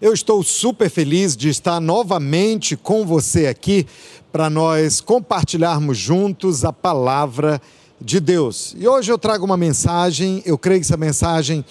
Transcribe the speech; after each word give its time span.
Eu 0.00 0.14
estou 0.14 0.42
super 0.42 0.88
feliz 0.88 1.36
de 1.36 1.50
estar 1.50 1.78
novamente 1.78 2.74
com 2.74 3.04
você 3.04 3.46
aqui 3.46 3.86
para 4.32 4.48
nós 4.48 4.98
compartilharmos 4.98 5.98
juntos 5.98 6.64
a 6.64 6.72
palavra 6.72 7.60
de 8.00 8.18
Deus. 8.18 8.74
E 8.78 8.88
hoje 8.88 9.12
eu 9.12 9.18
trago 9.18 9.44
uma 9.44 9.58
mensagem, 9.58 10.42
eu 10.46 10.56
creio 10.56 10.80
que 10.80 10.86
essa 10.86 10.96
mensagem 10.96 11.62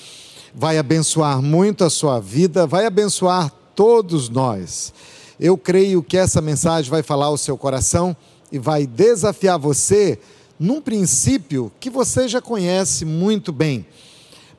vai 0.54 0.78
abençoar 0.78 1.42
muito 1.42 1.84
a 1.84 1.90
sua 1.90 2.20
vida, 2.20 2.68
vai 2.68 2.86
abençoar 2.86 3.52
todos 3.74 4.30
nós. 4.30 4.94
Eu 5.40 5.58
creio 5.58 6.04
que 6.04 6.16
essa 6.16 6.40
mensagem 6.40 6.92
vai 6.92 7.02
falar 7.02 7.26
ao 7.26 7.38
seu 7.38 7.58
coração 7.58 8.16
e 8.52 8.60
vai 8.60 8.86
desafiar 8.86 9.58
você 9.58 10.20
num 10.60 10.80
princípio 10.80 11.72
que 11.80 11.90
você 11.90 12.28
já 12.28 12.40
conhece 12.40 13.06
muito 13.06 13.52
bem 13.52 13.88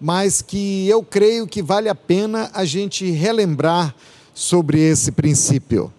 mas 0.00 0.40
que 0.40 0.88
eu 0.88 1.02
creio 1.02 1.46
que 1.46 1.62
vale 1.62 1.88
a 1.88 1.94
pena 1.94 2.50
a 2.54 2.64
gente 2.64 3.10
relembrar 3.10 3.94
sobre 4.32 4.80
esse 4.80 5.12
princípio. 5.12 5.92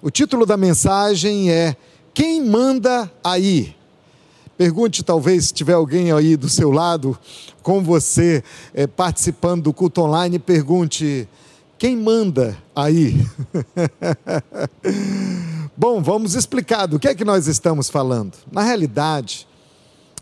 O 0.00 0.10
título 0.10 0.46
da 0.46 0.56
mensagem 0.56 1.50
é 1.50 1.76
Quem 2.14 2.44
manda 2.44 3.10
aí? 3.24 3.74
Pergunte, 4.56 5.02
talvez, 5.02 5.46
se 5.46 5.54
tiver 5.54 5.72
alguém 5.72 6.12
aí 6.12 6.36
do 6.36 6.48
seu 6.48 6.70
lado, 6.70 7.18
com 7.62 7.82
você, 7.82 8.44
é, 8.74 8.86
participando 8.86 9.64
do 9.64 9.72
culto 9.72 10.02
online, 10.02 10.38
pergunte: 10.38 11.26
quem 11.78 11.96
manda 11.96 12.56
aí? 12.76 13.26
Bom, 15.74 16.02
vamos 16.02 16.34
explicar 16.34 16.84
do 16.84 16.98
que 16.98 17.08
é 17.08 17.14
que 17.14 17.24
nós 17.24 17.46
estamos 17.46 17.88
falando. 17.88 18.34
Na 18.52 18.62
realidade, 18.62 19.48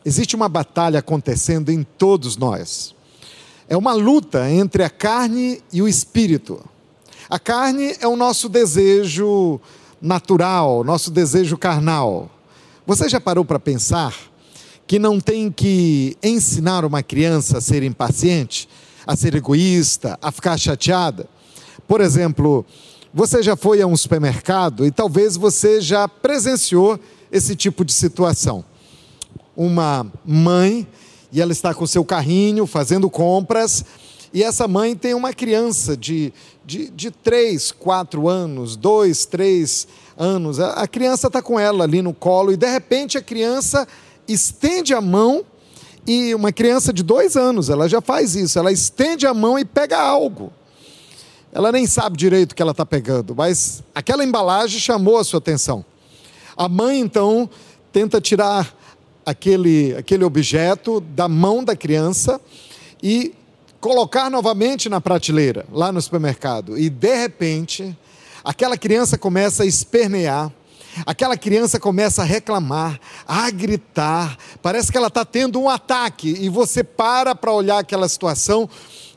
existe 0.04 0.36
uma 0.36 0.48
batalha 0.48 1.00
acontecendo 1.00 1.70
em 1.70 1.82
todos 1.82 2.36
nós. 2.36 2.94
É 3.68 3.76
uma 3.76 3.92
luta 3.92 4.50
entre 4.50 4.82
a 4.82 4.88
carne 4.88 5.60
e 5.70 5.82
o 5.82 5.88
espírito. 5.88 6.58
A 7.28 7.38
carne 7.38 7.94
é 8.00 8.08
o 8.08 8.16
nosso 8.16 8.48
desejo 8.48 9.60
natural, 10.00 10.82
nosso 10.82 11.10
desejo 11.10 11.58
carnal. 11.58 12.30
Você 12.86 13.10
já 13.10 13.20
parou 13.20 13.44
para 13.44 13.58
pensar 13.58 14.14
que 14.86 14.98
não 14.98 15.20
tem 15.20 15.52
que 15.52 16.16
ensinar 16.22 16.82
uma 16.82 17.02
criança 17.02 17.58
a 17.58 17.60
ser 17.60 17.82
impaciente, 17.82 18.66
a 19.06 19.14
ser 19.14 19.34
egoísta, 19.34 20.18
a 20.22 20.32
ficar 20.32 20.56
chateada? 20.56 21.28
Por 21.86 22.00
exemplo, 22.00 22.64
você 23.12 23.42
já 23.42 23.54
foi 23.54 23.82
a 23.82 23.86
um 23.86 23.98
supermercado 23.98 24.86
e 24.86 24.90
talvez 24.90 25.36
você 25.36 25.78
já 25.78 26.08
presenciou 26.08 26.98
esse 27.30 27.54
tipo 27.54 27.84
de 27.84 27.92
situação. 27.92 28.64
Uma 29.54 30.06
mãe 30.24 30.86
e 31.32 31.40
ela 31.40 31.52
está 31.52 31.74
com 31.74 31.86
seu 31.86 32.04
carrinho 32.04 32.66
fazendo 32.66 33.08
compras. 33.10 33.84
E 34.32 34.42
essa 34.42 34.68
mãe 34.68 34.94
tem 34.94 35.14
uma 35.14 35.32
criança 35.32 35.96
de, 35.96 36.32
de, 36.64 36.90
de 36.90 37.10
três, 37.10 37.72
quatro 37.72 38.28
anos, 38.28 38.76
dois, 38.76 39.24
três 39.24 39.88
anos. 40.16 40.60
A, 40.60 40.72
a 40.72 40.88
criança 40.88 41.28
está 41.28 41.40
com 41.40 41.58
ela 41.58 41.84
ali 41.84 42.02
no 42.02 42.12
colo 42.12 42.52
e 42.52 42.56
de 42.56 42.70
repente 42.70 43.16
a 43.16 43.22
criança 43.22 43.86
estende 44.26 44.92
a 44.92 45.00
mão 45.00 45.44
e 46.06 46.34
uma 46.34 46.50
criança 46.50 46.90
de 46.90 47.02
dois 47.02 47.36
anos, 47.36 47.68
ela 47.68 47.86
já 47.86 48.00
faz 48.00 48.34
isso, 48.34 48.58
ela 48.58 48.72
estende 48.72 49.26
a 49.26 49.34
mão 49.34 49.58
e 49.58 49.64
pega 49.64 50.00
algo. 50.00 50.50
Ela 51.52 51.70
nem 51.70 51.86
sabe 51.86 52.16
direito 52.16 52.52
o 52.52 52.54
que 52.54 52.62
ela 52.62 52.70
está 52.70 52.86
pegando, 52.86 53.34
mas 53.34 53.82
aquela 53.94 54.24
embalagem 54.24 54.80
chamou 54.80 55.18
a 55.18 55.24
sua 55.24 55.38
atenção. 55.38 55.84
A 56.56 56.66
mãe 56.66 56.98
então 56.98 57.48
tenta 57.92 58.22
tirar 58.22 58.74
aquele, 59.28 59.94
aquele 59.94 60.24
objeto 60.24 61.00
da 61.00 61.28
mão 61.28 61.62
da 61.62 61.76
criança 61.76 62.40
e 63.02 63.34
colocar 63.78 64.30
novamente 64.30 64.88
na 64.88 65.02
prateleira, 65.02 65.66
lá 65.70 65.92
no 65.92 66.00
supermercado. 66.00 66.78
E 66.78 66.88
de 66.88 67.14
repente, 67.14 67.96
aquela 68.42 68.78
criança 68.78 69.18
começa 69.18 69.64
a 69.64 69.66
espernear, 69.66 70.50
aquela 71.04 71.36
criança 71.36 71.78
começa 71.78 72.22
a 72.22 72.24
reclamar, 72.24 72.98
a 73.26 73.50
gritar, 73.50 74.38
parece 74.62 74.90
que 74.90 74.96
ela 74.96 75.08
está 75.08 75.26
tendo 75.26 75.60
um 75.60 75.68
ataque, 75.68 76.30
e 76.40 76.48
você 76.48 76.82
para 76.82 77.34
para 77.34 77.52
olhar 77.52 77.78
aquela 77.78 78.08
situação 78.08 78.66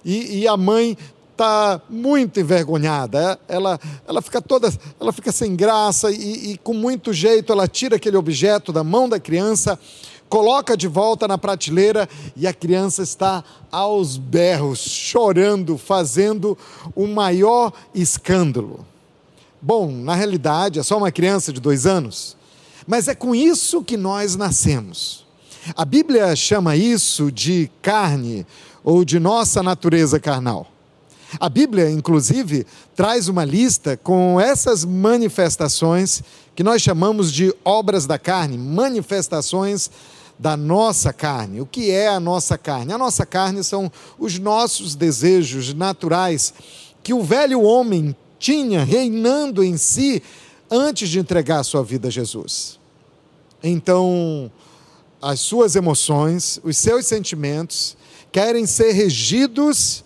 e, 0.04 0.42
e 0.42 0.48
a 0.48 0.58
mãe 0.58 0.98
está 1.42 1.82
muito 1.90 2.40
envergonhada. 2.40 3.40
Ela, 3.48 3.80
ela 4.08 4.22
fica 4.22 4.40
toda, 4.40 4.72
ela 5.00 5.12
fica 5.12 5.32
sem 5.32 5.56
graça 5.56 6.12
e, 6.12 6.52
e 6.52 6.58
com 6.60 6.74
muito 6.74 7.12
jeito 7.12 7.52
ela 7.52 7.68
tira 7.68 7.96
aquele 7.96 8.16
objeto 8.16 8.72
da 8.72 8.84
mão 8.84 9.10
da 9.10 9.20
criança, 9.20 9.78
coloca 10.30 10.78
de 10.78 10.88
volta 10.88 11.28
na 11.28 11.40
prateleira 11.40 12.08
e 12.38 12.46
a 12.46 12.54
criança 12.54 13.02
está 13.02 13.44
aos 13.72 14.18
berros, 14.18 14.80
chorando, 14.80 15.80
fazendo 15.80 16.56
o 16.96 17.08
maior 17.08 17.74
escândalo. 17.96 18.86
Bom, 19.60 19.92
na 19.92 20.14
realidade 20.14 20.80
é 20.80 20.84
só 20.84 20.98
uma 20.98 21.12
criança 21.12 21.52
de 21.52 21.60
dois 21.60 21.88
anos, 21.88 22.38
mas 22.86 23.08
é 23.08 23.16
com 23.16 23.34
isso 23.34 23.84
que 23.84 23.98
nós 23.98 24.36
nascemos. 24.36 25.26
A 25.76 25.86
Bíblia 25.86 26.36
chama 26.36 26.76
isso 26.76 27.32
de 27.32 27.70
carne 27.82 28.46
ou 28.84 29.04
de 29.04 29.20
nossa 29.20 29.62
natureza 29.62 30.20
carnal. 30.20 30.71
A 31.40 31.48
Bíblia, 31.48 31.90
inclusive, 31.90 32.66
traz 32.96 33.28
uma 33.28 33.46
lista 33.46 33.96
com 33.96 34.40
essas 34.40 34.84
manifestações 34.84 36.22
que 36.56 36.64
nós 36.64 36.82
chamamos 36.82 37.32
de 37.32 37.54
obras 37.64 38.06
da 38.06 38.20
carne, 38.20 38.58
manifestações 38.58 39.90
da 40.38 40.58
nossa 40.58 41.14
carne. 41.14 41.62
O 41.62 41.66
que 41.66 41.92
é 41.92 42.08
a 42.08 42.20
nossa 42.20 42.58
carne? 42.58 42.92
A 42.92 42.98
nossa 42.98 43.26
carne 43.26 43.64
são 43.64 43.92
os 44.20 44.38
nossos 44.40 44.96
desejos 44.96 45.74
naturais 45.74 46.54
que 47.04 47.14
o 47.14 47.24
velho 47.24 47.62
homem 47.62 48.16
tinha 48.38 48.84
reinando 48.84 49.64
em 49.64 49.78
si 49.78 50.22
antes 50.70 51.10
de 51.10 51.20
entregar 51.20 51.64
sua 51.64 51.84
vida 51.84 52.08
a 52.08 52.12
Jesus. 52.12 52.80
Então, 53.64 54.52
as 55.22 55.40
suas 55.40 55.76
emoções, 55.76 56.60
os 56.64 56.78
seus 56.78 57.06
sentimentos 57.06 57.96
querem 58.32 58.66
ser 58.66 58.92
regidos 58.94 60.04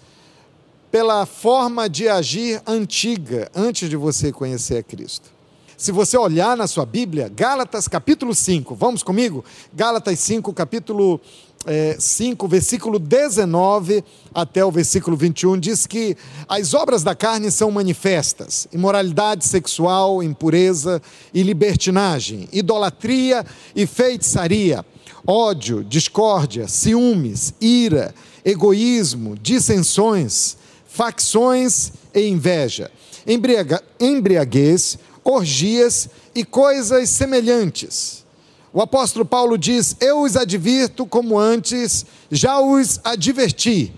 pela 0.91 1.25
forma 1.25 1.89
de 1.89 2.07
agir 2.07 2.61
antiga, 2.65 3.49
antes 3.53 3.89
de 3.89 3.95
você 3.95 4.31
conhecer 4.31 4.77
a 4.77 4.83
Cristo. 4.83 5.35
Se 5.77 5.91
você 5.91 6.17
olhar 6.17 6.55
na 6.55 6.67
sua 6.67 6.85
Bíblia, 6.85 7.27
Gálatas 7.27 7.87
capítulo 7.87 8.33
5, 8.33 8.75
vamos 8.75 9.03
comigo? 9.03 9.43
Gálatas 9.73 10.19
5, 10.19 10.53
capítulo 10.53 11.19
é, 11.65 11.97
5, 11.99 12.47
versículo 12.47 12.97
19 12.97 14.03
até 14.33 14.63
o 14.63 14.71
versículo 14.71 15.17
21, 15.17 15.59
diz 15.59 15.85
que 15.85 16.15
as 16.47 16.73
obras 16.73 17.03
da 17.03 17.13
carne 17.13 17.51
são 17.51 17.71
manifestas: 17.71 18.67
imoralidade 18.71 19.45
sexual, 19.45 20.23
impureza 20.23 21.01
e 21.33 21.43
libertinagem, 21.43 22.47
idolatria 22.53 23.45
e 23.75 23.85
feitiçaria, 23.85 24.85
ódio, 25.27 25.83
discórdia, 25.83 26.69
ciúmes, 26.69 27.53
ira, 27.59 28.13
egoísmo, 28.45 29.35
dissensões 29.37 30.57
facções 30.95 31.91
e 32.13 32.25
inveja, 32.25 32.89
embriaga, 33.27 33.83
embriaguez, 33.99 34.97
orgias 35.25 36.07
e 36.33 36.45
coisas 36.45 37.09
semelhantes. 37.09 38.23
O 38.71 38.81
apóstolo 38.81 39.25
Paulo 39.25 39.57
diz: 39.57 39.97
Eu 39.99 40.21
os 40.21 40.37
advirto 40.37 41.05
como 41.05 41.37
antes 41.37 42.05
já 42.31 42.61
os 42.61 43.01
adverti. 43.03 43.93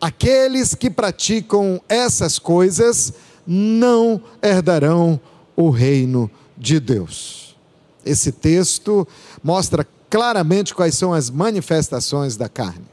Aqueles 0.00 0.72
que 0.72 0.88
praticam 0.88 1.80
essas 1.88 2.38
coisas 2.38 3.12
não 3.44 4.22
herdarão 4.40 5.20
o 5.56 5.68
reino 5.70 6.30
de 6.56 6.78
Deus. 6.78 7.56
Esse 8.04 8.30
texto 8.30 9.06
mostra 9.42 9.86
claramente 10.08 10.72
quais 10.74 10.94
são 10.94 11.12
as 11.12 11.28
manifestações 11.28 12.36
da 12.36 12.48
carne. 12.48 12.86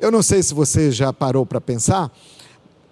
Eu 0.00 0.10
não 0.10 0.22
sei 0.22 0.42
se 0.42 0.54
você 0.54 0.90
já 0.90 1.12
parou 1.12 1.44
para 1.44 1.60
pensar, 1.60 2.10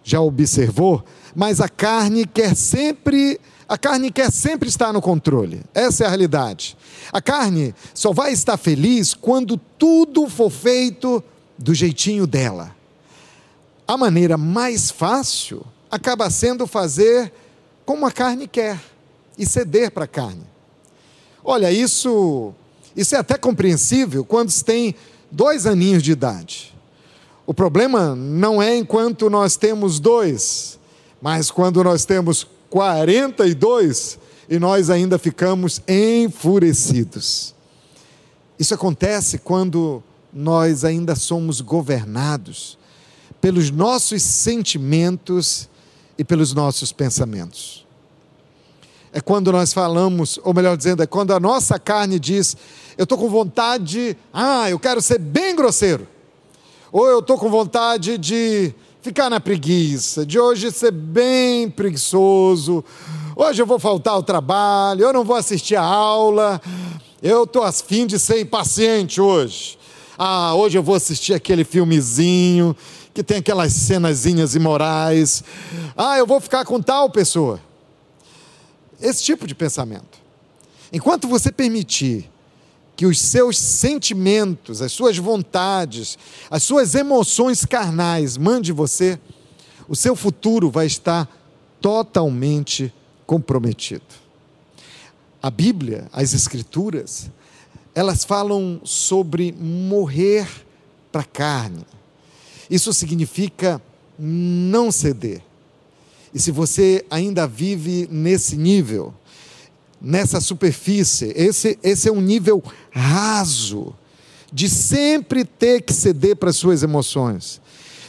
já 0.04 0.20
observou, 0.20 1.02
mas 1.34 1.60
a 1.60 1.68
carne 1.68 2.26
quer 2.26 2.54
sempre, 2.54 3.40
a 3.66 3.78
carne 3.78 4.12
quer 4.12 4.30
sempre 4.30 4.68
estar 4.68 4.92
no 4.92 5.00
controle. 5.00 5.62
Essa 5.72 6.04
é 6.04 6.06
a 6.06 6.10
realidade. 6.10 6.76
A 7.10 7.22
carne 7.22 7.74
só 7.94 8.12
vai 8.12 8.32
estar 8.32 8.58
feliz 8.58 9.14
quando 9.14 9.56
tudo 9.56 10.28
for 10.28 10.50
feito 10.50 11.24
do 11.58 11.74
jeitinho 11.74 12.26
dela. 12.26 12.76
A 13.88 13.96
maneira 13.96 14.36
mais 14.36 14.90
fácil 14.90 15.64
acaba 15.90 16.28
sendo 16.28 16.66
fazer 16.66 17.32
como 17.86 18.06
a 18.06 18.12
carne 18.12 18.46
quer 18.46 18.78
e 19.38 19.46
ceder 19.46 19.90
para 19.90 20.04
a 20.04 20.08
carne. 20.08 20.44
Olha, 21.42 21.70
isso, 21.72 22.52
isso 22.94 23.14
é 23.14 23.18
até 23.18 23.36
compreensível 23.36 24.24
quando 24.24 24.50
se 24.50 24.64
tem 24.64 24.94
dois 25.30 25.66
aninhos 25.66 26.02
de 26.02 26.12
idade. 26.12 26.73
O 27.46 27.52
problema 27.52 28.14
não 28.14 28.62
é 28.62 28.76
enquanto 28.76 29.28
nós 29.28 29.56
temos 29.56 30.00
dois, 30.00 30.78
mas 31.20 31.50
quando 31.50 31.84
nós 31.84 32.04
temos 32.04 32.46
42 32.70 34.18
e 34.48 34.58
nós 34.58 34.90
ainda 34.90 35.18
ficamos 35.18 35.80
enfurecidos. 35.86 37.54
Isso 38.58 38.74
acontece 38.74 39.38
quando 39.38 40.02
nós 40.32 40.84
ainda 40.84 41.14
somos 41.14 41.60
governados 41.60 42.78
pelos 43.40 43.70
nossos 43.70 44.22
sentimentos 44.22 45.68
e 46.16 46.24
pelos 46.24 46.54
nossos 46.54 46.92
pensamentos. 46.92 47.84
É 49.12 49.20
quando 49.20 49.52
nós 49.52 49.72
falamos, 49.72 50.40
ou 50.42 50.54
melhor 50.54 50.76
dizendo, 50.76 51.02
é 51.02 51.06
quando 51.06 51.32
a 51.32 51.38
nossa 51.38 51.78
carne 51.78 52.18
diz: 52.18 52.56
Eu 52.96 53.04
estou 53.04 53.16
com 53.18 53.28
vontade, 53.28 54.16
ah, 54.32 54.68
eu 54.68 54.78
quero 54.78 55.00
ser 55.00 55.18
bem 55.18 55.54
grosseiro. 55.54 56.08
Ou 56.94 57.08
eu 57.08 57.18
estou 57.18 57.36
com 57.36 57.50
vontade 57.50 58.16
de 58.16 58.72
ficar 59.02 59.28
na 59.28 59.40
preguiça, 59.40 60.24
de 60.24 60.38
hoje 60.38 60.70
ser 60.70 60.92
bem 60.92 61.68
preguiçoso. 61.68 62.84
Hoje 63.34 63.60
eu 63.60 63.66
vou 63.66 63.80
faltar 63.80 64.14
ao 64.14 64.22
trabalho, 64.22 65.02
eu 65.02 65.12
não 65.12 65.24
vou 65.24 65.34
assistir 65.34 65.74
a 65.74 65.82
aula. 65.82 66.62
Eu 67.20 67.42
estou 67.42 67.64
afim 67.64 68.06
de 68.06 68.16
ser 68.16 68.40
impaciente 68.40 69.20
hoje. 69.20 69.76
Ah, 70.16 70.54
hoje 70.54 70.78
eu 70.78 70.84
vou 70.84 70.94
assistir 70.94 71.34
aquele 71.34 71.64
filmezinho 71.64 72.76
que 73.12 73.24
tem 73.24 73.38
aquelas 73.38 73.72
cenazinhas 73.72 74.54
imorais. 74.54 75.42
Ah, 75.96 76.16
eu 76.16 76.28
vou 76.28 76.40
ficar 76.40 76.64
com 76.64 76.80
tal 76.80 77.10
pessoa. 77.10 77.58
Esse 79.00 79.24
tipo 79.24 79.48
de 79.48 79.54
pensamento. 79.56 80.16
Enquanto 80.92 81.26
você 81.26 81.50
permitir 81.50 82.30
que 82.96 83.06
os 83.06 83.20
seus 83.20 83.58
sentimentos, 83.58 84.80
as 84.80 84.92
suas 84.92 85.18
vontades, 85.18 86.16
as 86.50 86.62
suas 86.62 86.94
emoções 86.94 87.64
carnais 87.64 88.36
mande 88.36 88.72
você, 88.72 89.18
o 89.88 89.96
seu 89.96 90.14
futuro 90.14 90.70
vai 90.70 90.86
estar 90.86 91.28
totalmente 91.80 92.92
comprometido. 93.26 94.04
A 95.42 95.50
Bíblia, 95.50 96.08
as 96.12 96.32
Escrituras, 96.32 97.30
elas 97.94 98.24
falam 98.24 98.80
sobre 98.84 99.52
morrer 99.52 100.48
para 101.12 101.22
a 101.22 101.24
carne. 101.24 101.84
Isso 102.70 102.92
significa 102.92 103.80
não 104.18 104.90
ceder. 104.90 105.42
E 106.32 106.38
se 106.38 106.50
você 106.50 107.04
ainda 107.10 107.46
vive 107.46 108.08
nesse 108.10 108.56
nível, 108.56 109.14
nessa 110.04 110.40
superfície, 110.40 111.32
esse, 111.34 111.78
esse 111.82 112.08
é 112.08 112.12
um 112.12 112.20
nível 112.20 112.62
raso, 112.90 113.94
de 114.52 114.68
sempre 114.68 115.44
ter 115.44 115.82
que 115.82 115.92
ceder 115.92 116.36
para 116.36 116.50
as 116.50 116.56
suas 116.56 116.82
emoções, 116.82 117.60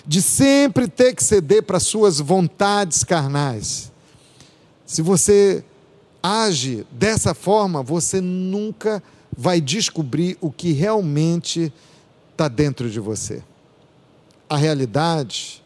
de 0.06 0.22
sempre 0.22 0.88
ter 0.88 1.16
que 1.16 1.24
ceder 1.24 1.64
para 1.64 1.78
as 1.78 1.84
suas 1.84 2.20
vontades 2.20 3.04
carnais. 3.04 3.92
Se 4.86 5.02
você 5.02 5.64
age 6.22 6.86
dessa 6.92 7.34
forma, 7.34 7.82
você 7.82 8.22
nunca 8.22 9.02
vai 9.36 9.60
descobrir 9.60 10.38
o 10.40 10.52
que 10.52 10.72
realmente 10.72 11.74
está 12.32 12.48
dentro 12.48 12.90
de 12.90 13.00
você. 13.00 13.42
A 14.48 14.58
realidade 14.58 15.64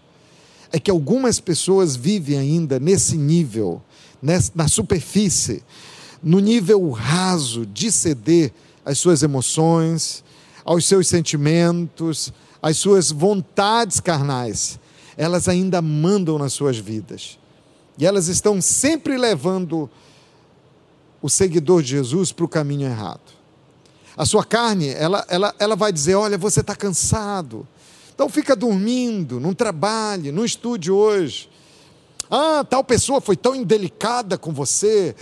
é 0.71 0.79
que 0.79 0.91
algumas 0.91 1.39
pessoas 1.39 1.95
vivem 1.95 2.37
ainda 2.37 2.79
nesse 2.79 3.17
nível, 3.17 3.81
na 4.53 4.67
superfície, 4.67 5.63
no 6.21 6.39
nível 6.39 6.89
raso 6.91 7.65
de 7.65 7.91
ceder 7.91 8.51
às 8.85 8.97
suas 8.97 9.23
emoções, 9.23 10.23
aos 10.65 10.85
seus 10.85 11.07
sentimentos, 11.07 12.33
às 12.61 12.77
suas 12.77 13.11
vontades 13.11 13.99
carnais. 13.99 14.79
Elas 15.17 15.47
ainda 15.47 15.81
mandam 15.81 16.37
nas 16.37 16.53
suas 16.53 16.77
vidas. 16.77 17.37
E 17.97 18.05
elas 18.05 18.27
estão 18.27 18.61
sempre 18.61 19.17
levando 19.17 19.89
o 21.21 21.29
seguidor 21.29 21.81
de 21.81 21.89
Jesus 21.89 22.31
para 22.31 22.45
o 22.45 22.49
caminho 22.49 22.87
errado. 22.87 23.39
A 24.15 24.25
sua 24.25 24.43
carne, 24.43 24.89
ela, 24.89 25.25
ela, 25.29 25.55
ela 25.59 25.75
vai 25.75 25.91
dizer: 25.91 26.15
olha, 26.15 26.37
você 26.37 26.61
está 26.61 26.75
cansado. 26.75 27.67
Então 28.13 28.27
fica 28.27 28.55
dormindo, 28.55 29.39
não 29.39 29.53
trabalhe, 29.53 30.31
não 30.31 30.43
estude 30.43 30.91
hoje. 30.91 31.49
Ah, 32.29 32.65
tal 32.69 32.83
pessoa 32.83 33.21
foi 33.21 33.35
tão 33.35 33.55
indelicada 33.55 34.37
com 34.37 34.53
você. 34.53 35.15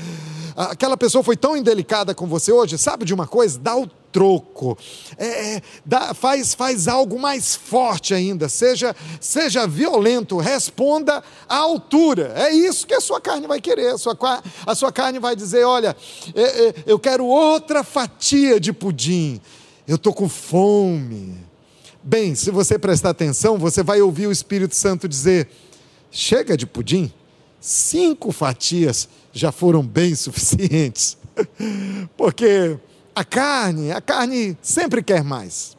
Aquela 0.58 0.98
pessoa 0.98 1.24
foi 1.24 1.38
tão 1.38 1.56
indelicada 1.56 2.16
com 2.16 2.26
você 2.26 2.52
hoje. 2.52 2.80
Sabe 2.80 3.06
de 3.06 3.14
uma 3.14 3.28
coisa? 3.28 3.60
Dá 3.60 3.78
o 3.78 3.86
troco. 4.12 4.76
É, 5.16 5.56
é, 5.56 5.62
dá, 5.86 6.16
faz, 6.16 6.56
faz 6.56 6.88
algo 6.88 7.20
mais 7.20 7.56
forte 7.56 8.16
ainda. 8.16 8.50
Seja, 8.50 8.96
seja 9.22 9.68
violento. 9.68 10.38
Responda 10.38 11.24
à 11.48 11.58
altura. 11.58 12.34
É 12.36 12.52
isso 12.52 12.88
que 12.88 12.96
a 12.96 13.00
sua 13.00 13.22
carne 13.22 13.46
vai 13.46 13.62
querer. 13.62 13.94
A 13.94 13.98
sua, 14.00 14.18
a 14.66 14.74
sua 14.74 14.92
carne 14.92 15.20
vai 15.20 15.36
dizer: 15.36 15.64
olha, 15.64 15.96
é, 16.34 16.42
é, 16.42 16.74
eu 16.88 16.98
quero 16.98 17.24
outra 17.28 17.84
fatia 17.84 18.60
de 18.60 18.74
pudim. 18.74 19.40
Eu 19.88 19.98
estou 19.98 20.12
com 20.12 20.28
fome. 20.28 21.38
Bem, 22.02 22.34
se 22.34 22.50
você 22.50 22.80
prestar 22.80 23.12
atenção, 23.12 23.60
você 23.60 23.84
vai 23.84 24.02
ouvir 24.02 24.26
o 24.26 24.32
Espírito 24.32 24.74
Santo 24.74 25.08
dizer: 25.08 25.50
chega 26.10 26.58
de 26.58 26.66
pudim, 26.66 27.14
cinco 27.68 28.32
fatias 28.32 29.10
já 29.34 29.52
foram 29.52 29.84
bem 29.84 30.16
suficientes. 30.16 31.18
Porque 32.16 32.78
a 33.14 33.26
carne, 33.26 33.92
a 33.92 34.00
carne 34.00 34.58
sempre 34.62 35.04
quer 35.04 35.24
mais. 35.24 35.76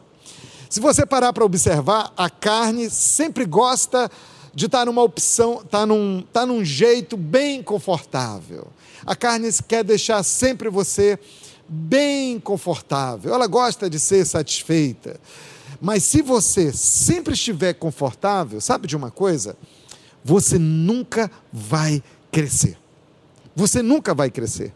Se 0.69 0.81
você 0.81 1.07
parar 1.07 1.33
para 1.33 1.45
observar, 1.45 2.13
a 2.17 2.29
carne 2.29 2.91
sempre 2.91 3.47
gosta 3.47 4.11
de 4.55 4.67
estar 4.67 4.85
numa 4.85 5.03
opção, 5.03 5.63
estar 5.65 5.87
num, 5.87 6.19
estar 6.21 6.45
num 6.45 6.63
jeito 6.63 7.17
bem 7.17 7.63
confortável. 7.63 8.67
A 9.07 9.17
carne 9.17 9.49
quer 9.67 9.83
deixar 9.83 10.23
sempre 10.23 10.69
você 10.69 11.19
bem 11.67 12.39
confortável. 12.39 13.33
Ela 13.33 13.47
gosta 13.47 13.89
de 13.89 13.99
ser 13.99 14.27
satisfeita. 14.27 15.19
Mas 15.81 16.03
se 16.05 16.21
você 16.21 16.71
sempre 16.73 17.33
estiver 17.33 17.73
confortável, 17.73 18.61
sabe 18.61 18.87
de 18.87 18.97
uma 18.97 19.11
coisa? 19.11 19.57
Você 20.25 20.59
nunca 20.59 21.31
vai 21.53 22.03
crescer. 22.31 22.77
Você 23.55 23.83
nunca 23.83 24.15
vai 24.15 24.31
crescer. 24.31 24.73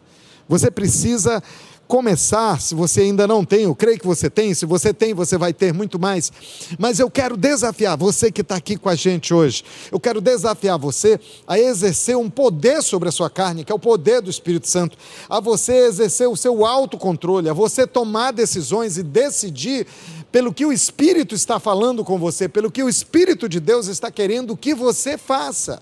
Você 0.47 0.69
precisa 0.69 1.41
começar, 1.87 2.59
se 2.59 2.73
você 2.73 3.01
ainda 3.01 3.27
não 3.27 3.45
tem, 3.45 3.65
eu 3.65 3.75
creio 3.75 3.99
que 3.99 4.07
você 4.07 4.29
tem, 4.29 4.53
se 4.53 4.65
você 4.65 4.93
tem, 4.93 5.13
você 5.13 5.37
vai 5.37 5.53
ter 5.53 5.73
muito 5.73 5.99
mais. 5.99 6.31
Mas 6.79 6.99
eu 6.99 7.09
quero 7.09 7.37
desafiar 7.37 7.95
você 7.95 8.31
que 8.31 8.41
está 8.41 8.55
aqui 8.55 8.77
com 8.77 8.89
a 8.89 8.95
gente 8.95 9.33
hoje, 9.33 9.63
eu 9.91 9.99
quero 9.99 10.19
desafiar 10.19 10.77
você 10.79 11.19
a 11.47 11.59
exercer 11.59 12.17
um 12.17 12.29
poder 12.29 12.81
sobre 12.81 13.09
a 13.09 13.11
sua 13.11 13.29
carne, 13.29 13.63
que 13.63 13.71
é 13.71 13.75
o 13.75 13.79
poder 13.79 14.21
do 14.21 14.29
Espírito 14.29 14.67
Santo, 14.67 14.97
a 15.29 15.39
você 15.39 15.85
exercer 15.85 16.27
o 16.27 16.35
seu 16.35 16.65
autocontrole, 16.65 17.49
a 17.49 17.53
você 17.53 17.85
tomar 17.85 18.31
decisões 18.31 18.97
e 18.97 19.03
decidir 19.03 19.85
pelo 20.33 20.51
que 20.51 20.65
o 20.65 20.73
Espírito 20.73 21.35
está 21.35 21.59
falando 21.59 22.03
com 22.03 22.17
você, 22.17 22.49
pelo 22.49 22.71
que 22.71 22.81
o 22.81 22.89
Espírito 22.89 23.47
de 23.47 23.59
Deus 23.59 23.85
está 23.85 24.09
querendo 24.09 24.57
que 24.57 24.73
você 24.73 25.15
faça. 25.15 25.79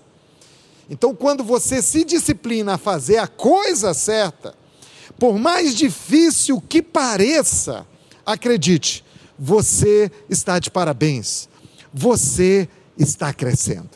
Então, 0.90 1.14
quando 1.14 1.42
você 1.42 1.80
se 1.80 2.04
disciplina 2.04 2.74
a 2.74 2.78
fazer 2.78 3.16
a 3.16 3.26
coisa 3.26 3.94
certa, 3.94 4.54
por 5.18 5.38
mais 5.38 5.74
difícil 5.74 6.60
que 6.60 6.82
pareça, 6.82 7.86
acredite, 8.26 9.02
você 9.38 10.12
está 10.28 10.58
de 10.58 10.70
parabéns, 10.70 11.48
você 11.90 12.68
está 12.98 13.32
crescendo. 13.32 13.88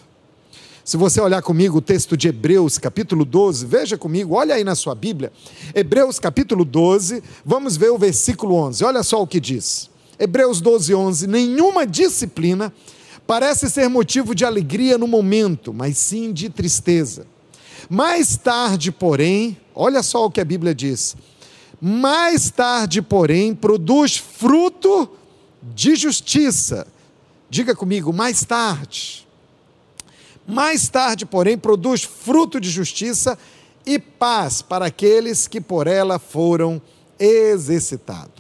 Se 0.82 0.96
você 0.96 1.20
olhar 1.20 1.42
comigo 1.42 1.76
o 1.76 1.82
texto 1.82 2.16
de 2.16 2.28
Hebreus, 2.28 2.78
capítulo 2.78 3.26
12, 3.26 3.66
veja 3.66 3.98
comigo, 3.98 4.34
olha 4.34 4.54
aí 4.54 4.64
na 4.64 4.74
sua 4.74 4.94
Bíblia, 4.94 5.30
Hebreus, 5.74 6.18
capítulo 6.18 6.64
12, 6.64 7.22
vamos 7.44 7.76
ver 7.76 7.90
o 7.90 7.98
versículo 7.98 8.54
11, 8.54 8.84
olha 8.86 9.02
só 9.02 9.20
o 9.20 9.26
que 9.26 9.38
diz. 9.38 9.94
Hebreus 10.18 10.60
12, 10.60 10.94
11: 10.94 11.26
Nenhuma 11.26 11.86
disciplina 11.86 12.72
parece 13.26 13.70
ser 13.70 13.88
motivo 13.88 14.34
de 14.34 14.44
alegria 14.44 14.96
no 14.96 15.06
momento, 15.06 15.72
mas 15.72 15.98
sim 15.98 16.32
de 16.32 16.48
tristeza. 16.48 17.26
Mais 17.88 18.36
tarde, 18.36 18.90
porém, 18.90 19.56
olha 19.74 20.02
só 20.02 20.24
o 20.24 20.30
que 20.30 20.40
a 20.40 20.44
Bíblia 20.44 20.74
diz: 20.74 21.16
mais 21.80 22.50
tarde, 22.50 23.02
porém, 23.02 23.54
produz 23.54 24.16
fruto 24.16 25.08
de 25.62 25.94
justiça. 25.94 26.86
Diga 27.50 27.74
comigo, 27.74 28.12
mais 28.12 28.44
tarde. 28.44 29.26
Mais 30.46 30.88
tarde, 30.88 31.26
porém, 31.26 31.58
produz 31.58 32.02
fruto 32.02 32.60
de 32.60 32.70
justiça 32.70 33.38
e 33.84 33.98
paz 33.98 34.62
para 34.62 34.86
aqueles 34.86 35.46
que 35.46 35.60
por 35.60 35.86
ela 35.86 36.18
foram 36.18 36.80
exercitados. 37.18 38.35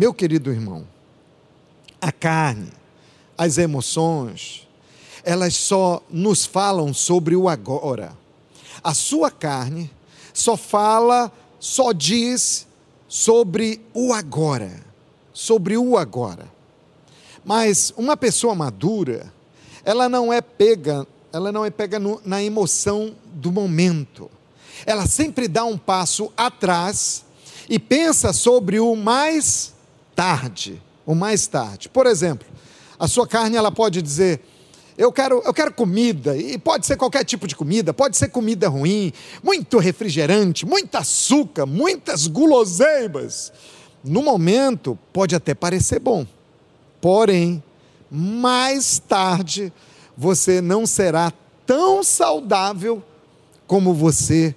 Meu 0.00 0.14
querido 0.14 0.50
irmão, 0.50 0.86
a 2.00 2.10
carne, 2.10 2.72
as 3.36 3.58
emoções, 3.58 4.66
elas 5.22 5.54
só 5.54 6.02
nos 6.08 6.46
falam 6.46 6.94
sobre 6.94 7.36
o 7.36 7.50
agora. 7.50 8.16
A 8.82 8.94
sua 8.94 9.30
carne 9.30 9.90
só 10.32 10.56
fala, 10.56 11.30
só 11.58 11.92
diz 11.92 12.66
sobre 13.06 13.78
o 13.92 14.14
agora, 14.14 14.82
sobre 15.34 15.76
o 15.76 15.98
agora. 15.98 16.50
Mas 17.44 17.92
uma 17.94 18.16
pessoa 18.16 18.54
madura, 18.54 19.30
ela 19.84 20.08
não 20.08 20.32
é 20.32 20.40
pega, 20.40 21.06
ela 21.30 21.52
não 21.52 21.62
é 21.62 21.68
pega 21.68 21.98
no, 21.98 22.22
na 22.24 22.42
emoção 22.42 23.14
do 23.34 23.52
momento. 23.52 24.30
Ela 24.86 25.06
sempre 25.06 25.46
dá 25.46 25.66
um 25.66 25.76
passo 25.76 26.32
atrás 26.38 27.22
e 27.68 27.78
pensa 27.78 28.32
sobre 28.32 28.80
o 28.80 28.96
mais 28.96 29.74
tarde, 30.20 30.82
o 31.06 31.14
mais 31.14 31.46
tarde. 31.46 31.88
Por 31.88 32.06
exemplo, 32.06 32.46
a 32.98 33.08
sua 33.08 33.26
carne 33.26 33.56
ela 33.56 33.72
pode 33.72 34.02
dizer: 34.02 34.42
eu 34.98 35.10
quero, 35.10 35.40
eu 35.46 35.54
quero 35.54 35.72
comida, 35.72 36.36
e 36.36 36.58
pode 36.58 36.84
ser 36.84 36.98
qualquer 36.98 37.24
tipo 37.24 37.46
de 37.46 37.56
comida, 37.56 37.94
pode 37.94 38.18
ser 38.18 38.28
comida 38.28 38.68
ruim, 38.68 39.14
muito 39.42 39.78
refrigerante, 39.78 40.66
muito 40.66 40.94
açúcar, 40.96 41.64
muitas 41.64 42.26
guloseimas. 42.26 43.50
No 44.04 44.22
momento, 44.22 44.98
pode 45.10 45.34
até 45.34 45.54
parecer 45.54 45.98
bom, 45.98 46.26
porém, 47.00 47.62
mais 48.10 48.98
tarde, 48.98 49.72
você 50.14 50.60
não 50.60 50.84
será 50.84 51.32
tão 51.64 52.04
saudável 52.04 53.02
como 53.66 53.94
você 53.94 54.54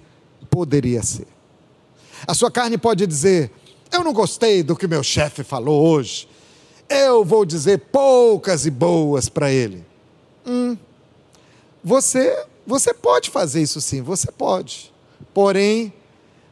poderia 0.50 1.02
ser. 1.02 1.26
A 2.26 2.34
sua 2.34 2.50
carne 2.50 2.76
pode 2.76 3.06
dizer: 3.06 3.50
Eu 3.94 4.02
não 4.02 4.12
gostei 4.12 4.64
do 4.64 4.74
que 4.74 4.88
meu 4.88 5.04
chefe 5.04 5.44
falou 5.44 5.86
hoje. 5.86 6.28
Eu 6.88 7.24
vou 7.24 7.44
dizer 7.44 7.78
poucas 7.92 8.66
e 8.66 8.70
boas 8.70 9.28
para 9.28 9.52
ele. 9.52 9.86
Hum, 10.44 10.76
você, 11.82 12.44
você 12.66 12.92
pode 12.92 13.30
fazer 13.30 13.62
isso 13.62 13.80
sim, 13.80 14.02
você 14.02 14.32
pode. 14.32 14.92
Porém, 15.32 15.92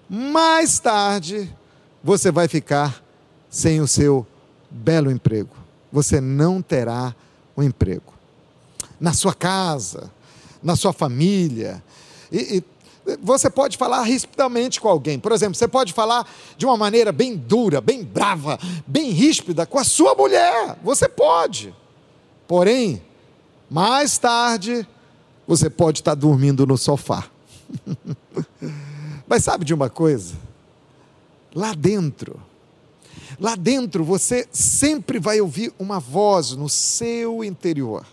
mais 0.08 0.78
tarde, 0.78 1.52
você 2.00 2.30
vai 2.30 2.46
ficar 2.46 3.02
sem 3.50 3.80
o 3.80 3.88
seu 3.88 4.24
belo 4.70 5.10
emprego. 5.10 5.56
Você 5.90 6.20
não 6.20 6.62
terá 6.62 7.12
um 7.56 7.62
emprego. 7.64 8.14
Na 9.00 9.12
sua 9.12 9.34
casa, 9.34 10.12
na 10.62 10.76
sua 10.76 10.92
família. 10.92 11.82
E, 12.30 12.58
e, 12.58 12.64
você 13.20 13.50
pode 13.50 13.76
falar 13.76 14.02
rispidamente 14.02 14.80
com 14.80 14.88
alguém. 14.88 15.18
Por 15.18 15.32
exemplo, 15.32 15.54
você 15.54 15.66
pode 15.68 15.92
falar 15.92 16.28
de 16.56 16.64
uma 16.64 16.76
maneira 16.76 17.12
bem 17.12 17.36
dura, 17.36 17.80
bem 17.80 18.04
brava, 18.04 18.58
bem 18.86 19.10
ríspida 19.10 19.66
com 19.66 19.78
a 19.78 19.84
sua 19.84 20.14
mulher. 20.14 20.78
Você 20.82 21.08
pode. 21.08 21.74
Porém, 22.46 23.02
mais 23.70 24.18
tarde, 24.18 24.86
você 25.46 25.70
pode 25.70 26.00
estar 26.00 26.14
dormindo 26.14 26.66
no 26.66 26.76
sofá. 26.76 27.24
Mas 29.26 29.44
sabe 29.44 29.64
de 29.64 29.72
uma 29.72 29.88
coisa? 29.88 30.34
Lá 31.54 31.74
dentro, 31.74 32.40
lá 33.38 33.54
dentro 33.54 34.04
você 34.04 34.46
sempre 34.52 35.18
vai 35.18 35.40
ouvir 35.40 35.72
uma 35.78 35.98
voz 35.98 36.52
no 36.52 36.68
seu 36.68 37.42
interior. 37.42 38.06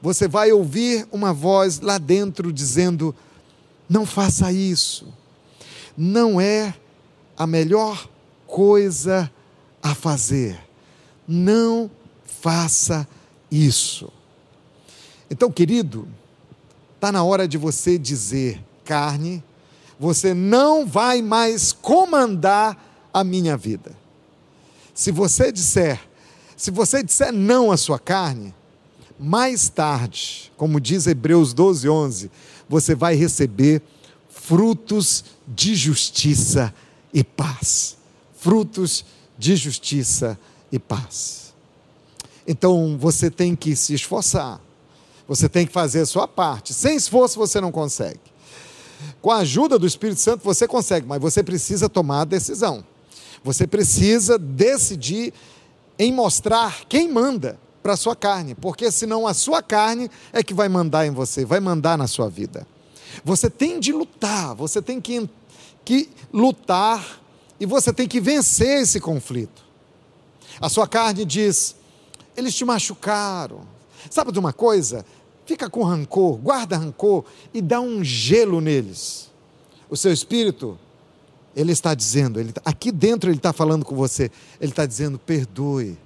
Você 0.00 0.26
vai 0.26 0.50
ouvir 0.50 1.06
uma 1.12 1.32
voz 1.32 1.78
lá 1.78 1.96
dentro 1.96 2.52
dizendo: 2.52 3.14
não 3.88 4.06
faça 4.06 4.52
isso. 4.52 5.06
Não 5.96 6.40
é 6.40 6.74
a 7.36 7.46
melhor 7.46 8.08
coisa 8.46 9.30
a 9.82 9.94
fazer. 9.94 10.58
Não 11.26 11.90
faça 12.24 13.06
isso. 13.50 14.10
Então, 15.30 15.50
querido, 15.50 16.08
está 16.94 17.10
na 17.10 17.24
hora 17.24 17.48
de 17.48 17.56
você 17.58 17.98
dizer, 17.98 18.62
carne, 18.84 19.42
você 19.98 20.34
não 20.34 20.86
vai 20.86 21.22
mais 21.22 21.72
comandar 21.72 22.76
a 23.12 23.22
minha 23.22 23.56
vida. 23.56 23.92
Se 24.94 25.10
você 25.10 25.50
disser, 25.50 26.00
se 26.56 26.70
você 26.70 27.02
disser 27.02 27.32
não 27.32 27.70
à 27.70 27.76
sua 27.76 27.98
carne, 27.98 28.54
mais 29.18 29.68
tarde, 29.68 30.52
como 30.56 30.80
diz 30.80 31.06
Hebreus 31.06 31.52
12, 31.52 31.88
11, 31.88 32.30
você 32.68 32.94
vai 32.94 33.14
receber 33.14 33.82
frutos 34.28 35.24
de 35.46 35.74
justiça 35.74 36.74
e 37.12 37.22
paz. 37.22 37.96
Frutos 38.38 39.04
de 39.38 39.56
justiça 39.56 40.38
e 40.70 40.78
paz. 40.78 41.52
Então 42.46 42.96
você 42.98 43.30
tem 43.30 43.54
que 43.54 43.76
se 43.76 43.94
esforçar 43.94 44.60
você 45.26 45.48
tem 45.48 45.66
que 45.66 45.72
fazer 45.72 46.00
a 46.00 46.06
sua 46.06 46.28
parte. 46.28 46.74
Sem 46.74 46.96
esforço 46.96 47.38
você 47.38 47.60
não 47.60 47.72
consegue. 47.72 48.20
Com 49.20 49.30
a 49.30 49.38
ajuda 49.38 49.78
do 49.78 49.86
Espírito 49.86 50.20
Santo 50.20 50.44
você 50.44 50.68
consegue, 50.68 51.06
mas 51.06 51.20
você 51.20 51.42
precisa 51.42 51.88
tomar 51.88 52.20
a 52.20 52.24
decisão. 52.24 52.84
Você 53.42 53.66
precisa 53.66 54.38
decidir 54.38 55.32
em 55.98 56.12
mostrar 56.12 56.84
quem 56.86 57.10
manda 57.10 57.58
para 57.82 57.94
a 57.94 57.96
sua 57.96 58.14
carne, 58.14 58.54
porque 58.54 58.90
senão 58.90 59.26
a 59.26 59.34
sua 59.34 59.62
carne 59.62 60.10
é 60.32 60.42
que 60.42 60.54
vai 60.54 60.68
mandar 60.68 61.06
em 61.06 61.10
você, 61.10 61.44
vai 61.44 61.60
mandar 61.60 61.98
na 61.98 62.06
sua 62.06 62.28
vida. 62.28 62.66
Você 63.24 63.50
tem 63.50 63.80
de 63.80 63.92
lutar, 63.92 64.54
você 64.54 64.80
tem 64.80 65.00
que, 65.00 65.28
que 65.84 66.08
lutar 66.32 67.20
e 67.58 67.66
você 67.66 67.92
tem 67.92 68.06
que 68.06 68.20
vencer 68.20 68.82
esse 68.82 69.00
conflito. 69.00 69.62
A 70.60 70.68
sua 70.68 70.86
carne 70.86 71.24
diz: 71.24 71.74
eles 72.36 72.54
te 72.54 72.64
machucaram. 72.64 73.60
Sabe 74.10 74.32
de 74.32 74.38
uma 74.38 74.52
coisa? 74.52 75.04
fica 75.44 75.68
com 75.68 75.82
rancor, 75.82 76.36
guarda 76.36 76.76
rancor 76.76 77.24
e 77.52 77.60
dá 77.60 77.80
um 77.80 78.02
gelo 78.02 78.60
neles. 78.60 79.30
O 79.88 79.96
seu 79.96 80.12
espírito, 80.12 80.78
ele 81.54 81.72
está 81.72 81.94
dizendo, 81.94 82.40
ele, 82.40 82.52
tá, 82.52 82.62
aqui 82.64 82.90
dentro 82.90 83.30
ele 83.30 83.36
está 83.36 83.52
falando 83.52 83.84
com 83.84 83.94
você, 83.94 84.30
ele 84.60 84.72
está 84.72 84.86
dizendo: 84.86 85.18
perdoe. 85.18 85.98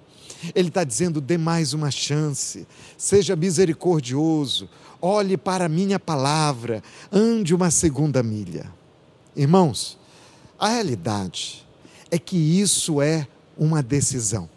Ele 0.55 0.69
está 0.69 0.85
dizendo: 0.85 1.21
dê 1.21 1.39
mais 1.39 1.73
uma 1.73 1.91
chance, 1.91 2.67
seja 2.97 3.37
misericordioso, 3.37 4.69
olhe 5.01 5.37
para 5.37 5.67
a 5.67 5.69
minha 5.69 5.99
palavra, 5.99 6.83
ande 7.13 7.55
uma 7.55 7.71
segunda 7.71 8.23
milha. 8.23 8.73
Irmãos, 9.35 9.99
a 10.59 10.69
realidade 10.69 11.67
é 12.11 12.19
que 12.19 12.37
isso 12.37 13.03
é 13.03 13.27
uma 13.57 13.83
decisão. 13.83 14.49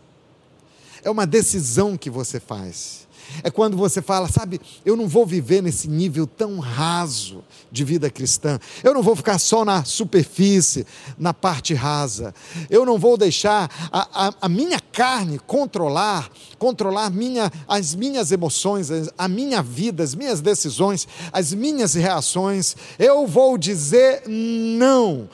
É 1.04 1.10
uma 1.10 1.26
decisão 1.26 1.98
que 1.98 2.10
você 2.10 2.40
faz. 2.40 3.08
É 3.44 3.50
quando 3.50 3.78
você 3.78 4.02
fala, 4.02 4.28
sabe, 4.28 4.60
eu 4.86 4.96
não 4.96 5.08
vou 5.08 5.26
viver 5.26 5.62
nesse 5.62 5.88
nível 5.88 6.26
tão 6.26 6.60
raso 6.60 7.44
de 7.72 7.84
vida 7.84 8.10
cristã. 8.10 8.60
Eu 8.84 8.94
não 8.94 9.02
vou 9.02 9.16
ficar 9.16 9.40
só 9.40 9.64
na 9.64 9.84
superfície, 9.84 10.86
na 11.18 11.34
parte 11.34 11.74
rasa. 11.74 12.34
Eu 12.70 12.86
não 12.86 12.98
vou 12.98 13.18
deixar 13.18 13.70
a, 13.92 14.28
a, 14.28 14.34
a 14.42 14.50
minha 14.50 14.80
carne 14.80 15.40
controlar, 15.40 16.30
controlar 16.58 17.10
minha, 17.10 17.52
as 17.68 17.96
minhas 17.96 18.32
emoções, 18.32 18.90
a 19.18 19.28
minha 19.28 19.62
vida, 19.62 20.04
as 20.04 20.16
minhas 20.16 20.42
decisões, 20.42 21.08
as 21.32 21.54
minhas 21.54 21.94
reações. 21.94 22.76
Eu 22.98 23.28
vou 23.28 23.58
dizer 23.58 24.24
não. 24.28 25.30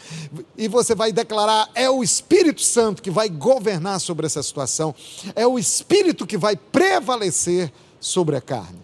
E 0.58 0.68
você 0.68 0.94
vai 0.94 1.12
declarar: 1.12 1.70
é 1.74 1.90
o 1.90 2.04
Espírito 2.04 2.62
Santo 2.62 3.02
que 3.02 3.12
vai 3.12 3.30
governar 3.30 4.00
sobre 4.00 4.25
essa 4.25 4.44
situação, 4.44 4.94
é 5.36 5.48
o 5.48 5.58
Espírito 5.58 6.28
que 6.28 6.38
vai 6.38 6.56
prevalecer 6.56 7.72
sobre 8.06 8.36
a 8.36 8.42
carne. 8.42 8.80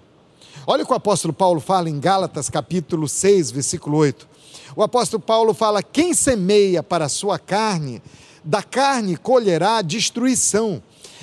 Olha 0.66 0.84
o 0.84 0.86
que 0.86 0.92
o 0.92 0.96
apóstolo 0.96 1.34
Paulo 1.34 1.62
fala 1.62 1.90
em 1.90 2.00
Gálatas 2.00 2.50
capítulo 2.50 3.08
6, 3.08 3.52
versículo 3.52 3.98
8. 3.98 4.28
O 4.76 4.82
apóstolo 4.82 5.22
Paulo 5.22 5.54
fala: 5.54 5.84
Quem 5.84 6.14
semeia 6.14 6.82
para 6.82 7.06
a 7.06 7.10
sua 7.10 7.38
carne, 7.38 8.02
da 8.44 8.64
carne 8.64 9.16
colherá 9.16 9.82
destruição. 9.82 10.82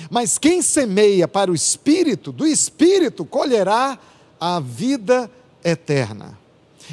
Mas 0.09 0.37
quem 0.37 0.61
semeia 0.61 1.27
para 1.27 1.51
o 1.51 1.55
espírito, 1.55 2.31
do 2.31 2.47
espírito 2.47 3.25
colherá 3.25 3.99
a 4.39 4.61
vida 4.61 5.29
eterna. 5.61 6.39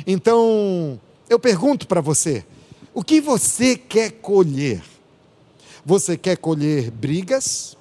Então, 0.04 1.00
eu 1.30 1.38
pergunto 1.38 1.86
para 1.86 2.00
você: 2.00 2.44
o 2.92 3.02
que 3.02 3.20
você 3.20 3.76
quer 3.76 4.10
colher? 4.10 4.82
Você 5.84 6.16
quer 6.16 6.36
colher 6.36 6.90
brigas? 6.90 7.75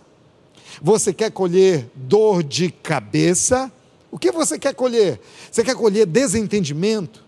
Você 0.82 1.14
quer 1.14 1.32
colher 1.32 1.90
dor 1.96 2.44
de 2.44 2.70
cabeça? 2.70 3.72
O 4.12 4.18
que 4.18 4.32
você 4.32 4.58
quer 4.58 4.74
colher? 4.74 5.20
Você 5.52 5.64
quer 5.64 5.76
colher 5.76 6.06
desentendimento, 6.06 7.24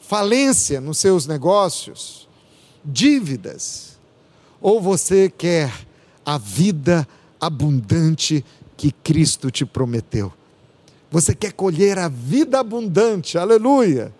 falência 0.00 0.80
nos 0.80 0.98
seus 0.98 1.26
negócios, 1.26 2.28
dívidas? 2.84 3.98
Ou 4.60 4.80
você 4.80 5.30
quer 5.30 5.72
a 6.24 6.36
vida 6.36 7.06
abundante 7.40 8.44
que 8.76 8.90
Cristo 8.90 9.50
te 9.50 9.64
prometeu? 9.64 10.32
Você 11.10 11.34
quer 11.34 11.52
colher 11.52 11.98
a 11.98 12.08
vida 12.08 12.60
abundante, 12.60 13.38
aleluia! 13.38 14.12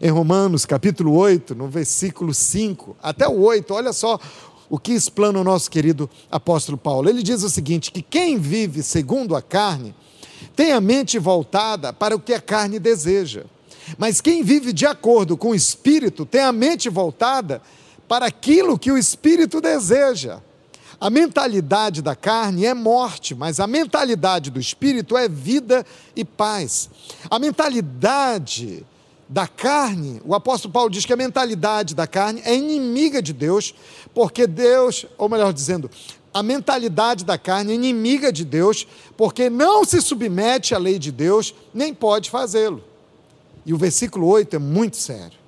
Em 0.00 0.10
Romanos 0.10 0.66
capítulo 0.66 1.14
8, 1.14 1.54
no 1.54 1.68
versículo 1.68 2.34
5, 2.34 2.96
até 3.02 3.28
o 3.28 3.40
8, 3.40 3.72
olha 3.72 3.92
só 3.92 4.18
o 4.68 4.78
que 4.78 4.92
explana 4.92 5.40
o 5.40 5.44
nosso 5.44 5.70
querido 5.70 6.08
apóstolo 6.30 6.78
Paulo. 6.78 7.08
Ele 7.08 7.22
diz 7.22 7.42
o 7.42 7.50
seguinte: 7.50 7.90
que 7.90 8.02
quem 8.02 8.38
vive 8.38 8.82
segundo 8.82 9.36
a 9.36 9.42
carne 9.42 9.94
tem 10.54 10.72
a 10.72 10.80
mente 10.80 11.18
voltada 11.18 11.92
para 11.92 12.14
o 12.14 12.20
que 12.20 12.32
a 12.32 12.40
carne 12.40 12.78
deseja. 12.78 13.44
Mas 13.98 14.20
quem 14.20 14.42
vive 14.42 14.72
de 14.72 14.86
acordo 14.86 15.36
com 15.36 15.50
o 15.50 15.54
espírito 15.54 16.24
tem 16.24 16.40
a 16.40 16.52
mente 16.52 16.88
voltada 16.88 17.60
para 18.08 18.26
aquilo 18.26 18.78
que 18.78 18.90
o 18.90 18.98
espírito 18.98 19.60
deseja. 19.60 20.40
A 21.00 21.10
mentalidade 21.10 22.00
da 22.00 22.14
carne 22.14 22.64
é 22.64 22.72
morte, 22.72 23.34
mas 23.34 23.60
a 23.60 23.66
mentalidade 23.66 24.50
do 24.50 24.60
espírito 24.60 25.16
é 25.16 25.28
vida 25.28 25.84
e 26.14 26.24
paz. 26.24 26.88
A 27.28 27.38
mentalidade 27.38 28.86
da 29.28 29.46
carne, 29.46 30.20
o 30.24 30.34
apóstolo 30.34 30.72
Paulo 30.72 30.90
diz 30.90 31.06
que 31.06 31.12
a 31.12 31.16
mentalidade 31.16 31.94
da 31.94 32.06
carne 32.06 32.42
é 32.44 32.54
inimiga 32.54 33.22
de 33.22 33.32
Deus, 33.32 33.74
porque 34.12 34.46
Deus, 34.46 35.06
ou 35.16 35.28
melhor 35.28 35.52
dizendo, 35.52 35.90
a 36.32 36.42
mentalidade 36.42 37.24
da 37.24 37.38
carne 37.38 37.72
é 37.72 37.74
inimiga 37.74 38.32
de 38.32 38.44
Deus, 38.44 38.86
porque 39.16 39.48
não 39.48 39.84
se 39.84 40.00
submete 40.02 40.74
à 40.74 40.78
lei 40.78 40.98
de 40.98 41.10
Deus, 41.12 41.54
nem 41.72 41.94
pode 41.94 42.28
fazê-lo. 42.28 42.82
E 43.64 43.72
o 43.72 43.78
versículo 43.78 44.26
8 44.26 44.56
é 44.56 44.58
muito 44.58 44.96
sério. 44.96 45.38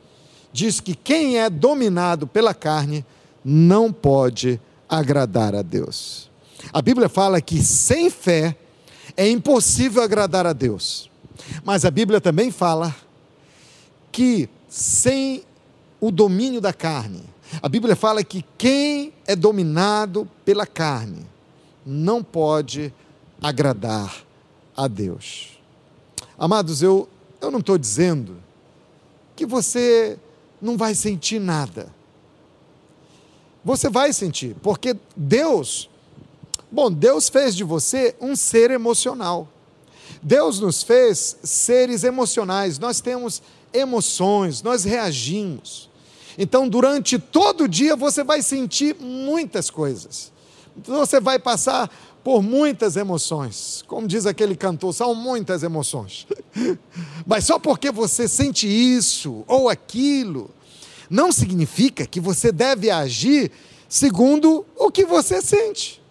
Diz 0.52 0.80
que 0.80 0.94
quem 0.94 1.38
é 1.38 1.50
dominado 1.50 2.26
pela 2.26 2.54
carne 2.54 3.04
não 3.44 3.92
pode 3.92 4.60
agradar 4.88 5.54
a 5.54 5.60
Deus. 5.60 6.30
A 6.72 6.80
Bíblia 6.80 7.08
fala 7.08 7.40
que 7.40 7.62
sem 7.62 8.08
fé 8.08 8.56
é 9.16 9.28
impossível 9.28 10.02
agradar 10.02 10.46
a 10.46 10.52
Deus. 10.52 11.10
Mas 11.64 11.84
a 11.84 11.90
Bíblia 11.90 12.20
também 12.20 12.50
fala 12.50 12.94
que 14.10 14.48
sem 14.68 15.44
o 16.00 16.10
domínio 16.10 16.60
da 16.60 16.72
carne, 16.72 17.22
a 17.62 17.68
Bíblia 17.68 17.94
fala 17.94 18.24
que 18.24 18.44
quem 18.58 19.12
é 19.26 19.36
dominado 19.36 20.28
pela 20.44 20.66
carne 20.66 21.26
não 21.84 22.22
pode 22.22 22.92
agradar 23.40 24.24
a 24.76 24.88
Deus. 24.88 25.58
Amados, 26.38 26.82
eu, 26.82 27.08
eu 27.40 27.50
não 27.50 27.60
estou 27.60 27.78
dizendo 27.78 28.36
que 29.34 29.46
você 29.46 30.18
não 30.60 30.76
vai 30.76 30.94
sentir 30.94 31.38
nada. 31.38 31.94
Você 33.64 33.88
vai 33.88 34.12
sentir, 34.12 34.54
porque 34.62 34.96
Deus, 35.16 35.88
bom, 36.70 36.90
Deus 36.90 37.28
fez 37.28 37.54
de 37.54 37.64
você 37.64 38.14
um 38.20 38.36
ser 38.36 38.70
emocional. 38.70 39.48
Deus 40.26 40.58
nos 40.58 40.82
fez 40.82 41.36
seres 41.44 42.02
emocionais, 42.02 42.80
nós 42.80 43.00
temos 43.00 43.40
emoções, 43.72 44.60
nós 44.60 44.82
reagimos. 44.82 45.88
Então, 46.36 46.68
durante 46.68 47.16
todo 47.16 47.62
o 47.62 47.68
dia, 47.68 47.94
você 47.94 48.24
vai 48.24 48.42
sentir 48.42 48.96
muitas 48.98 49.70
coisas. 49.70 50.32
Você 50.84 51.20
vai 51.20 51.38
passar 51.38 51.88
por 52.24 52.42
muitas 52.42 52.96
emoções. 52.96 53.84
Como 53.86 54.08
diz 54.08 54.26
aquele 54.26 54.56
cantor, 54.56 54.92
são 54.92 55.14
muitas 55.14 55.62
emoções. 55.62 56.26
Mas 57.24 57.44
só 57.44 57.56
porque 57.56 57.92
você 57.92 58.26
sente 58.26 58.66
isso 58.66 59.44
ou 59.46 59.68
aquilo, 59.68 60.50
não 61.08 61.30
significa 61.30 62.04
que 62.04 62.18
você 62.18 62.50
deve 62.50 62.90
agir 62.90 63.52
segundo 63.88 64.66
o 64.74 64.90
que 64.90 65.04
você 65.04 65.40
sente. 65.40 66.02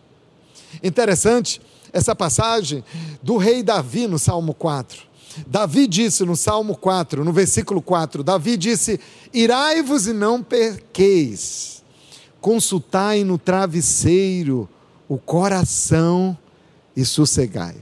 Interessante 0.82 1.60
essa 1.96 2.14
passagem 2.14 2.84
do 3.24 3.38
rei 3.38 3.64
Davi 3.64 4.06
no 4.06 4.20
Salmo 4.20 4.54
4. 4.54 5.02
Davi 5.48 5.88
disse 5.88 6.26
no 6.26 6.36
Salmo 6.36 6.76
4, 6.76 7.24
no 7.24 7.32
versículo 7.32 7.82
4, 7.82 8.22
Davi 8.22 8.58
disse: 8.58 9.00
Irai-vos 9.34 10.06
e 10.06 10.12
não 10.12 10.44
perqueis, 10.44 11.82
consultai 12.42 13.24
no 13.24 13.38
travesseiro 13.38 14.68
o 15.08 15.18
coração 15.18 16.38
e 16.96 17.06
sossegai. 17.06 17.78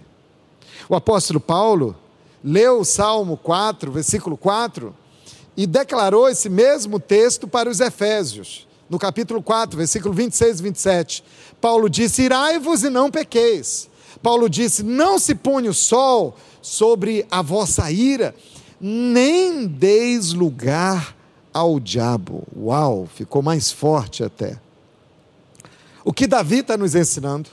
O 0.87 0.93
apóstolo 0.93 1.39
Paulo 1.39 1.95
leu 2.43 2.81
o 2.81 2.85
Salmo 2.85 3.35
4, 3.35 3.91
versículo 3.91 4.37
4, 4.37 4.95
e 5.57 5.65
declarou 5.65 6.29
esse 6.29 6.49
mesmo 6.49 6.99
texto 6.99 7.47
para 7.47 7.67
os 7.67 7.79
Efésios, 7.79 8.67
no 8.87 8.99
capítulo 8.99 9.41
4, 9.41 9.75
versículo 9.75 10.13
26 10.13 10.59
e 10.59 10.63
27. 10.63 11.23
Paulo 11.59 11.89
disse: 11.89 12.21
Irai-vos 12.21 12.83
e 12.83 12.91
não 12.91 13.09
pequeis. 13.09 13.91
Paulo 14.23 14.49
disse: 14.49 14.81
Não 14.81 15.19
se 15.19 15.35
põe 15.35 15.67
o 15.67 15.73
sol 15.73 16.35
sobre 16.61 17.27
a 17.29 17.41
vossa 17.41 17.91
ira, 17.91 18.33
nem 18.79 19.67
deis 19.67 20.31
lugar 20.31 21.15
ao 21.53 21.77
diabo. 21.79 22.43
Uau, 22.57 23.07
ficou 23.13 23.41
mais 23.41 23.69
forte 23.69 24.23
até. 24.23 24.57
O 26.05 26.13
que 26.13 26.25
Davi 26.25 26.59
está 26.59 26.77
nos 26.77 26.95
ensinando, 26.95 27.49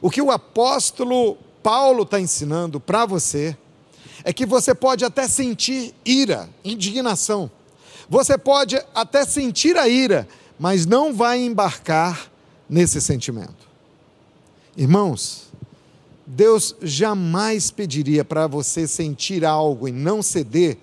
o 0.00 0.08
que 0.08 0.22
o 0.22 0.30
apóstolo 0.30 1.36
Paulo 1.62 2.04
está 2.04 2.20
ensinando 2.20 2.78
para 2.78 3.04
você, 3.04 3.56
é 4.22 4.32
que 4.32 4.46
você 4.46 4.74
pode 4.74 5.04
até 5.04 5.28
sentir 5.28 5.92
ira, 6.04 6.48
indignação. 6.64 7.50
Você 8.08 8.38
pode 8.38 8.80
até 8.94 9.24
sentir 9.24 9.76
a 9.76 9.88
ira, 9.88 10.28
mas 10.58 10.86
não 10.86 11.12
vai 11.12 11.40
embarcar 11.40 12.30
nesse 12.68 13.00
sentimento. 13.00 13.66
Irmãos, 14.76 15.45
Deus 16.26 16.74
jamais 16.82 17.70
pediria 17.70 18.24
para 18.24 18.46
você 18.46 18.86
sentir 18.86 19.44
algo 19.44 19.86
e 19.86 19.92
não 19.92 20.22
ceder 20.22 20.76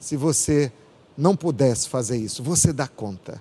se 0.00 0.16
você 0.16 0.72
não 1.16 1.36
pudesse 1.36 1.88
fazer 1.88 2.16
isso. 2.16 2.42
Você 2.42 2.72
dá 2.72 2.88
conta. 2.88 3.40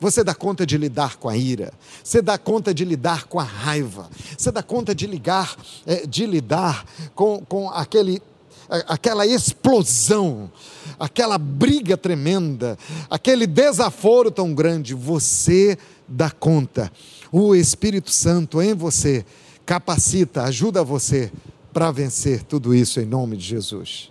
Você 0.00 0.22
dá 0.22 0.34
conta 0.34 0.64
de 0.64 0.76
lidar 0.78 1.16
com 1.16 1.28
a 1.28 1.36
ira, 1.36 1.72
você 2.04 2.22
dá 2.22 2.38
conta 2.38 2.72
de 2.72 2.84
lidar 2.84 3.24
com 3.24 3.40
a 3.40 3.42
raiva, 3.42 4.08
você 4.36 4.52
dá 4.52 4.62
conta 4.62 4.94
de 4.94 5.08
ligar, 5.08 5.56
é, 5.84 6.06
de 6.06 6.24
lidar 6.24 6.86
com, 7.16 7.44
com 7.44 7.68
aquele, 7.68 8.22
aquela 8.68 9.26
explosão, 9.26 10.52
aquela 11.00 11.36
briga 11.36 11.96
tremenda, 11.96 12.78
aquele 13.10 13.44
desaforo 13.44 14.30
tão 14.30 14.54
grande. 14.54 14.94
Você 14.94 15.76
dá 16.06 16.30
conta. 16.30 16.92
O 17.32 17.52
Espírito 17.52 18.12
Santo 18.12 18.62
em 18.62 18.74
você 18.74 19.26
capacita, 19.68 20.44
ajuda 20.44 20.82
você 20.82 21.30
para 21.74 21.90
vencer 21.90 22.42
tudo 22.42 22.74
isso 22.74 23.00
em 23.00 23.04
nome 23.04 23.36
de 23.36 23.44
Jesus. 23.44 24.10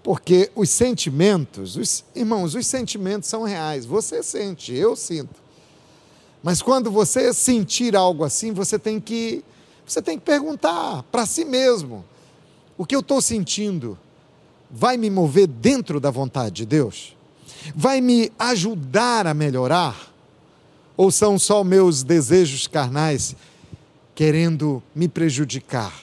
Porque 0.00 0.48
os 0.54 0.70
sentimentos, 0.70 1.74
os, 1.76 2.04
irmãos, 2.14 2.54
os 2.54 2.64
sentimentos 2.64 3.28
são 3.28 3.42
reais. 3.42 3.84
Você 3.84 4.22
sente, 4.22 4.72
eu 4.72 4.94
sinto. 4.94 5.34
Mas 6.40 6.62
quando 6.62 6.88
você 6.88 7.34
sentir 7.34 7.96
algo 7.96 8.22
assim, 8.22 8.52
você 8.52 8.78
tem 8.78 9.00
que 9.00 9.42
você 9.84 10.00
tem 10.00 10.16
que 10.16 10.24
perguntar 10.24 11.02
para 11.10 11.26
si 11.26 11.44
mesmo: 11.44 12.04
o 12.76 12.86
que 12.86 12.94
eu 12.94 13.00
estou 13.00 13.20
sentindo 13.20 13.98
vai 14.70 14.96
me 14.96 15.10
mover 15.10 15.48
dentro 15.48 15.98
da 15.98 16.12
vontade 16.12 16.54
de 16.54 16.66
Deus? 16.66 17.16
Vai 17.74 18.00
me 18.00 18.30
ajudar 18.38 19.26
a 19.26 19.34
melhorar? 19.34 20.14
Ou 20.96 21.10
são 21.10 21.40
só 21.40 21.64
meus 21.64 22.04
desejos 22.04 22.68
carnais 22.68 23.34
querendo 24.18 24.82
me 24.96 25.06
prejudicar, 25.06 25.94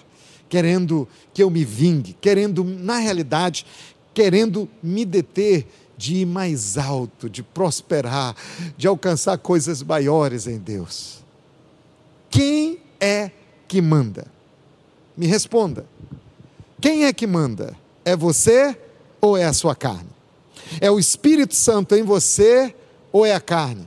querendo 0.48 1.06
que 1.34 1.44
eu 1.44 1.50
me 1.50 1.66
vingue, 1.66 2.16
querendo, 2.22 2.64
na 2.64 2.98
realidade, 2.98 3.66
querendo 4.14 4.70
me 4.82 5.04
deter 5.04 5.68
de 5.98 6.20
ir 6.20 6.26
mais 6.26 6.78
alto, 6.78 7.30
de 7.30 7.44
prosperar, 7.44 8.34
de 8.78 8.88
alcançar 8.88 9.38
coisas 9.40 9.84
maiores 9.84 10.48
em 10.48 10.58
Deus. 10.58 11.26
Quem 12.30 12.80
é 13.02 13.32
que 13.68 13.82
manda? 13.82 14.28
Me 15.18 15.28
responda. 15.28 15.86
Quem 16.80 17.04
é 17.04 17.12
que 17.12 17.28
manda? 17.28 17.76
É 18.06 18.16
você 18.16 18.78
ou 19.20 19.36
é 19.36 19.44
a 19.44 19.52
sua 19.52 19.76
carne? 19.76 20.08
É 20.80 20.90
o 20.90 20.98
Espírito 20.98 21.54
Santo 21.54 21.94
em 21.94 22.04
você 22.04 22.74
ou 23.12 23.26
é 23.26 23.36
a 23.36 23.42
carne? 23.42 23.86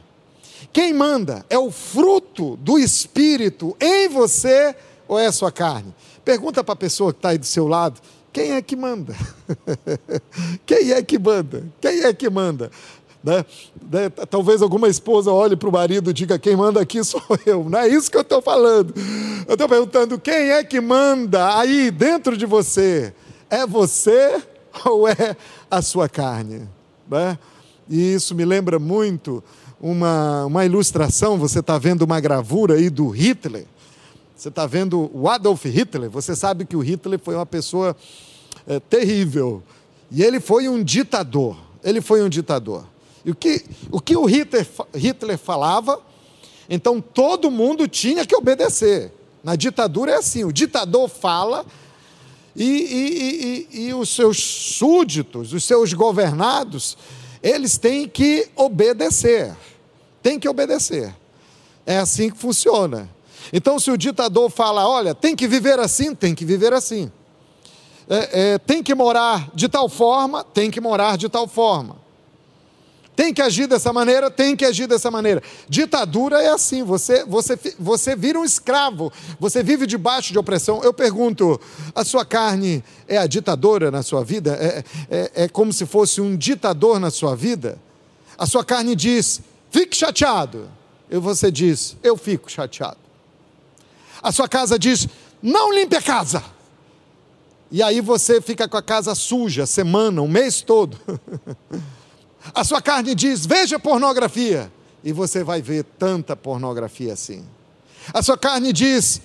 Quem 0.72 0.92
manda? 0.92 1.44
É 1.48 1.58
o 1.58 1.70
fruto 1.70 2.56
do 2.56 2.78
Espírito 2.78 3.76
em 3.80 4.08
você 4.08 4.74
ou 5.06 5.18
é 5.18 5.26
a 5.26 5.32
sua 5.32 5.50
carne? 5.50 5.94
Pergunta 6.24 6.62
para 6.62 6.74
a 6.74 6.76
pessoa 6.76 7.12
que 7.12 7.18
está 7.18 7.30
aí 7.30 7.38
do 7.38 7.46
seu 7.46 7.66
lado: 7.66 8.00
quem 8.32 8.52
é 8.52 8.62
que 8.62 8.76
manda? 8.76 9.14
quem 10.66 10.92
é 10.92 11.02
que 11.02 11.18
manda? 11.18 11.64
Quem 11.80 12.04
é 12.04 12.12
que 12.12 12.28
manda? 12.28 12.70
Né? 13.22 13.44
né? 13.90 14.10
Talvez 14.30 14.62
alguma 14.62 14.88
esposa 14.88 15.32
olhe 15.32 15.56
para 15.56 15.68
o 15.68 15.72
marido 15.72 16.10
e 16.10 16.12
diga: 16.12 16.38
quem 16.38 16.54
manda 16.54 16.80
aqui 16.80 17.02
sou 17.02 17.22
eu. 17.46 17.68
Não 17.68 17.78
é 17.78 17.88
isso 17.88 18.10
que 18.10 18.16
eu 18.16 18.22
estou 18.22 18.42
falando. 18.42 18.94
Eu 19.46 19.54
estou 19.54 19.68
perguntando: 19.68 20.18
quem 20.18 20.50
é 20.50 20.62
que 20.62 20.80
manda 20.80 21.58
aí 21.58 21.90
dentro 21.90 22.36
de 22.36 22.46
você? 22.46 23.12
É 23.50 23.66
você 23.66 24.42
ou 24.84 25.08
é 25.08 25.36
a 25.70 25.82
sua 25.82 26.08
carne? 26.08 26.68
Né? 27.10 27.38
E 27.88 28.14
isso 28.14 28.34
me 28.34 28.44
lembra 28.44 28.78
muito 28.78 29.42
uma, 29.80 30.46
uma 30.46 30.64
ilustração, 30.64 31.38
você 31.38 31.60
está 31.60 31.78
vendo 31.78 32.02
uma 32.02 32.20
gravura 32.20 32.74
aí 32.74 32.90
do 32.90 33.08
Hitler. 33.08 33.66
Você 34.36 34.48
está 34.48 34.66
vendo 34.66 35.10
o 35.12 35.28
Adolf 35.28 35.64
Hitler. 35.64 36.10
Você 36.10 36.34
sabe 36.36 36.64
que 36.64 36.76
o 36.76 36.80
Hitler 36.80 37.18
foi 37.18 37.34
uma 37.34 37.46
pessoa 37.46 37.96
é, 38.66 38.78
terrível. 38.80 39.62
E 40.10 40.22
ele 40.22 40.40
foi 40.40 40.68
um 40.68 40.82
ditador. 40.82 41.56
Ele 41.82 42.00
foi 42.00 42.22
um 42.22 42.28
ditador. 42.28 42.84
E 43.24 43.30
o 43.30 43.34
que 43.34 43.64
o, 43.90 44.00
que 44.00 44.16
o 44.16 44.24
Hitler, 44.24 44.66
Hitler 44.94 45.38
falava, 45.38 46.00
então 46.70 47.00
todo 47.00 47.50
mundo 47.50 47.88
tinha 47.88 48.24
que 48.24 48.34
obedecer. 48.34 49.12
Na 49.42 49.56
ditadura 49.56 50.12
é 50.12 50.16
assim: 50.16 50.44
o 50.44 50.52
ditador 50.52 51.08
fala 51.08 51.66
e, 52.54 52.64
e, 52.64 53.76
e, 53.80 53.86
e 53.88 53.94
os 53.94 54.08
seus 54.08 54.38
súditos, 54.38 55.52
os 55.52 55.64
seus 55.64 55.92
governados, 55.92 56.96
eles 57.42 57.78
têm 57.78 58.08
que 58.08 58.48
obedecer. 58.56 59.54
Tem 60.22 60.38
que 60.38 60.48
obedecer. 60.48 61.14
É 61.86 61.98
assim 61.98 62.30
que 62.30 62.36
funciona. 62.36 63.08
Então, 63.52 63.78
se 63.78 63.90
o 63.90 63.96
ditador 63.96 64.50
fala, 64.50 64.86
olha, 64.86 65.14
tem 65.14 65.34
que 65.34 65.48
viver 65.48 65.78
assim, 65.78 66.14
tem 66.14 66.34
que 66.34 66.44
viver 66.44 66.72
assim. 66.72 67.10
É, 68.08 68.52
é, 68.54 68.58
tem 68.58 68.82
que 68.82 68.94
morar 68.94 69.50
de 69.54 69.68
tal 69.68 69.88
forma, 69.88 70.42
tem 70.42 70.70
que 70.70 70.80
morar 70.80 71.16
de 71.16 71.28
tal 71.28 71.46
forma. 71.46 71.96
Tem 73.18 73.34
que 73.34 73.42
agir 73.42 73.66
dessa 73.66 73.92
maneira, 73.92 74.30
tem 74.30 74.54
que 74.54 74.64
agir 74.64 74.86
dessa 74.86 75.10
maneira. 75.10 75.42
Ditadura 75.68 76.40
é 76.40 76.50
assim, 76.50 76.84
você, 76.84 77.24
você, 77.24 77.58
você 77.76 78.14
vira 78.14 78.38
um 78.38 78.44
escravo, 78.44 79.12
você 79.40 79.60
vive 79.60 79.88
debaixo 79.88 80.32
de 80.32 80.38
opressão. 80.38 80.84
Eu 80.84 80.94
pergunto, 80.94 81.60
a 81.96 82.04
sua 82.04 82.24
carne 82.24 82.80
é 83.08 83.18
a 83.18 83.26
ditadora 83.26 83.90
na 83.90 84.04
sua 84.04 84.22
vida? 84.22 84.56
É, 84.60 84.84
é, 85.10 85.32
é 85.34 85.48
como 85.48 85.72
se 85.72 85.84
fosse 85.84 86.20
um 86.20 86.36
ditador 86.36 87.00
na 87.00 87.10
sua 87.10 87.34
vida? 87.34 87.76
A 88.38 88.46
sua 88.46 88.64
carne 88.64 88.94
diz, 88.94 89.40
fique 89.68 89.96
chateado. 89.96 90.70
E 91.10 91.18
você 91.18 91.50
diz, 91.50 91.96
eu 92.04 92.16
fico 92.16 92.48
chateado. 92.48 92.98
A 94.22 94.30
sua 94.30 94.48
casa 94.48 94.78
diz, 94.78 95.08
não 95.42 95.74
limpe 95.74 95.96
a 95.96 96.02
casa. 96.02 96.40
E 97.68 97.82
aí 97.82 98.00
você 98.00 98.40
fica 98.40 98.68
com 98.68 98.76
a 98.76 98.82
casa 98.82 99.12
suja, 99.16 99.66
semana, 99.66 100.22
um 100.22 100.28
mês 100.28 100.62
todo. 100.62 100.96
A 102.54 102.64
sua 102.64 102.80
carne 102.80 103.14
diz: 103.14 103.46
veja 103.46 103.78
pornografia. 103.78 104.72
E 105.04 105.12
você 105.12 105.44
vai 105.44 105.62
ver 105.62 105.84
tanta 105.84 106.34
pornografia 106.34 107.12
assim. 107.12 107.44
A 108.12 108.22
sua 108.22 108.36
carne 108.36 108.72
diz: 108.72 109.20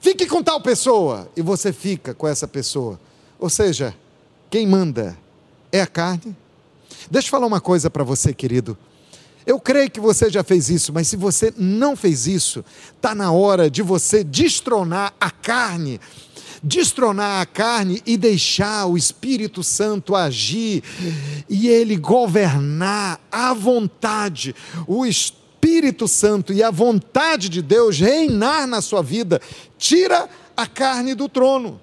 fique 0.00 0.26
com 0.26 0.42
tal 0.42 0.60
pessoa. 0.60 1.28
E 1.36 1.42
você 1.42 1.72
fica 1.72 2.14
com 2.14 2.26
essa 2.26 2.48
pessoa. 2.48 2.98
Ou 3.38 3.50
seja, 3.50 3.94
quem 4.48 4.66
manda 4.66 5.16
é 5.72 5.80
a 5.80 5.86
carne. 5.86 6.36
Deixa 7.10 7.28
eu 7.28 7.30
falar 7.30 7.46
uma 7.46 7.60
coisa 7.60 7.88
para 7.88 8.04
você, 8.04 8.34
querido. 8.34 8.76
Eu 9.46 9.58
creio 9.58 9.90
que 9.90 10.00
você 10.00 10.30
já 10.30 10.44
fez 10.44 10.68
isso, 10.68 10.92
mas 10.92 11.08
se 11.08 11.16
você 11.16 11.52
não 11.56 11.96
fez 11.96 12.26
isso, 12.26 12.64
está 12.94 13.14
na 13.14 13.32
hora 13.32 13.70
de 13.70 13.82
você 13.82 14.22
destronar 14.22 15.14
a 15.18 15.30
carne 15.30 15.98
destronar 16.62 17.40
a 17.40 17.46
carne 17.46 18.02
e 18.06 18.16
deixar 18.16 18.86
o 18.86 18.96
Espírito 18.96 19.62
Santo 19.62 20.14
agir 20.14 20.82
e 21.48 21.68
ele 21.68 21.96
governar 21.96 23.20
à 23.30 23.52
vontade. 23.54 24.54
O 24.86 25.06
Espírito 25.06 26.06
Santo 26.06 26.52
e 26.52 26.62
a 26.62 26.70
vontade 26.70 27.48
de 27.48 27.62
Deus 27.62 27.98
reinar 27.98 28.66
na 28.66 28.80
sua 28.80 29.02
vida. 29.02 29.40
Tira 29.78 30.28
a 30.56 30.66
carne 30.66 31.14
do 31.14 31.28
trono. 31.28 31.80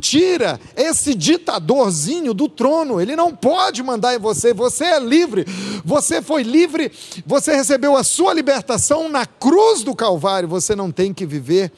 Tira 0.00 0.58
esse 0.74 1.14
ditadorzinho 1.14 2.32
do 2.32 2.48
trono, 2.48 2.98
ele 2.98 3.14
não 3.14 3.34
pode 3.34 3.82
mandar 3.82 4.14
em 4.14 4.18
você, 4.18 4.54
você 4.54 4.84
é 4.84 4.98
livre, 4.98 5.44
você 5.84 6.22
foi 6.22 6.42
livre, 6.42 6.90
você 7.26 7.54
recebeu 7.54 7.94
a 7.94 8.02
sua 8.02 8.32
libertação 8.32 9.06
na 9.08 9.26
cruz 9.26 9.82
do 9.82 9.94
Calvário, 9.94 10.48
você 10.48 10.74
não 10.74 10.90
tem 10.90 11.12
que 11.12 11.26
viver 11.26 11.70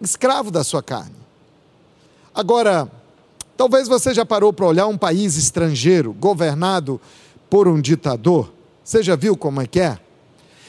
escravo 0.00 0.50
da 0.50 0.62
sua 0.62 0.82
carne. 0.82 1.17
Agora, 2.34 2.90
talvez 3.56 3.88
você 3.88 4.14
já 4.14 4.24
parou 4.24 4.52
para 4.52 4.66
olhar 4.66 4.86
um 4.86 4.96
país 4.96 5.36
estrangeiro 5.36 6.12
governado 6.12 7.00
por 7.50 7.66
um 7.66 7.80
ditador. 7.80 8.52
Você 8.84 9.02
já 9.02 9.16
viu 9.16 9.36
como 9.36 9.60
é 9.60 9.66
que 9.66 9.80
é? 9.80 9.98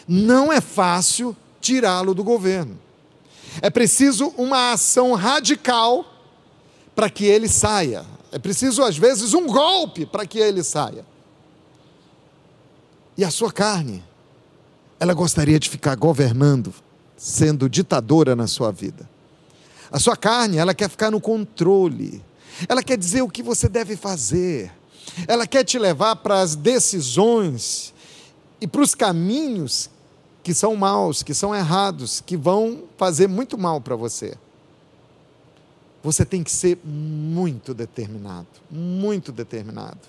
Não 0.07 0.51
é 0.51 0.59
fácil 0.59 1.35
tirá-lo 1.61 2.13
do 2.13 2.23
governo. 2.23 2.77
É 3.61 3.69
preciso 3.69 4.33
uma 4.37 4.73
ação 4.73 5.13
radical 5.13 6.05
para 6.95 7.09
que 7.09 7.25
ele 7.25 7.47
saia. 7.47 8.05
É 8.31 8.37
preciso, 8.37 8.83
às 8.83 8.97
vezes, 8.97 9.33
um 9.33 9.47
golpe 9.47 10.05
para 10.05 10.25
que 10.25 10.39
ele 10.39 10.63
saia. 10.63 11.05
E 13.17 13.23
a 13.23 13.31
sua 13.31 13.51
carne, 13.51 14.03
ela 14.99 15.13
gostaria 15.13 15.59
de 15.59 15.69
ficar 15.69 15.95
governando, 15.95 16.73
sendo 17.17 17.69
ditadora 17.69 18.35
na 18.35 18.47
sua 18.47 18.71
vida. 18.71 19.09
A 19.91 19.99
sua 19.99 20.15
carne, 20.15 20.57
ela 20.57 20.73
quer 20.73 20.89
ficar 20.89 21.09
no 21.11 21.19
controle. 21.19 22.23
Ela 22.67 22.83
quer 22.83 22.97
dizer 22.97 23.21
o 23.21 23.29
que 23.29 23.41
você 23.41 23.67
deve 23.67 23.95
fazer. 23.95 24.71
Ela 25.27 25.47
quer 25.47 25.63
te 25.63 25.79
levar 25.79 26.17
para 26.17 26.41
as 26.41 26.55
decisões 26.55 27.93
e 28.61 28.67
para 28.67 28.81
os 28.81 28.93
caminhos 28.93 29.89
que 30.43 30.53
são 30.53 30.75
maus, 30.75 31.23
que 31.23 31.33
são 31.33 31.53
errados, 31.55 32.21
que 32.21 32.37
vão 32.37 32.83
fazer 32.97 33.27
muito 33.27 33.57
mal 33.57 33.81
para 33.81 33.95
você. 33.95 34.35
Você 36.03 36.23
tem 36.23 36.43
que 36.43 36.51
ser 36.51 36.79
muito 36.83 37.73
determinado, 37.73 38.47
muito 38.69 39.31
determinado. 39.31 39.99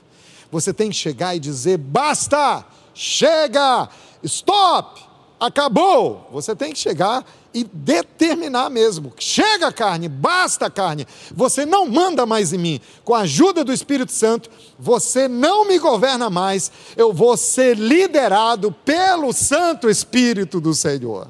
Você 0.51 0.73
tem 0.73 0.91
que 0.91 0.97
chegar 0.97 1.35
e 1.35 1.41
dizer: 1.41 1.79
basta, 1.79 2.65
chega, 2.95 3.89
stop, 4.23 5.03
acabou. 5.39 6.29
Você 6.33 6.55
tem 6.55 6.73
que 6.73 6.79
chegar 6.79 7.25
e 7.53 7.65
determinar 7.65 8.71
mesmo: 8.71 9.13
chega 9.19 9.73
carne, 9.73 10.09
basta 10.09 10.71
carne, 10.71 11.07
você 11.35 11.67
não 11.67 11.89
manda 11.89 12.25
mais 12.25 12.53
em 12.53 12.59
mim. 12.59 12.81
Com 13.05 13.15
a 13.15 13.21
ajuda 13.21 13.65
do 13.65 13.73
Espírito 13.73 14.13
Santo, 14.13 14.51
você 14.79 15.29
não 15.29 15.67
me 15.67 15.79
governa 15.79 16.31
mais, 16.31 16.71
eu 16.97 17.13
vou 17.13 17.37
ser 17.37 17.77
liderado 17.77 18.73
pelo 18.73 19.33
Santo 19.33 19.89
Espírito 19.89 20.61
do 20.61 20.75
Senhor. 20.75 21.29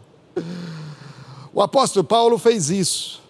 O 1.53 1.61
apóstolo 1.61 2.05
Paulo 2.05 2.39
fez 2.39 2.71
isso. 2.71 3.21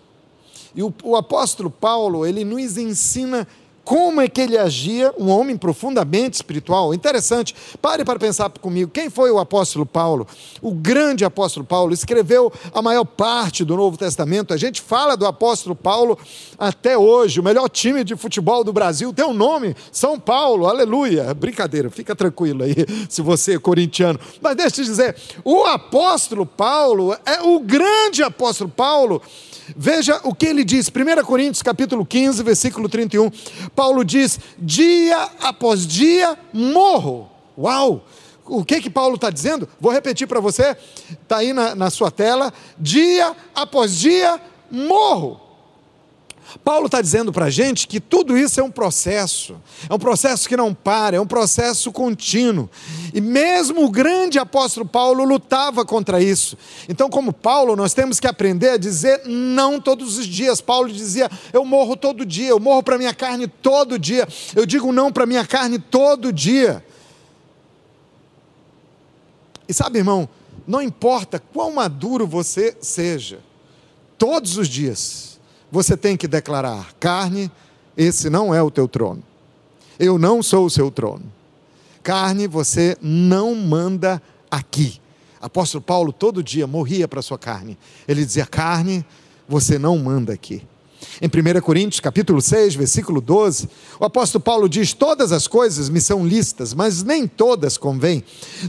E 0.74 0.82
o, 0.82 0.94
o 1.02 1.16
apóstolo 1.16 1.70
Paulo, 1.70 2.24
ele 2.24 2.44
nos 2.44 2.76
ensina 2.76 3.46
como 3.84 4.20
é 4.20 4.28
que 4.28 4.40
ele 4.40 4.56
agia, 4.56 5.12
um 5.18 5.28
homem 5.28 5.56
profundamente 5.56 6.36
espiritual. 6.36 6.94
Interessante, 6.94 7.54
pare 7.80 8.04
para 8.04 8.18
pensar 8.18 8.50
comigo. 8.50 8.90
Quem 8.90 9.10
foi 9.10 9.30
o 9.30 9.38
apóstolo 9.38 9.84
Paulo? 9.84 10.26
O 10.62 10.72
grande 10.72 11.24
apóstolo 11.24 11.64
Paulo 11.66 11.92
escreveu 11.92 12.52
a 12.72 12.82
maior 12.82 13.04
parte 13.04 13.64
do 13.64 13.76
Novo 13.76 13.96
Testamento. 13.96 14.54
A 14.54 14.56
gente 14.56 14.80
fala 14.80 15.16
do 15.16 15.26
apóstolo 15.26 15.74
Paulo 15.74 16.18
até 16.58 16.96
hoje. 16.96 17.40
O 17.40 17.42
melhor 17.42 17.68
time 17.68 18.04
de 18.04 18.14
futebol 18.16 18.62
do 18.62 18.72
Brasil 18.72 19.12
tem 19.12 19.24
um 19.24 19.34
nome: 19.34 19.74
São 19.90 20.18
Paulo, 20.18 20.66
aleluia. 20.66 21.32
Brincadeira, 21.34 21.90
fica 21.90 22.14
tranquilo 22.14 22.62
aí, 22.62 22.74
se 23.08 23.22
você 23.22 23.54
é 23.54 23.58
corintiano. 23.58 24.20
Mas 24.40 24.56
deixa 24.56 24.80
eu 24.80 24.84
te 24.84 24.90
dizer: 24.90 25.16
o 25.44 25.64
apóstolo 25.64 26.46
Paulo 26.46 27.16
é 27.24 27.40
o 27.42 27.58
grande 27.60 28.22
apóstolo 28.22 28.70
Paulo 28.70 29.22
Veja 29.76 30.20
o 30.24 30.34
que 30.34 30.46
ele 30.46 30.64
diz, 30.64 30.88
1 30.88 31.24
Coríntios 31.24 31.62
capítulo 31.62 32.04
15, 32.04 32.42
versículo 32.42 32.88
31. 32.88 33.30
Paulo 33.74 34.04
diz: 34.04 34.38
dia 34.58 35.28
após 35.40 35.86
dia 35.86 36.38
morro. 36.52 37.28
Uau! 37.56 38.04
O 38.44 38.64
que 38.64 38.80
que 38.80 38.90
Paulo 38.90 39.14
está 39.14 39.30
dizendo? 39.30 39.68
Vou 39.80 39.92
repetir 39.92 40.26
para 40.26 40.40
você, 40.40 40.76
está 41.22 41.36
aí 41.38 41.52
na, 41.52 41.74
na 41.74 41.88
sua 41.88 42.10
tela. 42.10 42.52
Dia 42.78 43.34
após 43.54 43.96
dia 43.96 44.40
morro. 44.70 45.49
Paulo 46.64 46.86
está 46.86 47.00
dizendo 47.00 47.32
para 47.32 47.46
a 47.46 47.50
gente 47.50 47.86
que 47.86 48.00
tudo 48.00 48.36
isso 48.36 48.60
é 48.60 48.62
um 48.62 48.70
processo, 48.70 49.56
é 49.88 49.94
um 49.94 49.98
processo 49.98 50.48
que 50.48 50.56
não 50.56 50.74
para, 50.74 51.16
é 51.16 51.20
um 51.20 51.26
processo 51.26 51.92
contínuo. 51.92 52.68
E 53.14 53.20
mesmo 53.20 53.84
o 53.84 53.90
grande 53.90 54.38
apóstolo 54.38 54.86
Paulo 54.86 55.24
lutava 55.24 55.84
contra 55.84 56.22
isso. 56.22 56.56
Então, 56.88 57.08
como 57.08 57.32
Paulo, 57.32 57.76
nós 57.76 57.94
temos 57.94 58.18
que 58.18 58.26
aprender 58.26 58.70
a 58.70 58.76
dizer 58.76 59.22
não 59.26 59.80
todos 59.80 60.18
os 60.18 60.26
dias. 60.26 60.60
Paulo 60.60 60.90
dizia: 60.90 61.30
Eu 61.52 61.64
morro 61.64 61.96
todo 61.96 62.26
dia, 62.26 62.48
eu 62.48 62.58
morro 62.58 62.82
para 62.82 62.98
minha 62.98 63.14
carne 63.14 63.46
todo 63.46 63.98
dia, 63.98 64.26
eu 64.56 64.66
digo 64.66 64.92
não 64.92 65.12
para 65.12 65.26
minha 65.26 65.46
carne 65.46 65.78
todo 65.78 66.32
dia. 66.32 66.84
E 69.68 69.72
sabe, 69.72 69.98
irmão, 69.98 70.28
não 70.66 70.82
importa 70.82 71.38
quão 71.38 71.72
maduro 71.72 72.26
você 72.26 72.76
seja, 72.80 73.38
todos 74.18 74.56
os 74.56 74.68
dias, 74.68 75.29
você 75.70 75.96
tem 75.96 76.16
que 76.16 76.28
declarar: 76.28 76.92
carne, 76.98 77.50
esse 77.96 78.28
não 78.30 78.54
é 78.54 78.62
o 78.62 78.70
teu 78.70 78.88
trono. 78.88 79.22
Eu 79.98 80.18
não 80.18 80.42
sou 80.42 80.66
o 80.66 80.70
seu 80.70 80.90
trono. 80.90 81.24
Carne, 82.02 82.46
você 82.46 82.96
não 83.00 83.54
manda 83.54 84.22
aqui. 84.50 85.00
Apóstolo 85.40 85.82
Paulo 85.82 86.12
todo 86.12 86.42
dia 86.42 86.66
morria 86.66 87.06
para 87.06 87.22
sua 87.22 87.38
carne. 87.38 87.78
Ele 88.08 88.24
dizia: 88.24 88.46
carne, 88.46 89.04
você 89.48 89.78
não 89.78 89.98
manda 89.98 90.32
aqui. 90.32 90.62
Em 91.20 91.26
1 91.26 91.60
Coríntios, 91.62 92.00
capítulo 92.00 92.42
6, 92.42 92.74
versículo 92.74 93.20
12, 93.20 93.68
o 93.98 94.04
apóstolo 94.04 94.42
Paulo 94.42 94.68
diz: 94.68 94.92
Todas 94.92 95.32
as 95.32 95.46
coisas 95.46 95.88
me 95.88 96.00
são 96.00 96.26
listas, 96.26 96.74
mas 96.74 97.02
nem 97.02 97.26
todas 97.26 97.78
convêm. 97.78 98.22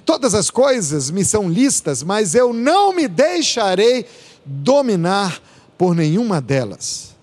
Todas 0.05 0.33
as 0.33 0.49
coisas 0.49 1.11
me 1.11 1.25
são 1.25 1.49
listas, 1.49 2.03
mas 2.03 2.33
eu 2.35 2.53
não 2.53 2.93
me 2.93 3.07
deixarei 3.07 4.05
dominar 4.45 5.41
por 5.81 5.95
nenhuma 5.95 6.39
delas. 6.39 7.15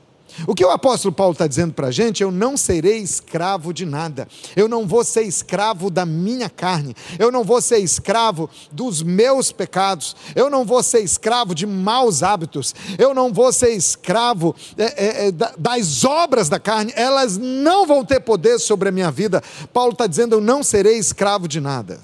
O 0.44 0.52
que 0.52 0.64
o 0.64 0.70
apóstolo 0.70 1.14
Paulo 1.14 1.30
está 1.30 1.46
dizendo 1.46 1.72
para 1.72 1.86
a 1.86 1.90
gente? 1.92 2.24
Eu 2.24 2.32
não 2.32 2.56
serei 2.56 2.98
escravo 2.98 3.72
de 3.72 3.86
nada, 3.86 4.26
eu 4.56 4.66
não 4.66 4.84
vou 4.84 5.04
ser 5.04 5.22
escravo 5.22 5.88
da 5.88 6.04
minha 6.04 6.50
carne, 6.50 6.92
eu 7.20 7.30
não 7.30 7.44
vou 7.44 7.62
ser 7.62 7.78
escravo 7.78 8.50
dos 8.72 9.00
meus 9.00 9.52
pecados, 9.52 10.16
eu 10.34 10.50
não 10.50 10.64
vou 10.64 10.82
ser 10.82 11.04
escravo 11.04 11.54
de 11.54 11.68
maus 11.68 12.24
hábitos, 12.24 12.74
eu 12.98 13.14
não 13.14 13.32
vou 13.32 13.52
ser 13.52 13.70
escravo 13.74 14.56
é, 14.76 14.82
é, 15.06 15.28
é 15.28 15.32
das 15.56 16.04
obras 16.04 16.48
da 16.48 16.58
carne, 16.58 16.92
elas 16.96 17.38
não 17.38 17.86
vão 17.86 18.04
ter 18.04 18.18
poder 18.18 18.58
sobre 18.58 18.88
a 18.88 18.92
minha 18.92 19.12
vida. 19.12 19.40
Paulo 19.72 19.92
está 19.92 20.08
dizendo: 20.08 20.34
eu 20.34 20.40
não 20.40 20.64
serei 20.64 20.98
escravo 20.98 21.46
de 21.46 21.60
nada. 21.60 22.00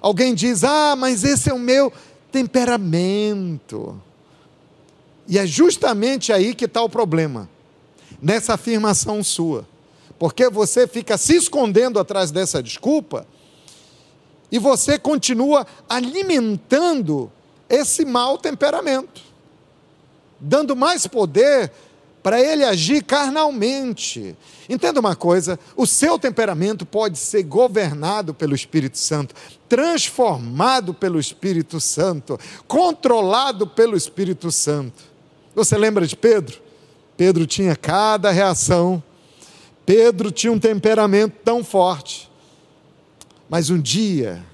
Alguém 0.00 0.34
diz: 0.34 0.64
ah, 0.64 0.96
mas 0.96 1.22
esse 1.22 1.50
é 1.50 1.52
o 1.52 1.58
meu 1.58 1.92
temperamento. 2.32 4.00
E 5.28 5.38
é 5.38 5.46
justamente 5.46 6.32
aí 6.32 6.54
que 6.54 6.66
está 6.66 6.82
o 6.82 6.88
problema, 6.88 7.48
nessa 8.20 8.54
afirmação 8.54 9.22
sua. 9.24 9.66
Porque 10.18 10.48
você 10.48 10.86
fica 10.86 11.18
se 11.18 11.36
escondendo 11.36 11.98
atrás 11.98 12.30
dessa 12.30 12.62
desculpa 12.62 13.26
e 14.50 14.58
você 14.58 14.98
continua 14.98 15.66
alimentando 15.88 17.30
esse 17.68 18.04
mau 18.04 18.38
temperamento, 18.38 19.20
dando 20.40 20.76
mais 20.76 21.06
poder 21.06 21.72
para 22.22 22.40
ele 22.40 22.64
agir 22.64 23.04
carnalmente. 23.04 24.36
Entenda 24.68 24.98
uma 24.98 25.14
coisa: 25.14 25.58
o 25.76 25.86
seu 25.86 26.18
temperamento 26.18 26.86
pode 26.86 27.18
ser 27.18 27.42
governado 27.44 28.32
pelo 28.34 28.54
Espírito 28.54 28.98
Santo, 28.98 29.34
transformado 29.68 30.94
pelo 30.94 31.20
Espírito 31.20 31.80
Santo, 31.80 32.38
controlado 32.66 33.66
pelo 33.66 33.96
Espírito 33.96 34.50
Santo. 34.50 35.05
Você 35.56 35.74
lembra 35.78 36.06
de 36.06 36.14
Pedro? 36.14 36.60
Pedro 37.16 37.46
tinha 37.46 37.74
cada 37.74 38.30
reação, 38.30 39.02
Pedro 39.86 40.30
tinha 40.30 40.52
um 40.52 40.58
temperamento 40.58 41.34
tão 41.42 41.64
forte. 41.64 42.30
Mas 43.48 43.70
um 43.70 43.80
dia, 43.80 44.44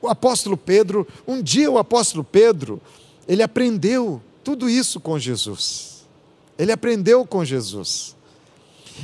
o 0.00 0.08
apóstolo 0.08 0.56
Pedro, 0.56 1.06
um 1.28 1.40
dia 1.40 1.70
o 1.70 1.78
apóstolo 1.78 2.24
Pedro, 2.24 2.82
ele 3.28 3.40
aprendeu 3.40 4.20
tudo 4.42 4.68
isso 4.68 4.98
com 4.98 5.16
Jesus. 5.16 6.04
Ele 6.58 6.72
aprendeu 6.72 7.24
com 7.24 7.44
Jesus. 7.44 8.16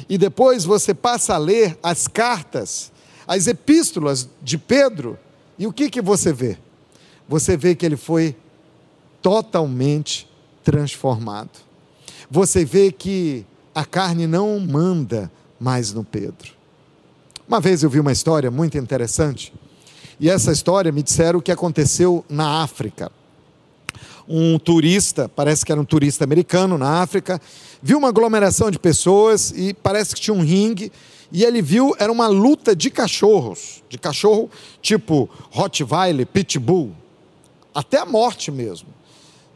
E 0.08 0.18
depois 0.18 0.64
você 0.64 0.92
passa 0.92 1.34
a 1.34 1.38
ler 1.38 1.78
as 1.80 2.08
cartas, 2.08 2.90
as 3.28 3.46
epístolas 3.46 4.28
de 4.42 4.58
Pedro, 4.58 5.16
e 5.56 5.68
o 5.68 5.72
que 5.72 5.88
que 5.88 6.02
você 6.02 6.32
vê? 6.32 6.58
Você 7.28 7.56
vê 7.56 7.76
que 7.76 7.86
ele 7.86 7.96
foi 7.96 8.34
totalmente 9.22 10.28
transformado. 10.68 11.48
Você 12.30 12.62
vê 12.62 12.92
que 12.92 13.46
a 13.74 13.86
carne 13.86 14.26
não 14.26 14.60
manda 14.60 15.32
mais 15.58 15.94
no 15.94 16.04
Pedro. 16.04 16.52
Uma 17.48 17.58
vez 17.58 17.82
eu 17.82 17.88
vi 17.88 17.98
uma 17.98 18.12
história 18.12 18.50
muito 18.50 18.76
interessante, 18.76 19.50
e 20.20 20.28
essa 20.28 20.52
história 20.52 20.92
me 20.92 21.02
disseram 21.02 21.40
que 21.40 21.50
aconteceu 21.50 22.22
na 22.28 22.62
África. 22.62 23.10
Um 24.28 24.58
turista, 24.58 25.26
parece 25.26 25.64
que 25.64 25.72
era 25.72 25.80
um 25.80 25.86
turista 25.86 26.24
americano 26.24 26.76
na 26.76 27.00
África, 27.00 27.40
viu 27.82 27.96
uma 27.96 28.08
aglomeração 28.08 28.70
de 28.70 28.78
pessoas 28.78 29.54
e 29.56 29.72
parece 29.72 30.14
que 30.14 30.20
tinha 30.20 30.34
um 30.34 30.42
ringue, 30.42 30.92
e 31.32 31.44
ele 31.44 31.62
viu, 31.62 31.96
era 31.98 32.12
uma 32.12 32.26
luta 32.26 32.76
de 32.76 32.90
cachorros, 32.90 33.82
de 33.88 33.96
cachorro 33.96 34.50
tipo 34.82 35.30
Rottweiler, 35.50 36.26
Pitbull, 36.26 36.92
até 37.74 37.96
a 37.96 38.04
morte 38.04 38.50
mesmo. 38.50 38.97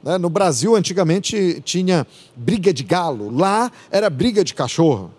Né? 0.03 0.19
No 0.19 0.29
Brasil, 0.29 0.75
antigamente, 0.75 1.61
tinha 1.65 2.07
briga 2.35 2.73
de 2.73 2.83
galo, 2.83 3.31
lá 3.31 3.71
era 3.91 4.11
briga 4.11 4.43
de 4.45 4.55
cachorro. 4.55 5.11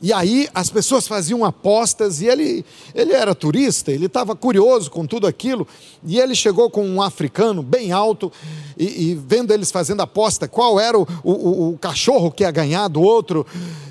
E 0.00 0.12
aí 0.12 0.48
as 0.54 0.70
pessoas 0.70 1.08
faziam 1.08 1.44
apostas 1.44 2.20
e 2.20 2.26
ele, 2.26 2.64
ele 2.94 3.12
era 3.12 3.34
turista, 3.34 3.90
ele 3.90 4.06
estava 4.06 4.36
curioso 4.36 4.90
com 4.90 5.04
tudo 5.04 5.26
aquilo. 5.26 5.66
E 6.04 6.20
ele 6.20 6.36
chegou 6.36 6.70
com 6.70 6.86
um 6.86 7.02
africano 7.02 7.62
bem 7.62 7.90
alto 7.90 8.32
e, 8.76 9.10
e 9.10 9.14
vendo 9.14 9.52
eles 9.52 9.72
fazendo 9.72 10.00
aposta, 10.00 10.46
qual 10.46 10.78
era 10.78 10.96
o, 10.96 11.06
o, 11.24 11.70
o, 11.70 11.78
cachorro 11.78 12.30
que 12.30 12.44
ia 12.44 12.50
ganhar 12.50 12.86
do 12.86 13.02
outro, 13.02 13.44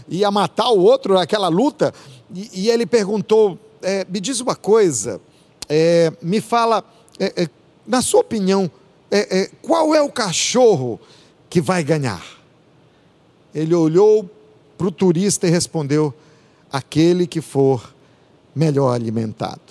ia 0.08 0.32
matar 0.32 0.70
o 0.70 0.80
outro 0.80 1.16
naquela 1.16 1.50
luta. 1.50 1.94
E, 2.34 2.50
e 2.54 2.70
ele 2.70 2.86
perguntou: 2.86 3.60
é, 3.82 4.06
Me 4.10 4.22
diz 4.22 4.40
uma 4.40 4.56
coisa, 4.56 5.20
é, 5.68 6.14
me 6.22 6.40
fala, 6.40 6.86
é, 7.20 7.44
é 7.44 7.50
na 7.86 8.02
sua 8.02 8.22
opinião, 8.22 8.72
é, 9.10 9.40
é, 9.40 9.52
qual 9.62 9.96
é 9.96 10.02
o 10.02 10.10
cachorro 10.10 11.00
que 11.50 11.62
vai 11.62 11.84
ganhar? 11.84 12.26
Ele 13.54 13.74
olhou 13.74 14.30
para 14.78 14.88
o 14.88 14.92
turista 14.92 15.48
e 15.48 15.50
respondeu: 15.50 16.14
aquele 16.72 17.26
que 17.26 17.42
for 17.42 17.94
melhor 18.56 18.94
alimentado. 18.94 19.62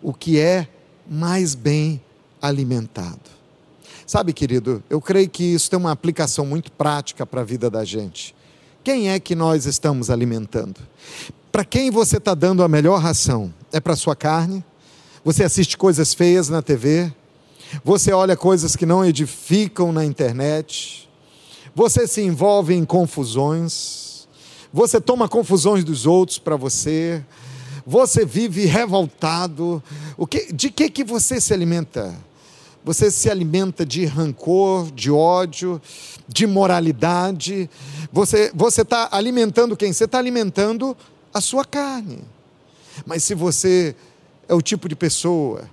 O 0.00 0.12
que 0.12 0.38
é 0.38 0.68
mais 1.08 1.54
bem 1.54 2.00
alimentado. 2.40 3.38
Sabe, 4.06 4.32
querido, 4.32 4.82
eu 4.88 5.00
creio 5.00 5.28
que 5.28 5.42
isso 5.42 5.68
tem 5.68 5.78
uma 5.78 5.90
aplicação 5.90 6.46
muito 6.46 6.70
prática 6.72 7.26
para 7.26 7.42
a 7.42 7.44
vida 7.44 7.68
da 7.68 7.84
gente. 7.84 8.34
Quem 8.82 9.10
é 9.10 9.20
que 9.20 9.34
nós 9.34 9.66
estamos 9.66 10.08
alimentando? 10.08 10.80
Para 11.52 11.64
quem 11.64 11.90
você 11.90 12.16
está 12.16 12.34
dando 12.34 12.62
a 12.62 12.68
melhor 12.68 13.00
ração? 13.00 13.52
É 13.72 13.80
para 13.80 13.96
sua 13.96 14.16
carne? 14.16 14.64
Você 15.24 15.44
assiste 15.44 15.76
coisas 15.76 16.14
feias 16.14 16.48
na 16.48 16.62
TV? 16.62 17.12
Você 17.84 18.12
olha 18.12 18.36
coisas 18.36 18.74
que 18.74 18.86
não 18.86 19.04
edificam 19.04 19.92
na 19.92 20.04
internet? 20.04 21.08
Você 21.74 22.06
se 22.06 22.22
envolve 22.22 22.74
em 22.74 22.84
confusões, 22.84 24.26
você 24.72 25.00
toma 25.00 25.28
confusões 25.28 25.84
dos 25.84 26.06
outros 26.06 26.38
para 26.38 26.56
você, 26.56 27.24
você 27.86 28.24
vive 28.24 28.64
revoltado. 28.64 29.82
O 30.16 30.26
que, 30.26 30.52
de 30.52 30.70
que, 30.70 30.90
que 30.90 31.04
você 31.04 31.40
se 31.40 31.52
alimenta? 31.52 32.14
Você 32.84 33.10
se 33.10 33.30
alimenta 33.30 33.84
de 33.84 34.06
rancor, 34.06 34.90
de 34.90 35.10
ódio, 35.10 35.80
de 36.26 36.46
moralidade. 36.46 37.68
Você 38.10 38.50
está 38.82 39.08
alimentando 39.12 39.76
quem? 39.76 39.92
Você 39.92 40.04
está 40.04 40.18
alimentando 40.18 40.96
a 41.32 41.40
sua 41.40 41.64
carne. 41.64 42.20
Mas 43.06 43.24
se 43.24 43.34
você 43.34 43.94
é 44.48 44.54
o 44.54 44.62
tipo 44.62 44.88
de 44.88 44.96
pessoa 44.96 45.68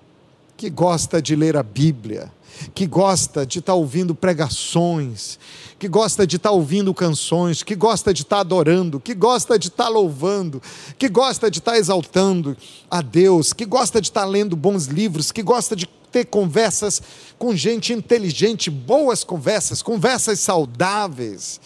que 0.58 0.70
gosta 0.70 1.22
de 1.22 1.36
ler 1.36 1.58
a 1.58 1.64
Bíblia, 1.64 2.32
que 2.74 2.86
gosta 2.86 3.46
de 3.46 3.60
estar 3.60 3.74
tá 3.74 3.76
ouvindo 3.76 4.16
pregações, 4.16 5.38
que 5.78 5.88
gosta 5.88 6.26
de 6.26 6.38
estar 6.38 6.50
tá 6.50 6.56
ouvindo 6.56 6.94
canções, 6.94 7.64
que 7.64 7.76
gosta 7.76 8.14
de 8.14 8.22
estar 8.22 8.38
tá 8.38 8.42
adorando, 8.42 9.00
que 9.00 9.14
gosta 9.14 9.60
de 9.60 9.68
estar 9.68 9.90
louvando, 9.90 10.62
que 10.98 11.10
gosta 11.10 11.52
de 11.52 11.60
estar 11.60 11.78
exaltando 11.78 12.56
a 12.90 13.02
Deus, 13.02 13.52
que 13.52 13.66
gosta 13.66 14.00
de 14.00 14.08
estar 14.08 14.26
lendo 14.26 14.56
bons 14.56 14.86
livros, 14.86 15.32
que 15.32 15.44
gosta 15.44 15.76
de 15.76 15.86
ter 16.12 16.26
conversas 16.26 17.02
com 17.38 17.54
gente 17.54 17.92
inteligente, 17.92 18.70
boas 18.70 19.24
conversas, 19.24 19.82
conversas 19.82 20.40
saudáveis. 20.40 21.60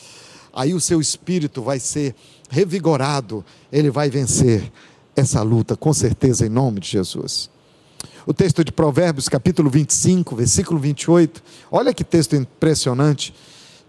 Aí 0.51 0.73
o 0.73 0.81
seu 0.81 0.99
espírito 0.99 1.61
vai 1.61 1.79
ser 1.79 2.15
revigorado, 2.49 3.45
ele 3.71 3.91
vai 3.91 4.09
vencer 4.09 4.71
essa 5.15 5.43
luta, 5.43 5.75
com 5.75 5.93
certeza, 5.93 6.47
em 6.47 6.49
nome 6.49 6.79
de 6.79 6.89
Jesus. 6.89 7.49
O 8.29 8.33
texto 8.33 8.63
de 8.63 8.71
Provérbios, 8.71 9.27
capítulo 9.27 9.71
25, 9.71 10.35
versículo 10.35 10.79
28, 10.79 11.41
olha 11.71 11.91
que 11.91 12.03
texto 12.03 12.35
impressionante. 12.35 13.33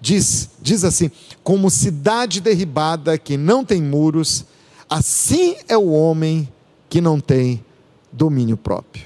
Diz, 0.01 0.49
diz 0.63 0.83
assim: 0.83 1.11
Como 1.45 1.69
cidade 1.69 2.41
derribada 2.41 3.19
que 3.19 3.37
não 3.37 3.63
tem 3.63 3.83
muros, 3.83 4.47
assim 4.89 5.57
é 5.69 5.77
o 5.77 5.91
homem 5.91 6.49
que 6.89 7.03
não 7.03 7.21
tem 7.21 7.63
domínio 8.11 8.57
próprio. 8.57 9.05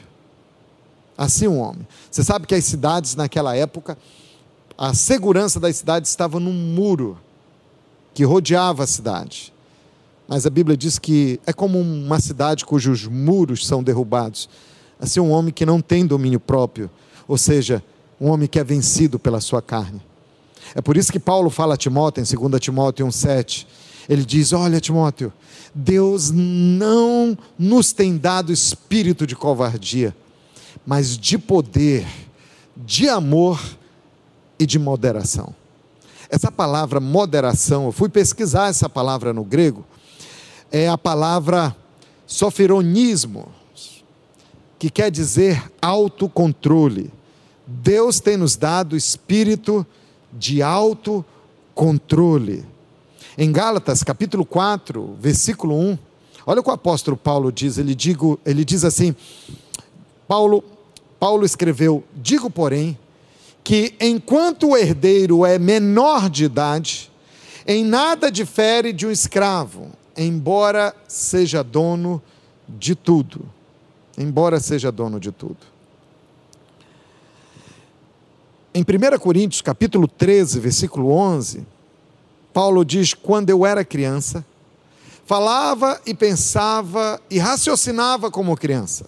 Assim 1.18 1.48
o 1.48 1.56
homem. 1.56 1.84
Você 2.08 2.22
sabe 2.22 2.46
que 2.46 2.54
as 2.54 2.64
cidades 2.64 3.16
naquela 3.16 3.56
época, 3.56 3.98
a 4.78 4.94
segurança 4.94 5.58
das 5.58 5.74
cidades 5.74 6.10
estava 6.10 6.38
num 6.38 6.52
muro 6.52 7.18
que 8.14 8.22
rodeava 8.22 8.84
a 8.84 8.86
cidade. 8.86 9.52
Mas 10.28 10.46
a 10.46 10.50
Bíblia 10.50 10.76
diz 10.76 10.96
que 10.96 11.40
é 11.44 11.52
como 11.52 11.80
uma 11.80 12.20
cidade 12.20 12.64
cujos 12.64 13.08
muros 13.08 13.66
são 13.66 13.82
derrubados 13.82 14.48
a 15.04 15.06
ser 15.06 15.20
um 15.20 15.30
homem 15.30 15.52
que 15.52 15.66
não 15.66 15.80
tem 15.80 16.06
domínio 16.06 16.40
próprio, 16.40 16.90
ou 17.28 17.36
seja, 17.36 17.84
um 18.20 18.30
homem 18.30 18.48
que 18.48 18.58
é 18.58 18.64
vencido 18.64 19.18
pela 19.18 19.40
sua 19.40 19.60
carne. 19.60 20.00
É 20.74 20.80
por 20.80 20.96
isso 20.96 21.12
que 21.12 21.20
Paulo 21.20 21.50
fala 21.50 21.74
a 21.74 21.76
Timóteo, 21.76 22.22
em 22.22 22.48
2 22.48 22.60
Timóteo 22.60 23.06
1,7, 23.06 23.66
ele 24.08 24.24
diz: 24.24 24.52
Olha, 24.52 24.80
Timóteo, 24.80 25.32
Deus 25.74 26.30
não 26.30 27.36
nos 27.58 27.92
tem 27.92 28.16
dado 28.16 28.52
espírito 28.52 29.26
de 29.26 29.36
covardia, 29.36 30.16
mas 30.86 31.18
de 31.18 31.36
poder, 31.36 32.06
de 32.76 33.08
amor 33.08 33.60
e 34.58 34.64
de 34.64 34.78
moderação. 34.78 35.54
Essa 36.30 36.50
palavra 36.50 36.98
moderação, 36.98 37.84
eu 37.84 37.92
fui 37.92 38.08
pesquisar 38.08 38.68
essa 38.68 38.88
palavra 38.88 39.34
no 39.34 39.44
grego, 39.44 39.84
é 40.72 40.88
a 40.88 40.96
palavra 40.96 41.76
sofironismo 42.26 43.48
que 44.78 44.90
quer 44.90 45.10
dizer 45.10 45.62
autocontrole. 45.80 47.10
Deus 47.66 48.20
tem 48.20 48.36
nos 48.36 48.56
dado 48.56 48.96
espírito 48.96 49.86
de 50.32 50.62
autocontrole. 50.62 52.64
Em 53.36 53.50
Gálatas, 53.50 54.02
capítulo 54.02 54.44
4, 54.44 55.16
versículo 55.18 55.76
1, 55.76 55.98
olha 56.46 56.60
o 56.60 56.62
que 56.62 56.70
o 56.70 56.74
apóstolo 56.74 57.16
Paulo 57.16 57.50
diz, 57.50 57.78
ele, 57.78 57.94
digo, 57.94 58.38
ele 58.44 58.64
diz 58.64 58.84
assim, 58.84 59.16
Paulo, 60.28 60.62
Paulo 61.18 61.44
escreveu, 61.44 62.04
digo 62.14 62.50
porém, 62.50 62.98
que 63.62 63.94
enquanto 63.98 64.68
o 64.68 64.76
herdeiro 64.76 65.46
é 65.46 65.58
menor 65.58 66.28
de 66.28 66.44
idade, 66.44 67.10
em 67.66 67.82
nada 67.82 68.30
difere 68.30 68.92
de 68.92 69.06
um 69.06 69.10
escravo, 69.10 69.90
embora 70.16 70.94
seja 71.08 71.64
dono 71.64 72.22
de 72.68 72.94
tudo 72.94 73.53
embora 74.18 74.60
seja 74.60 74.90
dono 74.90 75.18
de 75.18 75.32
tudo. 75.32 75.58
Em 78.74 78.82
1 78.82 79.18
Coríntios, 79.18 79.62
capítulo 79.62 80.08
13, 80.08 80.58
versículo 80.58 81.10
11, 81.10 81.64
Paulo 82.52 82.84
diz: 82.84 83.14
Quando 83.14 83.50
eu 83.50 83.64
era 83.64 83.84
criança, 83.84 84.44
falava 85.24 86.00
e 86.04 86.14
pensava 86.14 87.20
e 87.30 87.38
raciocinava 87.38 88.30
como 88.30 88.56
criança. 88.56 89.06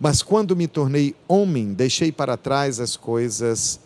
Mas 0.00 0.22
quando 0.22 0.56
me 0.56 0.66
tornei 0.66 1.14
homem, 1.28 1.72
deixei 1.72 2.10
para 2.10 2.36
trás 2.36 2.80
as 2.80 2.96
coisas 2.96 3.80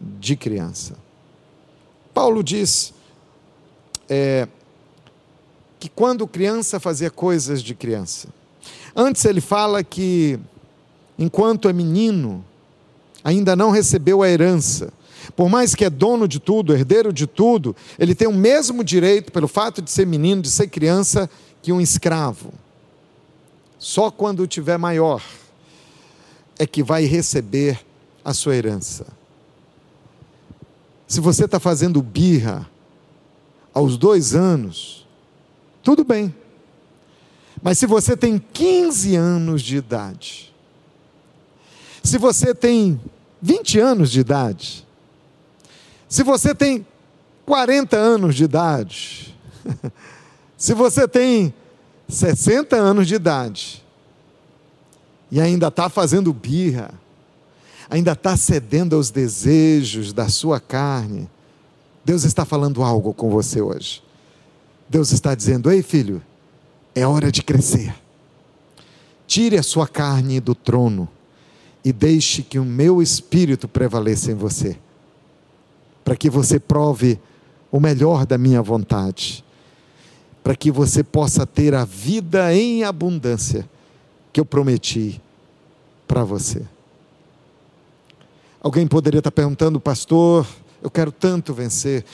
de 0.00 0.34
criança. 0.36 0.96
Paulo 2.14 2.42
diz 2.42 2.92
é, 4.08 4.48
que 5.78 5.88
quando 5.88 6.26
criança 6.26 6.80
fazia 6.80 7.10
coisas 7.10 7.62
de 7.62 7.74
criança. 7.74 8.28
Antes 8.94 9.24
ele 9.24 9.40
fala 9.40 9.82
que 9.84 10.38
enquanto 11.18 11.68
é 11.68 11.72
menino, 11.72 12.44
ainda 13.22 13.54
não 13.54 13.70
recebeu 13.70 14.22
a 14.22 14.28
herança. 14.28 14.92
Por 15.36 15.48
mais 15.48 15.74
que 15.74 15.84
é 15.84 15.90
dono 15.90 16.26
de 16.26 16.40
tudo, 16.40 16.72
herdeiro 16.72 17.12
de 17.12 17.26
tudo, 17.26 17.76
ele 17.98 18.14
tem 18.14 18.26
o 18.26 18.32
mesmo 18.32 18.82
direito, 18.82 19.30
pelo 19.30 19.46
fato 19.46 19.82
de 19.82 19.90
ser 19.90 20.06
menino, 20.06 20.42
de 20.42 20.50
ser 20.50 20.68
criança, 20.68 21.28
que 21.62 21.72
um 21.72 21.80
escravo. 21.80 22.52
Só 23.78 24.10
quando 24.10 24.46
tiver 24.46 24.78
maior 24.78 25.22
é 26.58 26.66
que 26.66 26.82
vai 26.82 27.04
receber 27.04 27.80
a 28.24 28.34
sua 28.34 28.56
herança. 28.56 29.06
Se 31.06 31.20
você 31.20 31.44
está 31.44 31.58
fazendo 31.58 32.02
birra 32.02 32.68
aos 33.72 33.96
dois 33.96 34.34
anos, 34.34 35.06
tudo 35.82 36.04
bem. 36.04 36.34
Mas 37.62 37.78
se 37.78 37.86
você 37.86 38.16
tem 38.16 38.38
15 38.38 39.16
anos 39.16 39.62
de 39.62 39.76
idade, 39.76 40.54
se 42.02 42.16
você 42.16 42.54
tem 42.54 43.00
20 43.40 43.78
anos 43.78 44.10
de 44.10 44.20
idade, 44.20 44.86
se 46.08 46.22
você 46.22 46.54
tem 46.54 46.86
40 47.44 47.96
anos 47.96 48.34
de 48.34 48.44
idade, 48.44 49.36
se 50.56 50.72
você 50.72 51.06
tem 51.06 51.52
60 52.08 52.76
anos 52.76 53.06
de 53.06 53.14
idade 53.14 53.84
e 55.30 55.40
ainda 55.40 55.68
está 55.68 55.88
fazendo 55.88 56.32
birra, 56.32 56.90
ainda 57.88 58.12
está 58.12 58.36
cedendo 58.36 58.96
aos 58.96 59.10
desejos 59.10 60.12
da 60.12 60.28
sua 60.28 60.58
carne, 60.58 61.28
Deus 62.04 62.24
está 62.24 62.44
falando 62.44 62.82
algo 62.82 63.12
com 63.12 63.30
você 63.30 63.60
hoje. 63.60 64.02
Deus 64.88 65.12
está 65.12 65.34
dizendo: 65.34 65.70
Ei, 65.70 65.82
filho, 65.82 66.22
é 67.00 67.06
hora 67.06 67.30
de 67.30 67.42
crescer. 67.42 67.94
Tire 69.26 69.56
a 69.56 69.62
sua 69.62 69.86
carne 69.86 70.40
do 70.40 70.54
trono 70.54 71.08
e 71.84 71.92
deixe 71.92 72.42
que 72.42 72.58
o 72.58 72.64
meu 72.64 73.00
espírito 73.00 73.66
prevaleça 73.68 74.30
em 74.30 74.34
você, 74.34 74.76
para 76.04 76.16
que 76.16 76.28
você 76.28 76.58
prove 76.58 77.18
o 77.70 77.78
melhor 77.78 78.26
da 78.26 78.36
minha 78.36 78.60
vontade, 78.60 79.44
para 80.42 80.56
que 80.56 80.70
você 80.70 81.02
possa 81.02 81.46
ter 81.46 81.74
a 81.74 81.84
vida 81.84 82.54
em 82.54 82.82
abundância 82.82 83.68
que 84.32 84.40
eu 84.40 84.44
prometi 84.44 85.20
para 86.06 86.24
você. 86.24 86.62
Alguém 88.60 88.86
poderia 88.86 89.18
estar 89.18 89.30
perguntando, 89.30 89.80
pastor, 89.80 90.46
eu 90.82 90.90
quero 90.90 91.10
tanto 91.10 91.54
vencer. 91.54 92.04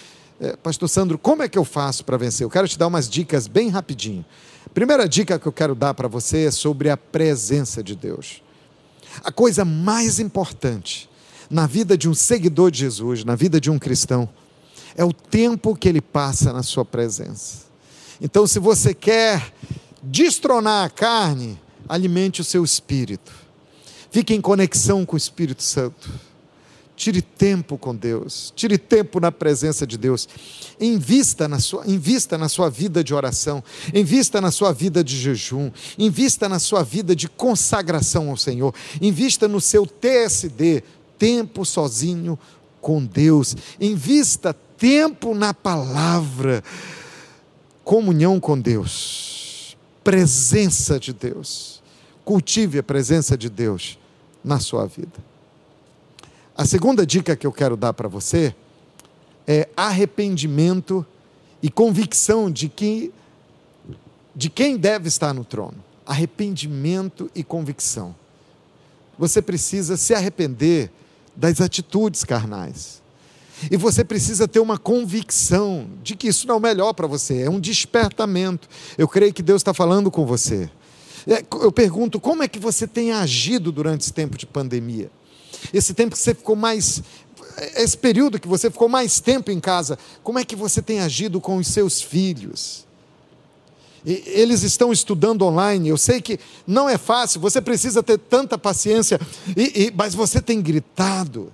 É, 0.40 0.54
pastor 0.54 0.88
Sandro, 0.88 1.18
como 1.18 1.42
é 1.42 1.48
que 1.48 1.58
eu 1.58 1.64
faço 1.64 2.04
para 2.04 2.16
vencer? 2.16 2.44
Eu 2.44 2.50
quero 2.50 2.68
te 2.68 2.78
dar 2.78 2.86
umas 2.86 3.08
dicas 3.08 3.48
bem 3.48 3.68
rapidinho. 3.68 4.24
Primeira 4.72 5.08
dica 5.08 5.38
que 5.38 5.46
eu 5.46 5.52
quero 5.52 5.74
dar 5.74 5.94
para 5.94 6.08
você 6.08 6.44
é 6.44 6.50
sobre 6.50 6.90
a 6.90 6.96
presença 6.96 7.82
de 7.82 7.94
Deus. 7.94 8.42
A 9.22 9.32
coisa 9.32 9.64
mais 9.64 10.20
importante 10.20 11.08
na 11.50 11.66
vida 11.66 11.96
de 11.96 12.08
um 12.08 12.14
seguidor 12.14 12.70
de 12.70 12.80
Jesus, 12.80 13.24
na 13.24 13.34
vida 13.34 13.60
de 13.60 13.70
um 13.70 13.78
cristão, 13.78 14.28
é 14.96 15.04
o 15.04 15.12
tempo 15.12 15.76
que 15.76 15.88
ele 15.88 16.00
passa 16.00 16.52
na 16.52 16.62
sua 16.62 16.84
presença. 16.84 17.66
Então, 18.20 18.46
se 18.46 18.58
você 18.58 18.94
quer 18.94 19.52
destronar 20.02 20.84
a 20.84 20.90
carne, 20.90 21.58
alimente 21.88 22.40
o 22.40 22.44
seu 22.44 22.64
espírito. 22.64 23.32
Fique 24.10 24.34
em 24.34 24.40
conexão 24.40 25.04
com 25.04 25.14
o 25.14 25.18
Espírito 25.18 25.62
Santo. 25.62 26.10
Tire 26.96 27.20
tempo 27.20 27.76
com 27.76 27.94
Deus, 27.94 28.54
tire 28.56 28.78
tempo 28.78 29.20
na 29.20 29.30
presença 29.30 29.86
de 29.86 29.98
Deus. 29.98 30.26
Invista 30.80 31.46
na 31.46 31.60
sua, 31.60 31.86
invista 31.86 32.38
na 32.38 32.48
sua 32.48 32.70
vida 32.70 33.04
de 33.04 33.12
oração, 33.12 33.62
invista 33.92 34.40
na 34.40 34.50
sua 34.50 34.72
vida 34.72 35.04
de 35.04 35.14
jejum, 35.14 35.70
invista 35.98 36.48
na 36.48 36.58
sua 36.58 36.82
vida 36.82 37.14
de 37.14 37.28
consagração 37.28 38.30
ao 38.30 38.36
Senhor, 38.36 38.74
invista 38.98 39.46
no 39.46 39.60
seu 39.60 39.86
TSD, 39.86 40.82
tempo 41.18 41.66
sozinho 41.66 42.38
com 42.80 43.04
Deus. 43.04 43.54
Invista 43.78 44.54
tempo 44.78 45.34
na 45.34 45.52
palavra, 45.52 46.64
comunhão 47.84 48.40
com 48.40 48.58
Deus, 48.58 49.76
presença 50.02 50.98
de 50.98 51.12
Deus. 51.12 51.82
Cultive 52.24 52.78
a 52.78 52.82
presença 52.82 53.36
de 53.36 53.50
Deus 53.50 53.98
na 54.42 54.58
sua 54.58 54.86
vida. 54.86 55.35
A 56.56 56.64
segunda 56.64 57.04
dica 57.04 57.36
que 57.36 57.46
eu 57.46 57.52
quero 57.52 57.76
dar 57.76 57.92
para 57.92 58.08
você 58.08 58.54
é 59.46 59.68
arrependimento 59.76 61.04
e 61.62 61.70
convicção 61.70 62.50
de 62.50 62.68
que 62.68 63.12
de 64.34 64.48
quem 64.48 64.76
deve 64.78 65.08
estar 65.08 65.34
no 65.34 65.44
trono. 65.44 65.76
Arrependimento 66.06 67.30
e 67.34 67.44
convicção. 67.44 68.14
Você 69.18 69.42
precisa 69.42 69.98
se 69.98 70.14
arrepender 70.14 70.90
das 71.34 71.60
atitudes 71.60 72.24
carnais. 72.24 73.02
E 73.70 73.76
você 73.76 74.02
precisa 74.04 74.48
ter 74.48 74.60
uma 74.60 74.78
convicção 74.78 75.88
de 76.02 76.16
que 76.16 76.28
isso 76.28 76.46
não 76.46 76.54
é 76.54 76.58
o 76.58 76.60
melhor 76.60 76.92
para 76.94 77.06
você, 77.06 77.42
é 77.42 77.50
um 77.50 77.60
despertamento. 77.60 78.68
Eu 78.96 79.08
creio 79.08 79.32
que 79.32 79.42
Deus 79.42 79.60
está 79.60 79.74
falando 79.74 80.10
com 80.10 80.24
você. 80.24 80.70
É, 81.26 81.44
eu 81.62 81.72
pergunto, 81.72 82.20
como 82.20 82.42
é 82.42 82.48
que 82.48 82.58
você 82.58 82.86
tem 82.86 83.12
agido 83.12 83.72
durante 83.72 84.02
esse 84.02 84.12
tempo 84.12 84.38
de 84.38 84.46
pandemia? 84.46 85.10
Esse 85.72 85.94
tempo 85.94 86.12
que 86.12 86.18
você 86.18 86.34
ficou 86.34 86.56
mais. 86.56 87.02
Esse 87.74 87.96
período 87.96 88.38
que 88.38 88.48
você 88.48 88.70
ficou 88.70 88.88
mais 88.88 89.18
tempo 89.18 89.50
em 89.50 89.58
casa, 89.58 89.98
como 90.22 90.38
é 90.38 90.44
que 90.44 90.54
você 90.54 90.82
tem 90.82 91.00
agido 91.00 91.40
com 91.40 91.56
os 91.56 91.68
seus 91.68 92.02
filhos? 92.02 92.84
Eles 94.04 94.62
estão 94.62 94.92
estudando 94.92 95.42
online. 95.42 95.88
Eu 95.88 95.96
sei 95.96 96.20
que 96.20 96.38
não 96.66 96.88
é 96.88 96.98
fácil, 96.98 97.40
você 97.40 97.60
precisa 97.60 98.02
ter 98.02 98.18
tanta 98.18 98.56
paciência, 98.56 99.20
e, 99.56 99.86
e, 99.86 99.92
mas 99.96 100.14
você 100.14 100.40
tem 100.40 100.60
gritado. 100.60 101.52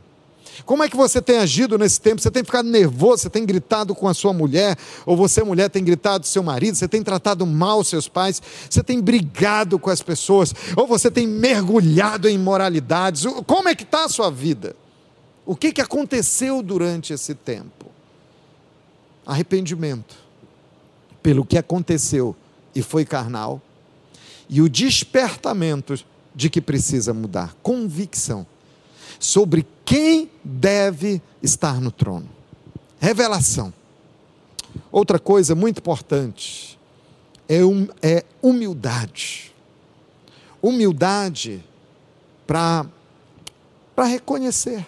Como 0.65 0.83
é 0.83 0.89
que 0.89 0.97
você 0.97 1.21
tem 1.21 1.39
agido 1.39 1.79
nesse 1.79 2.01
tempo? 2.01 2.21
Você 2.21 2.31
tem 2.31 2.45
ficado 2.45 2.69
nervoso, 2.69 3.23
você 3.23 3.31
tem 3.31 3.45
gritado 3.45 3.95
com 3.95 4.07
a 4.07 4.15
sua 4.15 4.33
mulher, 4.33 4.77
ou 5.07 5.17
você, 5.17 5.43
mulher, 5.43 5.69
tem 5.71 5.83
gritado 5.83 6.25
com 6.25 6.31
seu 6.31 6.43
marido, 6.43 6.77
você 6.77 6.87
tem 6.87 7.03
tratado 7.03 7.47
mal 7.47 7.83
seus 7.83 8.09
pais, 8.09 8.43
você 8.69 8.83
tem 8.83 9.01
brigado 9.01 9.79
com 9.79 9.91
as 9.91 10.03
pessoas, 10.03 10.55
ou 10.77 10.87
você 10.87 11.11
tem 11.11 11.27
mergulhado 11.27 12.29
em 12.29 12.35
imoralidades. 12.35 13.25
Como 13.47 13.69
é 13.69 13.75
que 13.75 13.85
está 13.85 14.05
a 14.05 14.09
sua 14.09 14.31
vida? 14.31 14.77
O 15.45 15.57
que, 15.57 15.73
que 15.73 15.81
aconteceu 15.81 16.63
durante 16.63 17.13
esse 17.13 17.35
tempo? 17.35 17.87
Arrependimento 19.27 20.17
pelo 21.23 21.45
que 21.45 21.57
aconteceu 21.57 22.35
e 22.75 22.83
foi 22.83 23.05
carnal, 23.05 23.61
e 24.49 24.61
o 24.61 24.69
despertamento 24.69 25.95
de 26.35 26.51
que 26.51 26.61
precisa 26.61 27.15
mudar, 27.15 27.55
convicção 27.63 28.47
sobre 29.23 29.65
quem 29.85 30.29
deve 30.43 31.23
estar 31.41 31.81
no 31.81 31.93
trono. 31.93 32.29
Revelação. 32.99 33.73
Outra 34.91 35.17
coisa 35.17 35.55
muito 35.55 35.79
importante 35.79 36.77
é, 37.49 37.65
um, 37.65 37.87
é 38.03 38.25
humildade. 38.43 39.55
Humildade 40.61 41.65
para 42.45 42.85
reconhecer. 43.99 44.85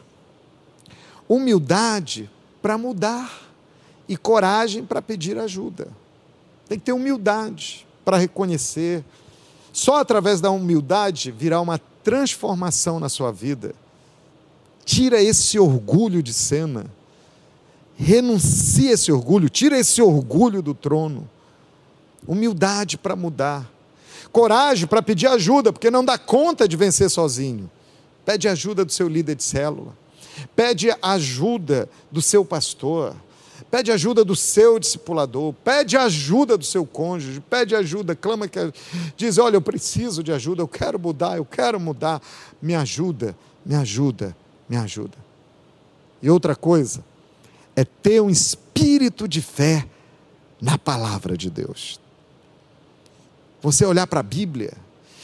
Humildade 1.29 2.29
para 2.61 2.77
mudar. 2.77 3.41
E 4.09 4.17
coragem 4.17 4.85
para 4.85 5.01
pedir 5.01 5.39
ajuda. 5.39 5.87
Tem 6.69 6.77
que 6.77 6.87
ter 6.87 6.93
humildade 6.93 7.87
para 8.05 8.17
reconhecer. 8.17 9.05
Só 9.73 10.01
através 10.01 10.41
da 10.41 10.51
humildade 10.51 11.31
virá 11.31 11.61
uma 11.61 11.79
transformação 12.03 12.99
na 12.99 13.09
sua 13.09 13.31
vida 13.31 13.77
Tira 14.85 15.23
esse 15.23 15.59
orgulho 15.59 16.23
de 16.23 16.33
cena. 16.33 16.87
Renuncia 17.97 18.93
esse 18.93 19.13
orgulho, 19.13 19.49
tira 19.49 19.79
esse 19.79 20.03
orgulho 20.03 20.61
do 20.61 20.75
trono. 20.75 21.29
Humildade 22.27 22.99
para 22.99 23.15
mudar. 23.15 23.71
Coragem 24.33 24.87
para 24.87 25.01
pedir 25.01 25.29
ajuda, 25.29 25.73
porque 25.73 25.91
não 25.91 26.05
dá 26.05 26.19
conta 26.19 26.67
de 26.67 26.77
vencer 26.77 27.09
sozinho. 27.09 27.71
Pede 28.25 28.49
ajuda 28.49 28.85
do 28.85 28.93
seu 28.93 29.09
líder 29.09 29.37
de 29.37 29.45
célula. 29.45 29.97
Pede 30.57 30.89
ajuda 31.01 31.89
do 32.11 32.21
seu 32.21 32.45
pastor. 32.45 33.15
Pede 33.71 33.93
ajuda 33.93 34.25
do 34.25 34.37
seu 34.37 34.79
discipulador, 34.79 35.53
pede 35.53 35.97
ajuda 35.97 36.57
do 36.57 36.65
seu 36.65 36.85
cônjuge, 36.87 37.41
pede 37.41 37.75
ajuda, 37.75 38.15
clama 38.15 38.47
que 38.47 38.73
diz: 39.17 39.39
"Olha, 39.39 39.57
eu 39.57 39.61
preciso 39.61 40.23
de 40.23 40.33
ajuda, 40.33 40.63
eu 40.63 40.69
quero 40.69 40.99
mudar, 40.99 41.39
eu 41.39 41.45
quero 41.45 41.81
mudar, 41.81 42.21
me 42.63 42.75
ajuda, 42.75 43.37
me 43.65 43.75
ajuda" 43.75 44.37
me 44.69 44.77
ajuda. 44.77 45.17
E 46.23 46.31
outra 46.31 46.57
coisa 46.57 47.05
é 47.77 47.85
ter 47.85 48.21
um 48.21 48.31
espírito 48.31 49.27
de 49.29 49.43
fé 49.43 49.87
na 50.61 50.79
palavra 50.79 51.37
de 51.37 51.51
Deus. 51.51 52.01
Você 53.61 53.85
olhar 53.85 54.07
para 54.07 54.21
a 54.21 54.23
Bíblia 54.23 54.73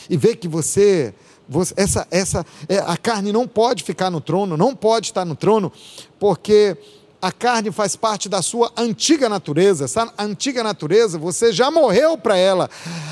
e 0.09 0.17
vê 0.17 0.35
que 0.35 0.49
você, 0.49 1.15
você 1.49 1.75
essa, 1.77 2.07
essa, 2.11 2.47
é, 2.69 2.79
a 2.79 2.97
carne 2.97 3.33
não 3.33 3.47
pode 3.47 3.85
ficar 3.85 4.11
no 4.11 4.21
trono, 4.21 4.57
não 4.57 4.75
pode 4.75 5.07
estar 5.07 5.25
no 5.25 5.37
trono, 5.37 5.73
porque 6.19 6.77
a 7.23 7.31
carne 7.31 7.71
faz 7.71 7.97
parte 7.97 8.29
da 8.29 8.41
sua 8.41 8.73
antiga 8.77 9.29
natureza. 9.29 9.85
Essa 9.85 10.13
antiga 10.19 10.63
natureza, 10.63 11.19
você 11.19 11.53
já 11.53 11.71
morreu 11.71 12.17
para 12.17 12.37
ela. 12.37 12.71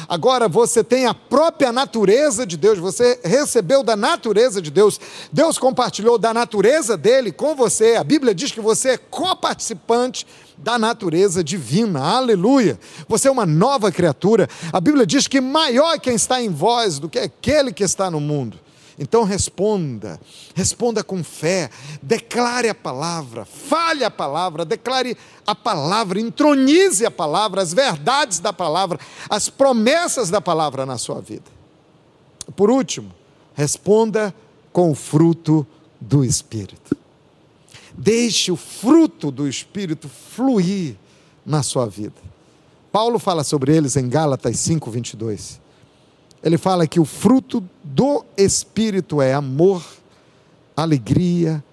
Agora 0.08 0.48
você 0.48 0.82
tem 0.82 1.06
a 1.06 1.12
própria 1.12 1.70
natureza 1.70 2.46
de 2.46 2.56
Deus, 2.56 2.78
você 2.78 3.20
recebeu 3.22 3.82
da 3.82 3.94
natureza 3.96 4.62
de 4.62 4.70
Deus. 4.70 4.98
Deus 5.30 5.58
compartilhou 5.58 6.18
da 6.18 6.32
natureza 6.32 6.96
dele 6.96 7.30
com 7.30 7.54
você. 7.54 7.96
A 7.96 8.04
Bíblia 8.04 8.34
diz 8.34 8.50
que 8.50 8.60
você 8.60 8.90
é 8.90 8.96
coparticipante 8.98 10.26
da 10.56 10.78
natureza 10.78 11.44
divina. 11.44 12.00
Aleluia! 12.00 12.78
Você 13.08 13.28
é 13.28 13.30
uma 13.30 13.46
nova 13.46 13.92
criatura. 13.92 14.48
A 14.72 14.80
Bíblia 14.80 15.06
diz 15.06 15.28
que 15.28 15.40
maior 15.40 15.94
é 15.94 15.98
quem 15.98 16.14
está 16.14 16.40
em 16.42 16.48
vós 16.48 16.98
do 16.98 17.08
que 17.08 17.18
aquele 17.18 17.72
que 17.72 17.84
está 17.84 18.10
no 18.10 18.20
mundo. 18.20 18.58
Então 18.98 19.22
responda, 19.22 20.20
responda 20.54 21.04
com 21.04 21.22
fé, 21.22 21.70
declare 22.02 22.68
a 22.68 22.74
palavra, 22.74 23.44
fale 23.44 24.04
a 24.04 24.10
palavra, 24.10 24.64
declare 24.64 25.16
a 25.46 25.54
palavra, 25.54 26.20
entronize 26.20 27.06
a 27.06 27.10
palavra, 27.10 27.62
as 27.62 27.72
verdades 27.72 28.40
da 28.40 28.52
palavra, 28.52 28.98
as 29.30 29.48
promessas 29.48 30.30
da 30.30 30.40
palavra 30.40 30.84
na 30.84 30.98
sua 30.98 31.20
vida. 31.20 31.44
Por 32.56 32.70
último, 32.70 33.14
responda 33.54 34.34
com 34.72 34.90
o 34.90 34.96
fruto 34.96 35.64
do 36.00 36.24
Espírito. 36.24 36.96
Deixe 37.96 38.50
o 38.50 38.56
fruto 38.56 39.30
do 39.30 39.46
Espírito 39.46 40.08
fluir 40.08 40.96
na 41.46 41.62
sua 41.62 41.86
vida. 41.86 42.20
Paulo 42.90 43.20
fala 43.20 43.44
sobre 43.44 43.76
eles 43.76 43.96
em 43.96 44.08
Gálatas 44.08 44.58
5, 44.58 44.90
22 44.90 45.60
ele 46.42 46.56
fala 46.56 46.86
que 46.86 47.00
o 47.00 47.04
fruto 47.04 47.62
do 47.98 48.24
Espírito 48.36 49.20
é 49.20 49.34
amor, 49.34 49.84
alegria, 50.76 51.64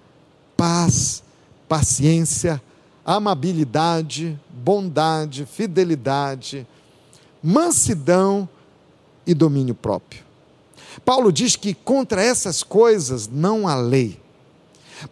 paz, 0.56 1.22
paciência, 1.68 2.60
amabilidade, 3.04 4.36
bondade, 4.50 5.46
fidelidade, 5.46 6.66
mansidão 7.40 8.48
e 9.24 9.32
domínio 9.34 9.72
próprio. 9.72 10.24
Paulo 11.04 11.30
diz 11.30 11.54
que 11.54 11.72
contra 11.72 12.20
essas 12.20 12.64
coisas 12.64 13.28
não 13.28 13.68
há 13.68 13.76
lei. 13.76 14.20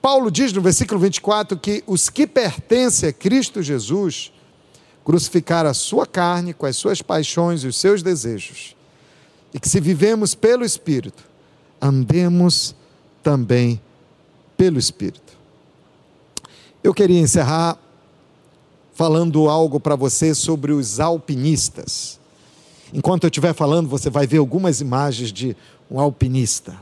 Paulo 0.03 0.33
diz 0.33 0.53
no 0.53 0.61
versículo 0.61 0.99
24 0.99 1.57
que 1.57 1.85
os 1.87 2.11
que 2.11 2.27
pertencem 2.27 3.09
a 3.09 3.13
Cristo 3.13 3.63
Jesus 3.63 4.33
crucificaram 5.05 5.71
a 5.71 5.75
sua 5.75 6.09
carne 6.09 6.53
com 6.53 6.67
as 6.67 6.77
suas 6.77 7.01
paixões 7.01 7.63
e 7.63 7.69
os 7.69 7.77
seus 7.77 8.03
desejos 8.03 8.74
e 9.55 9.61
que 9.61 9.69
se 9.69 9.81
vivemos 9.81 10.35
pelo 10.35 10.65
Espírito, 10.65 11.23
andemos 11.81 12.75
também 13.23 13.81
pelo 14.57 14.81
Espírito. 14.81 15.33
Eu 16.83 16.93
queria 16.93 17.21
encerrar 17.21 17.79
falando 18.95 19.49
algo 19.49 19.79
para 19.79 19.95
você 19.95 20.35
sobre 20.35 20.73
os 20.73 20.99
alpinistas. 20.99 22.19
Enquanto 22.93 23.25
eu 23.25 23.29
estiver 23.29 23.55
falando, 23.55 23.89
você 23.89 24.11
vai 24.11 24.27
ver 24.27 24.39
algumas 24.39 24.81
imagens 24.81 25.33
de 25.33 25.57
um 25.89 26.01
alpinista. 26.01 26.77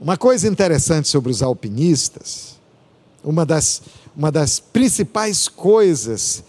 Uma 0.00 0.16
coisa 0.16 0.48
interessante 0.48 1.08
sobre 1.08 1.30
os 1.30 1.42
alpinistas, 1.42 2.56
uma 3.22 3.44
das, 3.44 3.82
uma 4.16 4.32
das 4.32 4.60
principais 4.60 5.46
coisas 5.46 6.42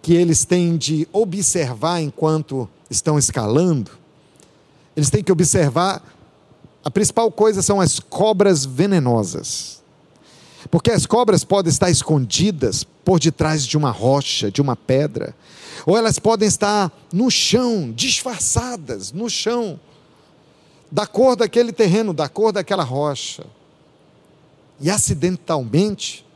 que 0.00 0.14
eles 0.14 0.44
têm 0.44 0.76
de 0.76 1.08
observar 1.12 2.00
enquanto 2.00 2.68
estão 2.90 3.18
escalando, 3.18 3.90
eles 4.96 5.10
têm 5.10 5.22
que 5.22 5.32
observar. 5.32 6.02
A 6.84 6.90
principal 6.90 7.30
coisa 7.30 7.62
são 7.62 7.80
as 7.80 8.00
cobras 8.00 8.64
venenosas. 8.64 9.82
Porque 10.70 10.90
as 10.90 11.06
cobras 11.06 11.44
podem 11.44 11.70
estar 11.70 11.90
escondidas 11.90 12.84
por 13.04 13.20
detrás 13.20 13.64
de 13.64 13.76
uma 13.76 13.90
rocha, 13.90 14.50
de 14.50 14.60
uma 14.60 14.74
pedra, 14.74 15.34
ou 15.84 15.96
elas 15.96 16.18
podem 16.18 16.48
estar 16.48 16.90
no 17.12 17.30
chão, 17.30 17.92
disfarçadas 17.92 19.12
no 19.12 19.30
chão, 19.30 19.78
da 20.90 21.06
cor 21.06 21.36
daquele 21.36 21.72
terreno, 21.72 22.12
da 22.12 22.28
cor 22.28 22.52
daquela 22.52 22.82
rocha. 22.82 23.44
E 24.80 24.90
acidentalmente, 24.90 26.26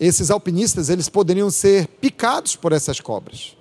esses 0.00 0.30
alpinistas 0.30 0.88
eles 0.88 1.08
poderiam 1.08 1.50
ser 1.50 1.86
picados 1.86 2.56
por 2.56 2.72
essas 2.72 3.00
cobras. 3.00 3.56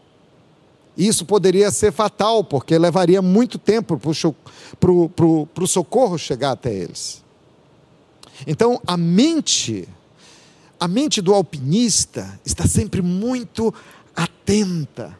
Isso 0.98 1.26
poderia 1.26 1.72
ser 1.72 1.92
fatal, 1.92 2.44
porque 2.44 2.78
levaria 2.78 3.22
muito 3.22 3.58
tempo 3.58 3.98
para 3.98 4.92
o 4.92 5.68
socorro 5.68 6.18
chegar 6.18 6.52
até 6.52 6.74
eles. 6.74 7.24
Então, 8.46 8.82
a 8.86 8.98
mente, 8.98 9.88
a 10.80 10.88
mente 10.88 11.22
do 11.22 11.34
alpinista 11.34 12.40
está 12.46 12.68
sempre 12.68 13.02
muito 13.02 13.74
atenta 14.16 15.18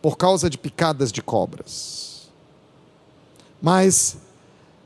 por 0.00 0.16
causa 0.16 0.48
de 0.48 0.56
picadas 0.56 1.12
de 1.12 1.20
cobras. 1.20 2.28
Mas 3.60 4.16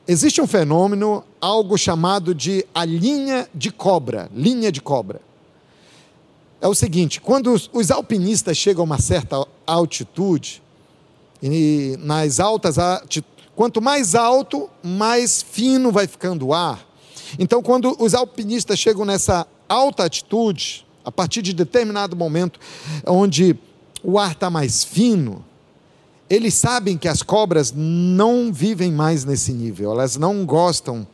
existe 0.08 0.40
um 0.40 0.46
fenômeno, 0.46 1.22
algo 1.40 1.78
chamado 1.78 2.34
de 2.34 2.66
a 2.74 2.84
linha 2.84 3.48
de 3.54 3.70
cobra, 3.70 4.28
linha 4.34 4.72
de 4.72 4.80
cobra 4.80 5.20
é 6.60 6.68
o 6.68 6.74
seguinte: 6.74 7.20
quando 7.20 7.52
os, 7.72 7.90
alpinistas 7.90 8.56
chegam 8.56 8.82
a 8.82 8.84
uma 8.84 9.00
certa 9.00 9.46
altitude, 9.66 10.62
e 11.42 11.96
nas 12.00 12.38
altas 12.38 12.76
quanto 13.56 13.80
mais 13.80 14.14
alto, 14.14 14.68
mais 14.82 15.42
fino 15.42 15.90
vai 15.90 16.06
ficando 16.06 16.48
o 16.48 16.54
ar. 16.54 16.86
Então, 17.38 17.62
quando 17.62 17.96
os 17.98 18.14
alpinistas 18.14 18.78
chegam 18.78 19.04
nessa 19.04 19.46
alta 19.68 20.02
altitude, 20.02 20.86
a 21.04 21.12
partir 21.12 21.42
de 21.42 21.52
determinado 21.52 22.16
momento, 22.16 22.58
onde 23.06 23.56
o 24.02 24.18
ar 24.18 24.32
está 24.32 24.50
mais 24.50 24.84
fino, 24.84 25.44
eles 26.28 26.54
sabem 26.54 26.96
que 26.96 27.08
as 27.08 27.22
cobras 27.22 27.72
não 27.74 28.52
vivem 28.52 28.92
mais 28.92 29.24
nesse 29.24 29.52
nível, 29.52 29.90
elas 29.92 30.16
não 30.16 30.44
gostam 30.44 31.06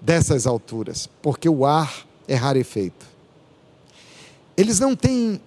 dessas 0.00 0.46
alturas, 0.46 1.08
porque 1.22 1.48
o 1.48 1.64
ar 1.64 2.06
é 2.26 2.34
rarefeito. 2.34 3.09
Eles 4.60 4.78
não 4.78 4.94
têm. 4.94 5.40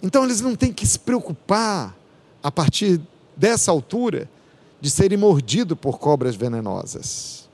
Então, 0.00 0.22
eles 0.24 0.40
não 0.40 0.54
têm 0.54 0.72
que 0.72 0.86
se 0.86 1.00
preocupar, 1.00 1.96
a 2.40 2.50
partir 2.50 3.00
dessa 3.36 3.72
altura, 3.72 4.30
de 4.80 4.88
serem 4.88 5.18
mordidos 5.18 5.76
por 5.76 5.98
cobras 5.98 6.36
venenosas. 6.36 7.48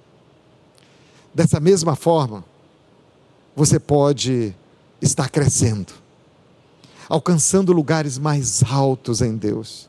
Dessa 1.35 1.59
mesma 1.59 1.97
forma, 1.97 2.45
você 3.57 3.81
pode 3.81 4.55
estar 5.01 5.31
crescendo, 5.31 5.95
alcançando 7.09 7.72
lugares 7.72 8.18
mais 8.18 8.62
altos 8.62 9.22
em 9.22 9.35
Deus. 9.35 9.89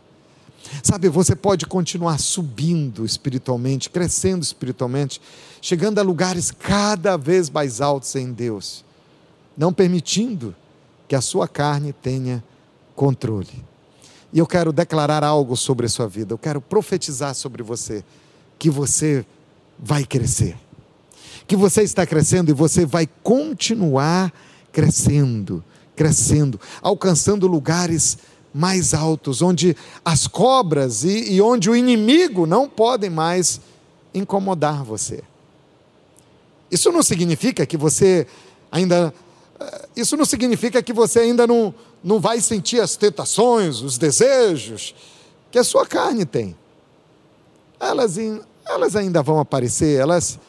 Sabe, 0.81 1.09
você 1.09 1.35
pode 1.35 1.65
continuar 1.65 2.17
subindo 2.17 3.05
espiritualmente, 3.05 3.89
crescendo 3.89 4.41
espiritualmente, 4.41 5.21
chegando 5.61 5.99
a 5.99 6.01
lugares 6.01 6.49
cada 6.49 7.17
vez 7.17 7.49
mais 7.49 7.81
altos 7.81 8.15
em 8.15 8.31
Deus, 8.31 8.85
não 9.55 9.73
permitindo 9.73 10.55
que 11.07 11.15
a 11.15 11.21
sua 11.21 11.47
carne 11.47 11.93
tenha 11.93 12.43
controle. 12.95 13.63
E 14.33 14.39
eu 14.39 14.45
quero 14.45 14.73
declarar 14.73 15.23
algo 15.23 15.55
sobre 15.55 15.85
a 15.85 15.89
sua 15.89 16.07
vida, 16.07 16.33
eu 16.33 16.37
quero 16.37 16.59
profetizar 16.59 17.33
sobre 17.33 17.63
você 17.63 18.03
que 18.59 18.69
você 18.69 19.25
vai 19.79 20.03
crescer. 20.03 20.57
Que 21.47 21.55
você 21.55 21.81
está 21.83 22.05
crescendo 22.05 22.49
e 22.49 22.53
você 22.53 22.85
vai 22.85 23.07
continuar 23.23 24.33
crescendo, 24.71 25.63
crescendo, 25.95 26.59
alcançando 26.81 27.47
lugares 27.47 28.17
mais 28.53 28.93
altos, 28.93 29.41
onde 29.41 29.75
as 30.03 30.27
cobras 30.27 31.03
e, 31.03 31.33
e 31.33 31.41
onde 31.41 31.69
o 31.69 31.75
inimigo 31.75 32.45
não 32.45 32.67
podem 32.67 33.09
mais 33.09 33.61
incomodar 34.13 34.83
você. 34.83 35.23
Isso 36.69 36.91
não 36.91 37.01
significa 37.01 37.65
que 37.65 37.77
você 37.77 38.27
ainda 38.71 39.13
isso 39.95 40.15
não 40.15 40.25
significa 40.25 40.83
que 40.83 40.93
você 40.93 41.19
ainda 41.19 41.47
não, 41.47 41.73
não 42.03 42.19
vai 42.19 42.39
sentir 42.39 42.79
as 42.79 42.95
tentações, 42.95 43.81
os 43.81 43.97
desejos 43.97 44.93
que 45.51 45.57
a 45.57 45.63
sua 45.63 45.85
carne 45.85 46.25
tem. 46.25 46.55
Elas, 47.79 48.17
elas 48.65 48.95
ainda 48.95 49.23
vão 49.23 49.39
aparecer, 49.39 49.99
elas 49.99 50.39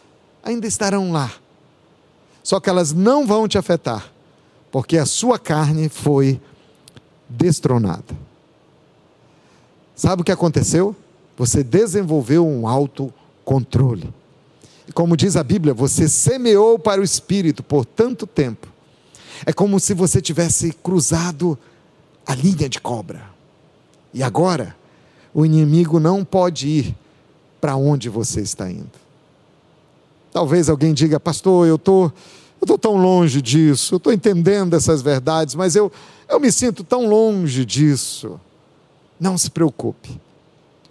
ainda 0.42 0.66
estarão 0.66 1.12
lá. 1.12 1.32
Só 2.42 2.60
que 2.60 2.68
elas 2.68 2.92
não 2.92 3.26
vão 3.26 3.48
te 3.48 3.58
afetar, 3.58 4.12
porque 4.70 4.98
a 4.98 5.06
sua 5.06 5.38
carne 5.38 5.88
foi 5.88 6.40
destronada. 7.28 8.16
Sabe 9.94 10.22
o 10.22 10.24
que 10.24 10.32
aconteceu? 10.32 10.94
Você 11.36 11.62
desenvolveu 11.62 12.46
um 12.46 12.68
autocontrole. 12.68 14.12
E 14.86 14.92
como 14.92 15.16
diz 15.16 15.36
a 15.36 15.44
Bíblia, 15.44 15.74
você 15.74 16.08
semeou 16.08 16.78
para 16.78 17.00
o 17.00 17.04
espírito 17.04 17.62
por 17.62 17.84
tanto 17.84 18.26
tempo 18.26 18.77
é 19.46 19.52
como 19.52 19.78
se 19.78 19.94
você 19.94 20.20
tivesse 20.20 20.72
cruzado 20.72 21.58
a 22.26 22.34
linha 22.34 22.68
de 22.68 22.80
cobra. 22.80 23.22
E 24.12 24.22
agora 24.22 24.76
o 25.34 25.44
inimigo 25.44 26.00
não 26.00 26.24
pode 26.24 26.68
ir 26.68 26.96
para 27.60 27.76
onde 27.76 28.08
você 28.08 28.40
está 28.40 28.70
indo. 28.70 28.90
Talvez 30.32 30.68
alguém 30.68 30.92
diga, 30.92 31.18
pastor, 31.18 31.66
eu 31.66 31.78
tô, 31.78 32.12
estou 32.60 32.78
tão 32.78 32.96
longe 32.96 33.40
disso, 33.40 33.94
eu 33.94 33.96
estou 33.98 34.12
entendendo 34.12 34.74
essas 34.74 35.02
verdades, 35.02 35.54
mas 35.54 35.74
eu, 35.74 35.90
eu 36.28 36.38
me 36.38 36.52
sinto 36.52 36.84
tão 36.84 37.08
longe 37.08 37.64
disso. 37.64 38.38
Não 39.18 39.36
se 39.36 39.50
preocupe. 39.50 40.20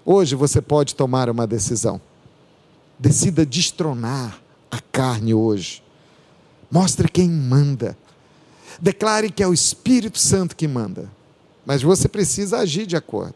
Hoje 0.06 0.36
você 0.36 0.62
pode 0.62 0.96
tomar 0.96 1.30
uma 1.30 1.46
decisão. 1.46 2.02
Decida 3.00 3.46
destronar 3.46 4.42
a 4.72 4.80
carne 4.92 5.34
hoje. 5.34 5.84
Mostre 6.70 7.08
quem 7.08 7.30
manda. 7.30 7.98
Declare 8.82 9.32
que 9.32 9.44
é 9.44 9.48
o 9.48 9.54
Espírito 9.54 10.20
Santo 10.20 10.56
que 10.56 10.68
manda. 10.68 11.12
Mas 11.66 11.82
você 11.82 12.08
precisa 12.08 12.60
agir 12.60 12.86
de 12.86 12.96
acordo. 12.96 13.36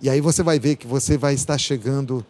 E 0.00 0.08
aí 0.08 0.20
você 0.20 0.42
vai 0.42 0.58
ver 0.58 0.76
que 0.76 0.86
você 0.86 1.16
vai 1.16 1.34
estar 1.34 1.58
chegando 1.58 2.24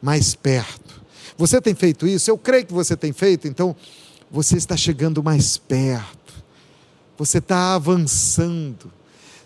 mais 0.00 0.34
perto. 0.34 1.02
Você 1.36 1.60
tem 1.60 1.74
feito 1.74 2.06
isso? 2.06 2.30
Eu 2.30 2.38
creio 2.38 2.66
que 2.66 2.72
você 2.72 2.96
tem 2.96 3.12
feito, 3.12 3.46
então 3.46 3.76
você 4.30 4.56
está 4.56 4.76
chegando 4.76 5.22
mais 5.22 5.56
perto. 5.56 6.34
Você 7.16 7.38
está 7.38 7.74
avançando. 7.74 8.92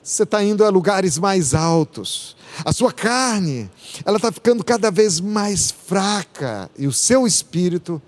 Você 0.02 0.24
está 0.24 0.42
indo 0.42 0.64
a 0.64 0.68
lugares 0.68 1.16
mais 1.16 1.54
altos. 1.54 2.36
A 2.64 2.72
sua 2.72 2.92
carne, 2.92 3.70
ela 4.04 4.16
está 4.16 4.32
ficando 4.32 4.64
cada 4.64 4.90
vez 4.90 5.20
mais 5.20 5.70
fraca. 5.70 6.70
E 6.76 6.86
o 6.86 6.92
seu 6.92 7.26
espírito 7.26 8.00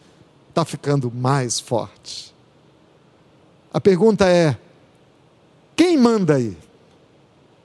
está 0.48 0.64
ficando 0.64 1.10
mais 1.10 1.60
forte. 1.60 2.33
A 3.74 3.80
pergunta 3.80 4.28
é: 4.28 4.56
quem 5.74 5.98
manda 5.98 6.36
aí? 6.36 6.56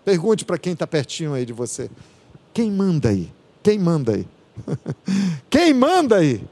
Pergunte 0.04 0.44
para 0.44 0.58
quem 0.58 0.74
está 0.74 0.88
pertinho 0.88 1.36
aí 1.36 1.46
de 1.46 1.54
você. 1.54 1.88
Quem 2.52 2.72
manda 2.72 3.10
aí? 3.10 3.32
Quem 3.62 3.78
manda 3.78 4.14
aí? 4.14 4.28
quem 5.52 5.72
manda 5.72 6.18
aí? 6.18 6.44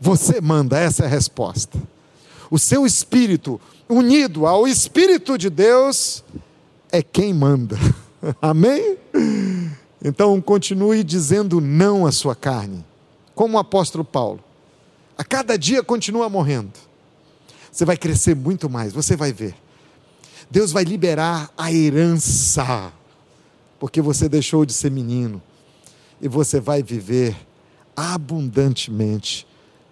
Você 0.00 0.40
manda, 0.40 0.78
essa 0.78 1.02
é 1.02 1.06
a 1.06 1.10
resposta. 1.10 1.78
O 2.50 2.58
seu 2.58 2.86
espírito, 2.86 3.60
unido 3.86 4.46
ao 4.46 4.66
Espírito 4.66 5.36
de 5.36 5.50
Deus, 5.50 6.24
é 6.90 7.02
quem 7.02 7.34
manda. 7.34 7.76
Amém? 8.40 8.96
Então 10.02 10.40
continue 10.40 11.04
dizendo 11.04 11.60
não 11.60 12.06
à 12.06 12.12
sua 12.12 12.34
carne, 12.34 12.82
como 13.34 13.58
o 13.58 13.60
apóstolo 13.60 14.04
Paulo. 14.04 14.40
A 15.18 15.24
cada 15.24 15.58
dia 15.58 15.82
continua 15.82 16.30
morrendo. 16.30 16.85
Você 17.76 17.84
vai 17.84 17.98
crescer 17.98 18.34
muito 18.34 18.70
mais, 18.70 18.94
você 18.94 19.14
vai 19.14 19.34
ver. 19.34 19.54
Deus 20.50 20.72
vai 20.72 20.82
liberar 20.82 21.52
a 21.58 21.70
herança, 21.70 22.90
porque 23.78 24.00
você 24.00 24.30
deixou 24.30 24.64
de 24.64 24.72
ser 24.72 24.90
menino, 24.90 25.42
e 26.18 26.26
você 26.26 26.58
vai 26.58 26.82
viver 26.82 27.36
abundantemente, 27.94 29.46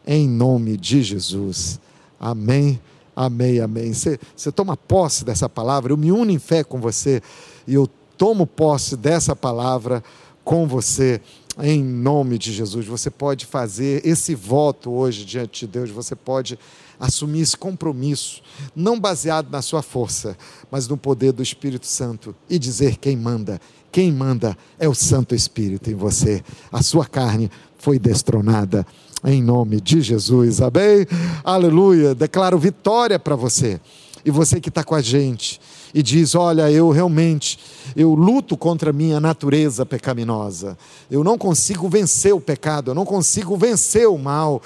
em 0.06 0.26
nome 0.26 0.78
de 0.78 1.02
Jesus. 1.02 1.78
Amém, 2.18 2.80
amém, 3.14 3.60
amém. 3.60 3.92
Você, 3.92 4.18
você 4.34 4.50
toma 4.50 4.78
posse 4.78 5.22
dessa 5.22 5.46
palavra, 5.46 5.92
eu 5.92 5.98
me 5.98 6.10
uno 6.10 6.30
em 6.30 6.38
fé 6.38 6.64
com 6.64 6.80
você, 6.80 7.22
e 7.66 7.74
eu 7.74 7.86
tomo 8.16 8.46
posse 8.46 8.96
dessa 8.96 9.36
palavra 9.36 10.02
com 10.42 10.66
você 10.66 11.20
em 11.62 11.82
nome 11.82 12.38
de 12.38 12.52
Jesus. 12.52 12.86
Você 12.86 13.10
pode 13.10 13.46
fazer 13.46 14.04
esse 14.06 14.34
voto 14.34 14.90
hoje 14.90 15.24
diante 15.24 15.66
de 15.66 15.72
Deus, 15.72 15.90
você 15.90 16.16
pode 16.16 16.58
assumir 16.98 17.40
esse 17.40 17.56
compromisso, 17.56 18.42
não 18.74 18.98
baseado 18.98 19.50
na 19.50 19.62
sua 19.62 19.82
força, 19.82 20.36
mas 20.70 20.88
no 20.88 20.96
poder 20.96 21.32
do 21.32 21.42
Espírito 21.42 21.86
Santo 21.86 22.34
e 22.48 22.58
dizer 22.58 22.96
quem 22.96 23.16
manda. 23.16 23.60
Quem 23.90 24.10
manda 24.10 24.56
é 24.78 24.88
o 24.88 24.94
Santo 24.94 25.34
Espírito 25.34 25.90
em 25.90 25.94
você. 25.94 26.42
A 26.72 26.82
sua 26.82 27.06
carne 27.06 27.50
foi 27.78 27.98
destronada 27.98 28.84
em 29.24 29.42
nome 29.42 29.80
de 29.80 30.00
Jesus. 30.00 30.60
Amém? 30.60 31.06
Aleluia. 31.44 32.14
Declaro 32.14 32.58
vitória 32.58 33.18
para 33.18 33.36
você. 33.36 33.80
E 34.24 34.30
você 34.30 34.60
que 34.60 34.68
está 34.68 34.82
com 34.82 34.94
a 34.94 35.00
gente 35.00 35.60
e 35.94 36.02
diz: 36.02 36.34
Olha, 36.34 36.68
eu 36.70 36.90
realmente, 36.90 37.56
eu 37.94 38.14
luto 38.14 38.56
contra 38.56 38.90
a 38.90 38.92
minha 38.92 39.20
natureza 39.20 39.86
pecaminosa, 39.86 40.76
eu 41.08 41.22
não 41.22 41.38
consigo 41.38 41.88
vencer 41.88 42.34
o 42.34 42.40
pecado, 42.40 42.90
eu 42.90 42.94
não 42.94 43.04
consigo 43.04 43.56
vencer 43.56 44.08
o 44.08 44.18
mal, 44.18 44.60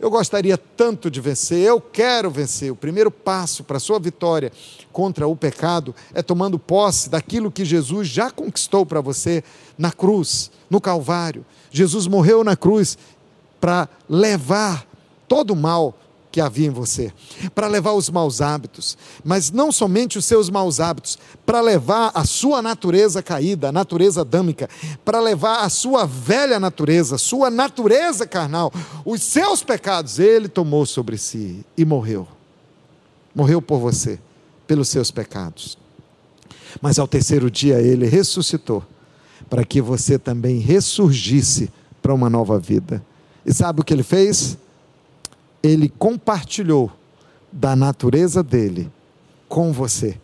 eu 0.00 0.10
gostaria 0.10 0.56
tanto 0.56 1.10
de 1.10 1.20
vencer, 1.20 1.58
eu 1.58 1.80
quero 1.80 2.30
vencer. 2.30 2.72
O 2.72 2.76
primeiro 2.76 3.10
passo 3.10 3.62
para 3.62 3.76
a 3.76 3.80
sua 3.80 4.00
vitória 4.00 4.50
contra 4.90 5.28
o 5.28 5.36
pecado 5.36 5.94
é 6.14 6.22
tomando 6.22 6.58
posse 6.58 7.10
daquilo 7.10 7.52
que 7.52 7.64
Jesus 7.64 8.08
já 8.08 8.30
conquistou 8.30 8.86
para 8.86 9.02
você 9.02 9.44
na 9.76 9.92
cruz, 9.92 10.50
no 10.70 10.80
Calvário. 10.80 11.44
Jesus 11.70 12.06
morreu 12.06 12.42
na 12.42 12.56
cruz 12.56 12.96
para 13.60 13.86
levar 14.08 14.86
todo 15.28 15.50
o 15.50 15.56
mal 15.56 15.94
que 16.30 16.40
havia 16.40 16.68
em 16.68 16.70
você, 16.70 17.12
para 17.54 17.66
levar 17.66 17.92
os 17.92 18.08
maus 18.08 18.40
hábitos, 18.40 18.96
mas 19.24 19.50
não 19.50 19.72
somente 19.72 20.16
os 20.16 20.24
seus 20.24 20.48
maus 20.48 20.78
hábitos, 20.78 21.18
para 21.44 21.60
levar 21.60 22.12
a 22.14 22.24
sua 22.24 22.62
natureza 22.62 23.22
caída, 23.22 23.68
a 23.68 23.72
natureza 23.72 24.20
adâmica, 24.20 24.68
para 25.04 25.20
levar 25.20 25.64
a 25.64 25.68
sua 25.68 26.06
velha 26.06 26.60
natureza, 26.60 27.18
sua 27.18 27.50
natureza 27.50 28.26
carnal, 28.26 28.72
os 29.04 29.22
seus 29.22 29.62
pecados, 29.62 30.18
ele 30.18 30.48
tomou 30.48 30.86
sobre 30.86 31.18
si 31.18 31.64
e 31.76 31.84
morreu. 31.84 32.28
Morreu 33.34 33.60
por 33.60 33.78
você, 33.78 34.18
pelos 34.66 34.88
seus 34.88 35.10
pecados. 35.10 35.76
Mas 36.80 36.98
ao 36.98 37.08
terceiro 37.08 37.50
dia 37.50 37.80
ele 37.80 38.06
ressuscitou, 38.06 38.84
para 39.48 39.64
que 39.64 39.80
você 39.80 40.16
também 40.16 40.58
ressurgisse 40.58 41.70
para 42.00 42.14
uma 42.14 42.30
nova 42.30 42.58
vida. 42.58 43.04
E 43.44 43.52
sabe 43.52 43.80
o 43.80 43.84
que 43.84 43.92
ele 43.92 44.04
fez? 44.04 44.56
Ele 45.62 45.88
compartilhou 45.88 46.90
da 47.52 47.74
natureza 47.74 48.42
dele 48.42 48.90
com 49.48 49.72
você, 49.72 50.18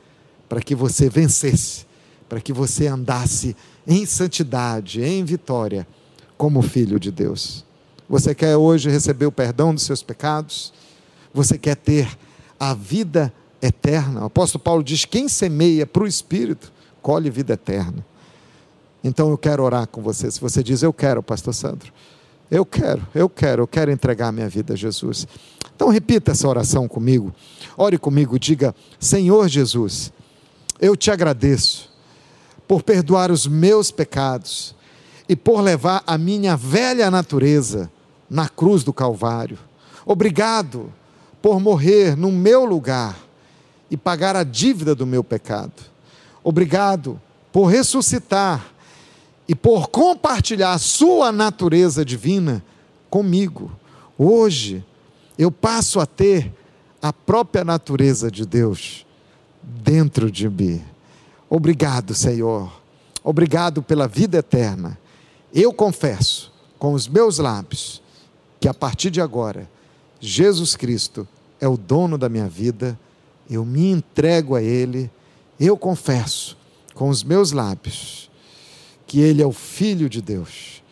para 0.49 0.61
que 0.61 0.75
você 0.75 1.09
vencesse, 1.09 1.85
para 2.29 2.41
que 2.41 2.53
você 2.53 2.87
andasse 2.87 3.57
em 3.87 4.07
santidade, 4.07 5.03
em 5.03 5.25
vitória, 5.25 5.87
como 6.37 6.63
filho 6.63 6.99
de 6.99 7.11
Deus. 7.11 7.65
Você 8.09 8.35
quer 8.35 8.57
hoje 8.57 8.89
receber 8.89 9.27
o 9.27 9.33
perdão 9.33 9.75
dos 9.75 9.83
seus 9.83 10.03
pecados? 10.03 10.73
Você 11.35 11.59
quer 11.59 11.77
ter 11.77 12.17
a 12.59 12.73
vida 12.73 13.33
eterna? 13.61 14.23
O 14.23 14.27
apóstolo 14.27 14.63
Paulo 14.63 14.85
diz: 14.85 15.05
quem 15.05 15.29
semeia 15.29 15.87
para 15.87 16.05
o 16.05 16.07
Espírito, 16.07 16.73
colhe 17.03 17.31
vida 17.31 17.55
eterna. 17.55 18.05
Então 19.03 19.31
eu 19.31 19.39
quero 19.39 19.63
orar 19.63 19.87
com 19.89 20.03
você. 20.03 20.31
Se 20.31 20.41
você 20.41 20.63
diz, 20.63 20.83
eu 20.83 20.93
quero, 20.93 21.23
Pastor 21.23 21.55
Sandro 21.55 21.93
eu 22.51 22.65
quero, 22.65 23.07
eu 23.15 23.29
quero, 23.29 23.63
eu 23.63 23.67
quero 23.67 23.91
entregar 23.91 24.33
minha 24.33 24.49
vida 24.49 24.75
a 24.75 24.77
Jesus. 24.77 25.27
Então 25.75 25.89
repita 25.89 26.33
essa 26.33 26.49
oração 26.49 26.87
comigo. 26.89 27.35
Ore 27.77 27.99
comigo, 27.99 28.39
diga: 28.39 28.75
Senhor 28.99 29.49
Jesus, 29.49 30.13
eu 30.81 30.97
te 30.97 31.11
agradeço 31.11 31.91
por 32.67 32.83
perdoar 32.83 33.31
os 33.31 33.47
meus 33.47 33.91
pecados 33.91 34.75
e 35.29 35.35
por 35.35 35.61
levar 35.61 36.03
a 36.07 36.17
minha 36.17 36.57
velha 36.57 37.11
natureza 37.11 37.91
na 38.29 38.49
cruz 38.49 38.85
do 38.85 38.93
Calvário. 38.93 39.59
Obrigado 40.05 40.93
por 41.43 41.61
morrer 41.61 42.17
no 42.17 42.31
meu 42.31 42.65
lugar 42.65 43.17
e 43.91 43.97
pagar 43.97 44.37
a 44.37 44.45
dívida 44.45 44.95
do 44.95 45.07
meu 45.07 45.23
pecado. 45.23 45.73
Obrigado 46.43 47.21
por 47.53 47.67
ressuscitar 47.67 48.76
e 49.49 49.55
por 49.55 49.89
compartilhar 49.89 50.77
sua 50.79 51.31
natureza 51.31 52.05
divina 52.05 52.63
comigo. 53.09 53.71
Hoje, 54.19 54.85
eu 55.39 55.51
passo 55.51 56.01
a 56.01 56.07
ter 56.07 56.53
a 57.01 57.13
própria 57.13 57.65
natureza 57.65 58.31
de 58.31 58.45
Deus 58.45 59.07
dentro 59.63 60.31
de 60.31 60.49
mim. 60.49 60.83
Obrigado, 61.49 62.15
Senhor. 62.15 62.73
Obrigado 63.23 63.83
pela 63.83 64.09
vida 64.09 64.39
eterna. 64.39 64.99
Eu 65.55 65.73
confesso 65.73 66.53
com 66.79 66.93
os 66.93 67.07
meus 67.07 67.39
lábios 67.39 68.03
que 68.61 68.69
a 68.69 68.75
partir 68.75 69.11
de 69.11 69.21
agora, 69.21 69.69
Jesus 70.21 70.75
Cristo 70.75 71.27
é 71.61 71.69
o 71.69 71.77
dono 71.77 72.19
da 72.19 72.29
minha 72.29 72.49
vida, 72.49 72.99
eu 73.49 73.65
me 73.65 73.91
entrego 73.91 74.55
a 74.55 74.63
Ele, 74.63 75.11
eu 75.59 75.77
confesso 75.77 76.57
com 76.95 77.09
os 77.09 77.23
meus 77.23 77.53
lábios 77.53 78.31
que 79.07 79.21
Ele 79.21 79.43
é 79.43 79.47
o 79.47 79.53
Filho 79.53 80.09
de 80.09 80.21
Deus 80.21 80.83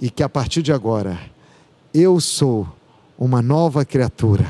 e 0.00 0.10
que 0.10 0.22
a 0.22 0.28
partir 0.28 0.62
de 0.62 0.72
agora 0.72 1.18
eu 1.92 2.20
sou 2.20 2.68
uma 3.18 3.42
nova 3.42 3.84
criatura. 3.84 4.46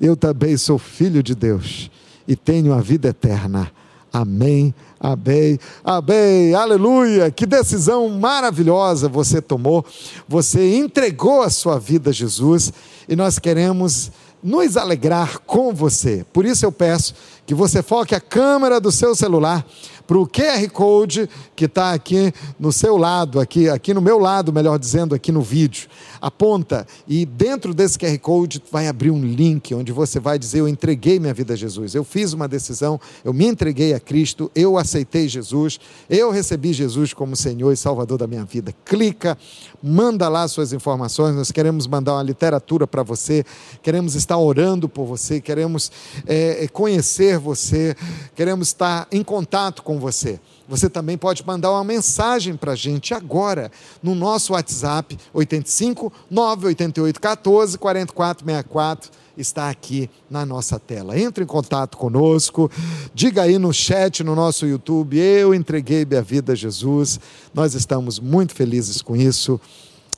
Eu 0.00 0.16
também 0.16 0.56
sou 0.56 0.78
filho 0.78 1.22
de 1.22 1.34
Deus 1.34 1.90
e 2.26 2.34
tenho 2.34 2.72
a 2.72 2.80
vida 2.80 3.08
eterna. 3.08 3.70
Amém, 4.12 4.74
amém, 4.98 5.58
amém, 5.84 6.54
aleluia. 6.54 7.30
Que 7.30 7.46
decisão 7.46 8.08
maravilhosa 8.08 9.08
você 9.08 9.40
tomou. 9.40 9.84
Você 10.26 10.74
entregou 10.76 11.42
a 11.42 11.50
sua 11.50 11.78
vida 11.78 12.10
a 12.10 12.12
Jesus 12.12 12.72
e 13.08 13.14
nós 13.14 13.38
queremos 13.38 14.10
nos 14.42 14.76
alegrar 14.76 15.38
com 15.40 15.72
você. 15.72 16.24
Por 16.32 16.44
isso 16.44 16.64
eu 16.64 16.72
peço 16.72 17.14
que 17.46 17.54
você 17.54 17.82
foque 17.82 18.14
a 18.14 18.20
câmera 18.20 18.80
do 18.80 18.90
seu 18.90 19.14
celular 19.14 19.64
para 20.10 20.18
o 20.18 20.26
QR 20.26 20.68
Code 20.72 21.30
que 21.54 21.66
está 21.66 21.92
aqui 21.92 22.32
no 22.58 22.72
seu 22.72 22.96
lado, 22.96 23.38
aqui, 23.38 23.68
aqui 23.68 23.94
no 23.94 24.00
meu 24.00 24.18
lado, 24.18 24.52
melhor 24.52 24.76
dizendo, 24.76 25.14
aqui 25.14 25.30
no 25.30 25.40
vídeo. 25.40 25.88
Aponta 26.20 26.84
e 27.06 27.24
dentro 27.24 27.72
desse 27.72 27.96
QR 27.96 28.18
Code 28.18 28.60
vai 28.72 28.88
abrir 28.88 29.12
um 29.12 29.24
link 29.24 29.72
onde 29.72 29.92
você 29.92 30.18
vai 30.18 30.36
dizer: 30.36 30.58
Eu 30.58 30.66
entreguei 30.66 31.20
minha 31.20 31.32
vida 31.32 31.54
a 31.54 31.56
Jesus, 31.56 31.94
eu 31.94 32.02
fiz 32.02 32.32
uma 32.32 32.48
decisão, 32.48 33.00
eu 33.24 33.32
me 33.32 33.46
entreguei 33.46 33.94
a 33.94 34.00
Cristo, 34.00 34.50
eu 34.52 34.76
aceitei 34.76 35.28
Jesus, 35.28 35.78
eu 36.08 36.32
recebi 36.32 36.72
Jesus 36.72 37.14
como 37.14 37.36
Senhor 37.36 37.70
e 37.70 37.76
Salvador 37.76 38.18
da 38.18 38.26
minha 38.26 38.44
vida. 38.44 38.74
Clica, 38.84 39.38
manda 39.82 40.28
lá 40.28 40.46
suas 40.48 40.72
informações, 40.72 41.34
nós 41.34 41.50
queremos 41.50 41.86
mandar 41.86 42.14
uma 42.14 42.22
literatura 42.22 42.86
para 42.86 43.02
você, 43.02 43.44
queremos 43.82 44.14
estar 44.14 44.36
orando 44.36 44.88
por 44.88 45.06
você, 45.06 45.40
queremos 45.40 45.90
é, 46.26 46.66
conhecer 46.68 47.38
você, 47.38 47.96
queremos 48.34 48.68
estar 48.68 49.06
em 49.10 49.22
contato 49.22 49.82
com 49.82 49.98
você. 49.98 50.38
Você 50.68 50.88
também 50.88 51.18
pode 51.18 51.44
mandar 51.44 51.72
uma 51.72 51.82
mensagem 51.82 52.54
para 52.54 52.72
a 52.72 52.76
gente 52.76 53.12
agora 53.12 53.72
no 54.00 54.14
nosso 54.14 54.52
WhatsApp 54.52 55.18
85 55.34 56.12
988 56.30 57.20
14 57.20 57.76
44 57.76 58.44
64 58.44 59.19
está 59.40 59.70
aqui 59.70 60.10
na 60.28 60.44
nossa 60.44 60.78
tela. 60.78 61.18
Entre 61.18 61.44
em 61.44 61.46
contato 61.46 61.96
conosco, 61.96 62.70
diga 63.14 63.42
aí 63.42 63.58
no 63.58 63.72
chat 63.72 64.22
no 64.22 64.34
nosso 64.34 64.66
YouTube, 64.66 65.18
eu 65.18 65.54
entreguei 65.54 66.04
minha 66.04 66.22
vida 66.22 66.52
a 66.52 66.56
Jesus. 66.56 67.18
Nós 67.54 67.74
estamos 67.74 68.18
muito 68.18 68.54
felizes 68.54 69.00
com 69.00 69.16
isso 69.16 69.60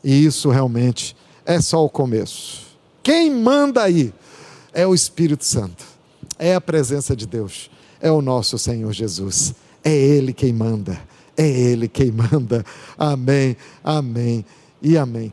e 0.02 0.24
isso 0.24 0.50
realmente 0.50 1.16
é 1.44 1.60
só 1.60 1.84
o 1.84 1.90
começo. 1.90 2.66
Quem 3.02 3.30
manda 3.30 3.82
aí 3.82 4.12
é 4.72 4.86
o 4.86 4.94
Espírito 4.94 5.44
Santo, 5.44 5.84
é 6.38 6.54
a 6.54 6.60
presença 6.60 7.14
de 7.14 7.26
Deus, 7.26 7.70
é 8.00 8.10
o 8.10 8.22
nosso 8.22 8.58
Senhor 8.58 8.92
Jesus. 8.92 9.54
É 9.84 9.92
Ele 9.92 10.32
quem 10.32 10.52
manda, 10.52 10.98
é 11.36 11.46
Ele 11.46 11.88
quem 11.88 12.10
manda. 12.10 12.64
Amém, 12.96 13.56
amém 13.82 14.44
e 14.80 14.96
amém. 14.96 15.30